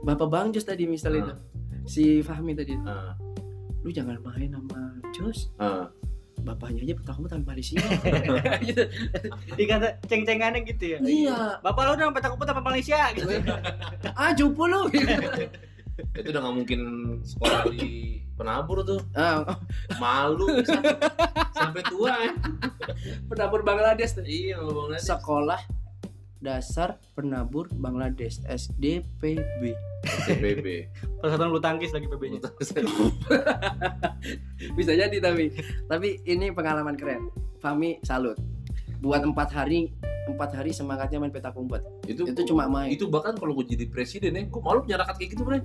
Bapak 0.04 0.28
Bang 0.28 0.46
Jos 0.50 0.62
tadi 0.62 0.84
misal 0.84 1.12
Hmm. 1.12 1.20
itu. 1.22 1.32
Si 1.84 2.04
Fahmi 2.20 2.52
tadi 2.52 2.76
Ah, 2.82 3.12
lu 3.80 3.90
jangan 3.90 4.20
main 4.20 4.48
sama 4.48 4.80
Jos. 5.10 5.50
Ah. 5.56 5.88
bapaknya 6.36 6.84
aja 6.84 6.94
petak 6.94 7.16
umpet 7.16 7.30
sama 7.30 7.46
Malaysia 7.46 7.80
gitu. 8.68 8.84
dikata 9.54 9.96
ceng-cengannya 10.04 10.60
gitu 10.66 10.84
ya? 10.84 10.98
Iya. 11.00 11.38
Bapak 11.58 11.82
lo 11.82 11.90
udah 11.94 12.12
petak 12.12 12.36
umpet 12.36 12.52
apa 12.52 12.60
Malaysia 12.60 13.00
gitu 13.12 13.32
ah 14.20 14.28
jupu 14.34 14.68
lu 14.68 14.84
itu 16.20 16.28
udah 16.28 16.40
nggak 16.42 16.54
mungkin 16.54 16.80
sekolah 17.22 17.64
di 17.70 18.18
penabur 18.34 18.82
tuh. 18.82 19.00
Ah, 19.14 19.56
malu. 19.96 20.60
Sampai, 20.60 20.92
sampai 21.54 21.82
tua 21.86 22.12
ya. 22.18 22.32
Penabur 23.24 23.62
Bangladesh 23.62 24.12
tuh. 24.12 24.26
iya 24.26 24.58
mau 24.58 24.84
bang 24.84 25.00
sekolah 25.00 25.60
dasar 26.44 27.00
penabur 27.16 27.72
Bangladesh 27.72 28.44
SDPB 28.44 29.72
TPB 30.28 30.66
persatuan 31.24 31.48
bulu 31.48 31.64
tangkis 31.64 31.96
lagi 31.96 32.04
PB-nya 32.04 32.44
bisa 34.78 34.92
jadi 34.92 35.16
tapi 35.24 35.56
tapi 35.88 36.20
ini 36.28 36.52
pengalaman 36.52 37.00
keren. 37.00 37.32
Fami 37.64 37.96
salut. 38.04 38.36
Buat 39.00 39.24
empat 39.24 39.56
hari 39.56 39.96
empat 40.28 40.52
hari 40.56 40.76
semangatnya 40.76 41.16
main 41.16 41.32
petak 41.32 41.56
umpet. 41.56 41.80
Itu 42.04 42.28
itu 42.28 42.40
cuma 42.44 42.68
main. 42.68 42.92
itu 42.92 43.08
bahkan 43.08 43.32
kalau 43.40 43.56
gue 43.56 43.64
jadi 43.64 43.88
presiden 43.88 44.36
ya 44.36 44.44
gue 44.44 44.60
malu 44.60 44.84
punya 44.84 45.00
rakyat 45.00 45.16
kayak 45.16 45.30
gitu 45.32 45.42
bre. 45.48 45.58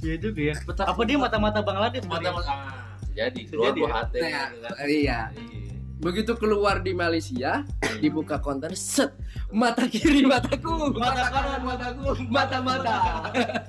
Iya 0.00 0.16
juga 0.16 0.40
ya. 0.40 0.54
Apa 0.64 1.02
dia 1.04 1.16
mata-mata 1.20 1.60
Bangladesh? 1.60 2.08
Mata 2.08 2.30
kali 2.32 2.46
ya? 2.46 2.52
ah 2.54 2.96
jadi. 3.12 3.40
Keluar 3.50 3.66
Jadi 3.72 3.80
buah 3.84 3.90
ya? 3.90 3.96
hati 4.00 4.16
Nah, 4.16 4.28
gitu 4.30 4.56
kan. 4.62 4.72
iya. 4.86 5.20
Iya. 5.34 5.79
Begitu 6.00 6.32
keluar 6.40 6.80
di 6.80 6.96
Malaysia 6.96 7.60
dibuka 8.00 8.40
konter 8.40 8.72
set 8.72 9.12
mata 9.52 9.84
kiri 9.84 10.24
mataku. 10.24 10.96
Mata 10.96 11.28
kanan 11.28 11.60
mataku 11.60 12.16
mata 12.32 12.58
mata. 12.64 12.96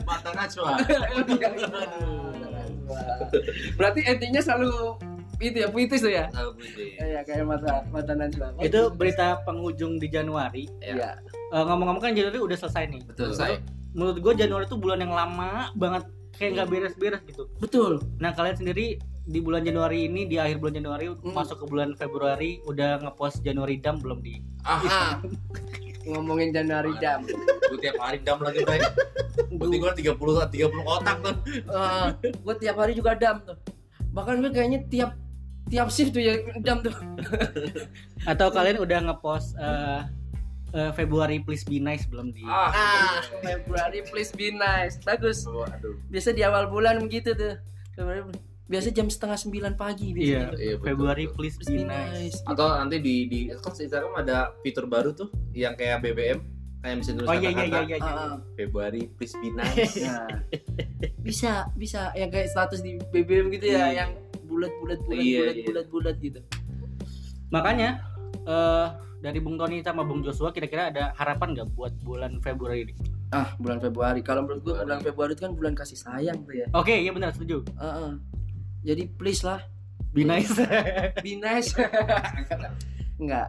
Mata 0.07 0.29
najwa 0.31 0.79
berarti 3.79 4.03
endingnya 4.03 4.43
selalu 4.43 4.99
itu 5.41 5.57
ya 5.57 5.67
puitis 5.73 6.05
tuh 6.05 6.13
ya? 6.13 6.29
Gue 6.29 6.93
Iya 7.01 7.25
kayak 7.25 7.45
mata 7.49 7.81
mata 7.89 8.13
Najwa. 8.13 8.53
itu 8.61 8.93
berita 8.93 9.41
penghujung 9.41 9.97
di 9.97 10.05
Januari. 10.05 10.69
Iya. 10.85 11.17
Eh, 11.49 11.63
ngomong-ngomong 11.65 11.97
kan 11.97 12.13
Januari 12.13 12.37
udah 12.37 12.57
selesai 12.61 12.85
nih. 12.93 13.01
Betul. 13.09 13.33
selesai. 13.33 13.57
menurut 13.91 14.23
gue 14.23 14.33
Januari 14.39 14.63
itu 14.69 14.79
bulan 14.79 15.03
yang 15.03 15.11
lama 15.11 15.67
banget 15.75 16.07
kayak 16.39 16.61
nggak 16.61 16.67
beres-beres 16.71 17.21
gitu. 17.27 17.43
Betul. 17.59 17.99
nah 18.23 18.31
kalian 18.31 18.55
sendiri 18.55 19.01
di 19.23 19.39
bulan 19.39 19.61
Januari 19.61 20.05
ini 20.05 20.25
di 20.25 20.35
akhir 20.35 20.57
bulan 20.57 20.75
Januari 20.75 21.05
Hmm. 21.07 21.31
masuk 21.31 21.61
ke 21.61 21.65
bulan 21.65 21.93
Februari 21.93 22.57
udah 22.63 22.99
ngepost 22.99 23.41
Januari 23.41 23.77
dam 23.77 23.97
belum 23.97 24.19
di 24.19 24.41
ah 24.63 24.81
Ah. 24.81 25.13
Ngomongin 26.01 26.49
Januari 26.49 26.97
jam. 26.97 27.21
gue 27.21 27.77
tiap 27.79 27.93
hari 27.95 28.17
dam 28.19 28.41
lagi 28.41 28.65
bre 28.65 28.81
berarti 29.53 29.77
gue 29.77 29.91
30 30.09 30.17
30 30.49 30.73
kotak 30.81 31.17
tuh 31.21 31.35
gue 32.35 32.55
tiap 32.57 32.75
hari 32.75 32.93
juga 32.93 33.13
dam 33.13 33.37
tuh. 33.39 33.53
Bahkan 34.11 34.41
gue 34.41 34.51
kayaknya 34.51 34.81
tiap 34.89 35.13
tiap 35.69 35.87
shift 35.87 36.11
tuh 36.11 36.19
ya 36.19 36.33
dam 36.59 36.81
tuh. 36.81 36.91
atau 38.31 38.49
kalian 38.49 38.81
udah 38.81 38.99
ngepost 39.03 39.53
eh, 39.55 40.01
eh, 40.73 40.91
Februari 40.91 41.37
please 41.39 41.61
be 41.61 41.77
nice 41.77 42.03
belum 42.03 42.33
di. 42.33 42.41
Ah, 42.43 42.73
Ah, 42.73 43.15
Februari 43.39 44.01
please 44.03 44.33
be 44.33 44.49
nice. 44.49 44.97
Bagus. 44.99 45.45
aduh. 45.45 46.01
Biasa 46.09 46.33
di 46.33 46.41
awal 46.41 46.65
bulan 46.65 46.97
begitu 46.97 47.31
tuh. 47.31 47.61
Februari 47.93 48.25
biasa 48.71 48.87
jam 48.89 49.11
setengah 49.11 49.35
sembilan 49.35 49.73
pagi 49.75 50.15
biasanya. 50.15 50.55
Iya. 50.55 50.63
Iya, 50.63 50.75
Februari 50.79 51.27
betul. 51.27 51.35
please 51.35 51.55
Please 51.59 51.71
be 51.73 51.83
nice. 51.83 52.15
nice. 52.31 52.37
Atau 52.47 52.71
nanti 52.71 52.97
di 52.97 53.15
di 53.27 53.39
kan 53.51 53.75
Instagram 53.75 54.13
ada 54.15 54.55
fitur 54.63 54.87
baru 54.87 55.11
tuh 55.11 55.27
yang 55.51 55.75
kayak 55.75 55.99
BBM 55.99 56.39
kayak 56.79 56.95
bisa 56.97 57.11
tulis 57.13 57.27
Oh 57.27 57.35
iya 57.35 57.49
iya 57.51 57.63
iya 57.67 57.81
iya. 57.83 57.97
iya. 57.99 58.07
Ah, 58.07 58.15
ah. 58.15 58.35
Februari 58.55 59.11
please 59.13 59.35
be 59.37 59.51
nice. 59.59 59.99
Nah, 59.99 60.23
bisa 61.19 61.67
bisa 61.75 62.15
yang 62.15 62.31
kayak 62.31 62.47
status 62.47 62.79
di 62.79 62.95
BBM 63.11 63.51
gitu 63.51 63.67
ya, 63.67 63.91
Iya. 63.91 64.07
yang 64.07 64.09
bulat 64.47 64.71
bulat 64.79 64.99
bulat 65.03 65.19
Iya, 65.19 65.37
bulat 65.37 65.55
iya. 65.55 65.65
bulat 65.67 65.85
bulat 65.91 66.15
gitu. 66.17 66.39
Makanya 67.51 67.89
eh 68.41 68.87
dari 69.21 69.37
Bung 69.37 69.53
Tony 69.53 69.85
sama 69.85 70.01
Bung 70.01 70.25
Joshua 70.25 70.49
kira-kira 70.49 70.89
ada 70.89 71.13
harapan 71.13 71.53
nggak 71.53 71.69
buat 71.77 71.93
bulan 72.01 72.41
Februari 72.41 72.87
ini? 72.87 72.95
Ah, 73.29 73.53
bulan 73.55 73.77
Februari. 73.77 74.19
Kalau 74.19 74.43
menurut 74.43 74.63
gua 74.63 74.73
Februari. 74.73 74.87
bulan 74.87 74.99
Februari 75.03 75.31
itu 75.31 75.41
kan 75.43 75.53
bulan 75.53 75.73
kasih 75.75 75.95
sayang 75.95 76.39
tuh 76.43 76.55
ya. 76.55 76.67
Oke, 76.73 76.95
iya 76.95 77.11
benar 77.11 77.31
setuju. 77.31 77.61
Heeh. 77.77 78.11
Jadi 78.81 79.03
please 79.13 79.45
lah, 79.45 79.61
Be 80.11 80.27
nice. 80.27 80.51
be 81.23 81.39
nice. 81.39 81.71
Enggak. 83.21 83.47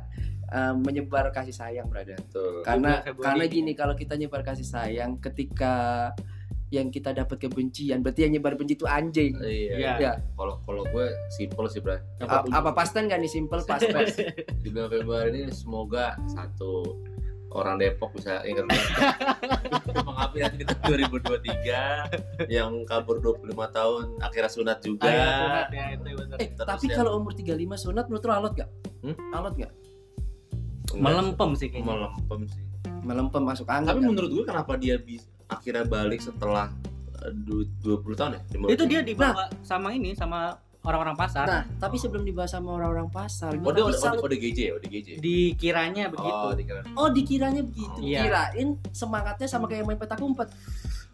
Eh, 0.53 0.75
menyebar 0.77 1.33
kasih 1.33 1.57
sayang, 1.57 1.89
brother. 1.89 2.21
Betul. 2.21 2.61
Karena 2.63 3.01
Februari 3.01 3.25
karena 3.25 3.45
ini. 3.49 3.55
gini, 3.57 3.73
kalau 3.73 3.95
kita 3.97 4.15
nyebar 4.21 4.45
kasih 4.45 4.69
sayang 4.69 5.17
ketika 5.19 6.13
yang 6.73 6.89
kita 6.89 7.13
dapat 7.13 7.37
kebencian, 7.37 8.01
berarti 8.01 8.29
yang 8.29 8.37
nyebar 8.37 8.57
benci 8.57 8.77
itu 8.77 8.85
anjing. 8.85 9.33
Iya. 9.41 9.75
Iya. 9.77 9.93
Ya. 9.97 10.13
Kalau 10.37 10.61
kalau 10.65 10.85
gue 10.89 11.09
simple 11.33 11.67
sih, 11.73 11.81
Bro. 11.81 11.97
A- 12.25 12.45
apa 12.49 12.71
pasten 12.77 13.09
nggak 13.09 13.21
nih 13.25 13.33
simple 13.33 13.61
pas 13.65 13.81
pas. 13.81 14.09
Di 14.63 14.69
bulan 14.69 14.89
Februari 14.93 15.29
ini 15.33 15.53
semoga 15.53 16.17
satu 16.29 17.01
orang 17.53 17.77
Depok 17.77 18.17
bisa 18.17 18.41
ingat 18.49 18.65
di 20.57 20.65
tahun 20.65 20.81
2023 21.21 22.49
yang 22.49 22.73
kabur 22.89 23.21
25 23.21 23.53
tahun 23.53 24.05
akhirnya 24.21 24.51
sunat 24.51 24.79
juga. 24.81 25.09
Ah, 25.09 25.13
sunat 25.13 25.69
ya, 25.71 25.85
itu 25.93 26.09
benar. 26.17 26.37
Eh, 26.41 26.49
Terus 26.53 26.69
tapi 26.69 26.87
ya. 26.89 26.95
kalau 26.97 27.11
umur 27.21 27.33
35 27.37 27.53
sunat 27.79 28.05
menurut 28.09 28.25
lo 28.25 28.33
alot 28.33 28.53
gak? 28.57 28.71
Hmm? 29.05 29.17
Alot 29.37 29.55
gak? 29.61 29.73
Melempem 30.93 31.51
sih 31.57 31.69
kayaknya. 31.73 31.89
melempem 31.93 32.41
sih. 32.49 32.63
Melempem 33.03 33.43
masuk 33.43 33.67
angin. 33.69 33.89
Tapi 33.89 34.01
kan? 34.01 34.09
menurut 34.13 34.31
gue 34.33 34.45
kenapa 34.45 34.73
dia 34.77 34.97
bisa 35.01 35.29
akhirnya 35.49 35.85
balik 35.85 36.21
setelah 36.21 36.73
eh, 37.25 37.33
du- 37.33 37.69
20 37.85 38.17
tahun 38.17 38.31
ya? 38.37 38.41
Itu 38.73 38.85
dia 38.89 39.01
dibawa 39.05 39.49
sama 39.61 39.93
ini 39.93 40.17
sama 40.17 40.57
orang-orang 40.83 41.15
pasar. 41.15 41.47
Nah, 41.47 41.63
tapi 41.79 41.97
sebelum 41.99 42.27
dibahas 42.27 42.59
sama 42.59 42.75
orang-orang 42.75 43.07
pasar, 43.07 43.55
Oh, 43.55 43.63
gua 43.63 43.71
dia 43.71 43.83
tapi 43.87 43.95
oh, 43.95 43.99
salut- 43.99 44.23
ODGJ, 44.27 44.61
ODGJ. 44.79 45.09
Dikiranya 45.23 46.11
begitu. 46.11 46.43
Oh, 46.47 46.53
dikira. 46.53 46.81
Oh, 46.99 47.09
dikiranya 47.09 47.63
begitu. 47.63 47.99
Iya. 48.03 48.21
Kirain 48.27 48.69
semangatnya 48.91 49.47
sama 49.47 49.71
kayak 49.71 49.87
main 49.87 49.99
petak 49.99 50.19
umpet. 50.19 50.51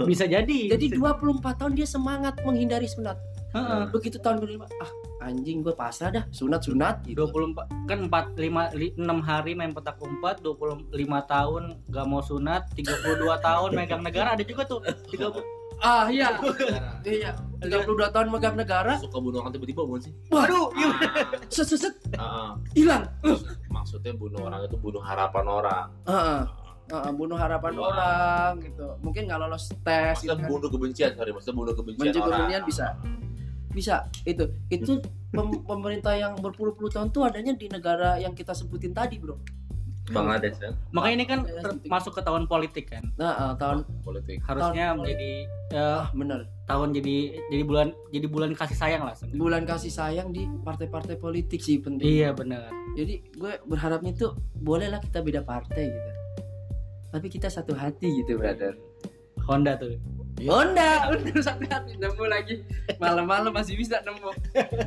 Bisa 0.00 0.24
jadi. 0.24 0.72
Jadi 0.72 0.96
24 0.96 1.58
tahun 1.58 1.72
dia 1.76 1.84
semangat 1.84 2.40
menghindari 2.46 2.88
sunat. 2.88 3.18
Heeh. 3.48 3.82
Begitu 3.92 4.20
tahun 4.20 4.44
kelima, 4.44 4.68
ah 4.76 4.90
anjing 5.24 5.64
gue 5.64 5.72
pasrah 5.72 6.12
dah, 6.12 6.24
sunat-sunat 6.30 7.04
gitu. 7.08 7.26
24 7.32 7.88
kan 7.88 7.98
4 8.06 8.36
5 8.36 8.76
6 9.00 9.00
hari 9.24 9.52
main 9.56 9.72
petak 9.72 9.96
umpet, 10.04 10.40
25 10.44 10.92
tahun 11.24 11.62
gak 11.88 12.06
mau 12.06 12.20
sunat, 12.20 12.68
32 12.76 13.24
tahun 13.40 13.70
megang 13.72 14.04
negara 14.04 14.36
ada 14.36 14.44
juga 14.44 14.68
tuh. 14.68 14.84
30 14.84 15.57
Ah 15.78 16.10
iya, 16.10 16.34
iya. 17.06 17.30
32 17.58 18.14
tahun 18.14 18.28
megang 18.30 18.54
negara, 18.54 18.98
Suka 18.98 19.18
bunuh 19.18 19.42
orang 19.42 19.50
tiba-tiba 19.50 19.82
bukan 19.82 20.00
sih? 20.06 20.12
waduh, 20.30 20.70
iya. 20.74 20.90
Ah, 20.90 21.26
set 21.50 21.66
set 21.66 21.80
set, 21.86 21.94
ah. 22.14 22.54
hilang. 22.74 23.06
Maksudnya 23.66 24.14
bunuh 24.14 24.42
orang 24.42 24.66
itu 24.66 24.78
bunuh 24.78 25.02
harapan 25.02 25.44
orang. 25.46 25.86
Heeh. 26.06 26.42
Heeh, 26.88 27.12
bunuh 27.12 27.36
harapan 27.36 27.72
Wah. 27.76 27.84
orang 27.92 28.52
gitu. 28.64 28.86
Mungkin 29.02 29.28
nggak 29.28 29.38
lolos 29.38 29.68
tes 29.82 30.18
gitu 30.18 30.32
Maksudnya 30.32 30.36
kan. 30.40 30.50
bunuh 30.50 30.68
kebencian, 30.68 31.10
sorry, 31.14 31.30
maksudnya 31.30 31.56
bunuh 31.56 31.74
kebencian 31.76 32.04
Benci 32.08 32.18
orang. 32.18 32.30
kebencian 32.32 32.62
bisa. 32.64 32.86
Bisa. 33.68 33.96
Itu 34.24 34.44
itu 34.68 34.92
pem- 35.28 35.62
pemerintah 35.62 36.14
yang 36.16 36.32
berpuluh-puluh 36.40 36.88
tahun 36.88 37.12
tuh 37.12 37.22
adanya 37.22 37.52
di 37.52 37.68
negara 37.68 38.16
yang 38.16 38.32
kita 38.32 38.56
sebutin 38.56 38.90
tadi, 38.90 39.20
Bro. 39.20 39.36
Bangladesh 40.10 40.56
kan, 40.56 40.72
Makanya 40.90 41.14
ini 41.14 41.24
kan 41.24 41.40
Ya, 41.42 41.60
ter- 41.60 41.74
gitu. 41.74 41.86
masuk 41.86 42.12
ke 42.12 42.22
tahun 42.22 42.44
politik 42.44 42.84
kan. 42.88 43.04
Nah, 43.14 43.32
eh, 43.34 43.52
tahun 43.56 43.78
politik. 44.00 44.40
Harusnya 44.40 44.84
Tahun 44.88 44.98
menjadi 44.98 45.30
ah, 45.70 46.04
bener. 46.10 46.40
tahun 46.64 46.88
jadi 46.92 47.16
jadi 47.48 47.62
bulan 47.62 47.88
jadi 48.08 48.26
bulan 48.26 48.50
kasih 48.52 48.74
sayang 48.74 49.02
lah. 49.02 49.12
sebenarnya. 49.12 49.38
Bulan 49.38 49.62
kasih 49.64 49.90
sayang 49.90 50.28
di 50.30 50.44
partai-partai 50.62 51.16
politik 51.16 51.58
sih 51.58 51.76
penting. 51.78 52.04
Iya 52.04 52.32
benar. 52.32 52.68
Jadi 52.92 53.20
gue 53.30 53.52
berharapnya 53.62 54.12
tuh 54.12 54.32
bolehlah 54.54 54.98
kita 54.98 55.20
beda 55.20 55.40
partai 55.42 55.86
gitu. 55.86 56.10
Tapi 57.08 57.26
kita 57.26 57.48
satu 57.48 57.72
hati 57.72 58.04
gitu, 58.18 58.36
brother. 58.36 58.76
Honda 59.44 59.76
tuh. 59.76 59.96
Honda, 60.38 61.10
udah 61.10 61.42
satu 61.42 61.66
hati 61.66 61.98
nemu 61.98 62.24
lagi. 62.24 62.62
Malam-malam 62.96 63.50
masih 63.50 63.74
bisa 63.74 63.98
nemu. 64.00 64.30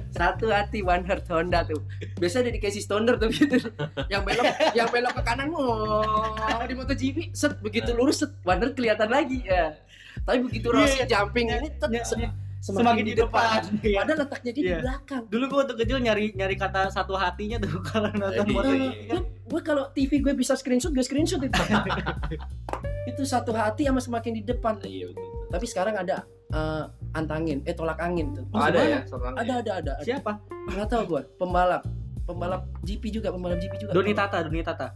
Satu 0.09 0.47
hati 0.47 0.79
one 0.79 1.03
heart 1.03 1.27
Honda 1.27 1.67
tuh. 1.67 1.83
Biasa 2.15 2.39
ada 2.39 2.51
dikasih 2.51 2.79
stoner 2.79 3.15
tuh 3.15 3.27
gitu. 3.27 3.59
Yang 4.07 4.21
belok 4.31 4.45
yang 4.71 4.87
belok 4.87 5.13
ke 5.19 5.23
kanan 5.23 5.51
oh, 5.51 6.31
di 6.63 6.71
MotoGP 6.71 7.17
set 7.33 7.59
begitu 7.59 7.91
lurus 7.91 8.23
set 8.23 8.31
one 8.41 8.59
heart 8.59 8.73
kelihatan 8.73 9.11
lagi 9.11 9.43
ya. 9.43 9.75
Tapi 10.21 10.39
begitu 10.41 10.69
Rossi 10.69 11.01
Iya. 11.01 11.07
jumping 11.09 11.49
ini 11.49 11.67
tet, 11.73 11.89
Iya, 11.89 12.03
se- 12.03 12.19
iya. 12.19 12.29
semakin, 12.61 12.83
Semakin 12.85 13.03
di 13.03 13.15
depan. 13.17 13.59
Iya. 13.81 13.97
Padahal 14.03 14.17
letaknya 14.21 14.51
dia 14.51 14.61
Iya. 14.61 14.67
di 14.69 14.75
belakang. 14.83 15.23
Dulu 15.27 15.43
gua 15.47 15.57
waktu 15.63 15.73
kecil 15.77 15.97
nyari 15.99 16.25
nyari 16.31 16.55
kata 16.55 16.81
satu 16.89 17.15
hatinya 17.15 17.57
tuh 17.57 17.79
kalau 17.89 18.07
nonton 18.11 18.45
Iya. 18.45 18.53
moto 18.53 18.71
Iya. 18.71 19.17
gue 19.51 19.61
kalau 19.61 19.91
TV 19.91 20.23
gue 20.23 20.31
bisa 20.31 20.55
screenshot 20.55 20.95
gue 20.95 21.03
screenshot 21.03 21.43
itu 21.43 21.51
itu 23.11 23.23
satu 23.25 23.51
hati 23.51 23.83
sama 23.83 23.99
semakin 23.99 24.39
di 24.39 24.43
depan 24.45 24.79
Iya 24.79 25.11
betul. 25.11 25.27
Tapi 25.51 25.65
sekarang 25.65 25.95
ada 25.95 26.23
eh, 26.49 26.83
antangin 27.13 27.59
eh 27.61 27.71
tolak 27.71 27.99
angin 27.99 28.31
tuh 28.31 28.45
Oh, 28.49 28.59
ada 28.59 28.79
ya, 28.79 28.99
ada 29.03 29.35
ada 29.35 29.53
ada, 29.53 29.71
ada. 29.93 29.93
Siapa? 30.01 30.39
nggak 30.67 30.87
tahu 30.87 31.03
gue 31.09 31.21
pembalap 31.35 31.83
pembalap 32.23 32.63
GP 32.81 33.11
juga 33.11 33.29
pembalap 33.29 33.57
GP 33.57 33.73
juga 33.77 33.91
Doni 33.91 34.13
Tata, 34.13 34.37
Doni 34.41 34.61
Tata. 34.61 34.87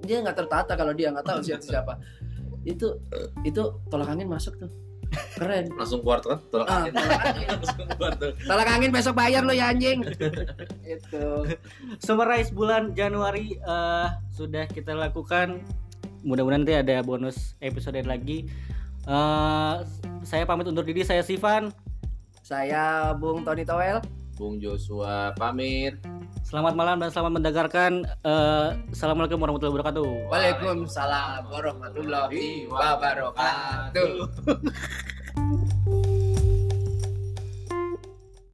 dia 0.00 0.20
nggak 0.20 0.36
tertata 0.36 0.72
kalau 0.74 0.92
dia 0.92 1.08
nggak 1.08 1.24
tahu 1.24 1.40
siapa 1.40 1.64
siapa 1.64 1.92
itu 2.62 2.92
itu 3.42 3.62
tolak 3.86 4.06
angin 4.06 4.26
masuk 4.26 4.52
tuh 4.58 4.68
keren 5.32 5.70
langsung 5.72 6.02
keluar 6.02 6.18
tuh 6.18 6.34
kan, 6.34 6.40
tolak 6.50 6.66
Ah, 6.66 6.76
angin. 6.78 6.92
tolak 6.92 7.20
angin. 7.30 7.48
langsung 7.48 7.86
keluar 7.86 8.12
tuh. 8.14 8.32
tolak 8.42 8.68
angin 8.68 8.90
besok 8.90 9.14
bayar 9.14 9.42
lo 9.42 9.52
ya 9.52 9.70
anjing 9.70 9.98
itu 10.82 11.24
Summarize 11.98 12.50
bulan 12.50 12.92
Januari 12.92 13.56
eh, 13.56 14.06
sudah 14.30 14.66
kita 14.66 14.92
lakukan. 14.92 15.62
Mudah-mudahan 16.20 16.64
nanti 16.64 16.74
ada 16.74 17.00
bonus 17.00 17.52
episode 17.58 18.00
lagi. 18.02 18.48
Eh, 19.04 19.74
saya 20.24 20.44
pamit 20.48 20.64
undur 20.64 20.84
diri. 20.84 21.04
Saya 21.04 21.20
Sivan. 21.20 21.72
saya 22.44 23.16
Bung 23.16 23.40
Tony 23.40 23.64
Towel 23.64 24.04
Bung 24.36 24.60
Joshua 24.60 25.32
pamit. 25.32 25.96
Selamat 26.44 26.76
malam 26.76 27.00
dan 27.00 27.08
selamat 27.08 27.40
mendengarkan. 27.40 28.04
Eh, 28.04 28.68
Assalamualaikum 28.92 29.40
warahmatullahi 29.40 29.74
wabarakatuh. 29.80 30.08
Waalaikumsalam 30.28 31.40
warahmatullahi 31.48 32.68
wabarakatuh 32.68 34.12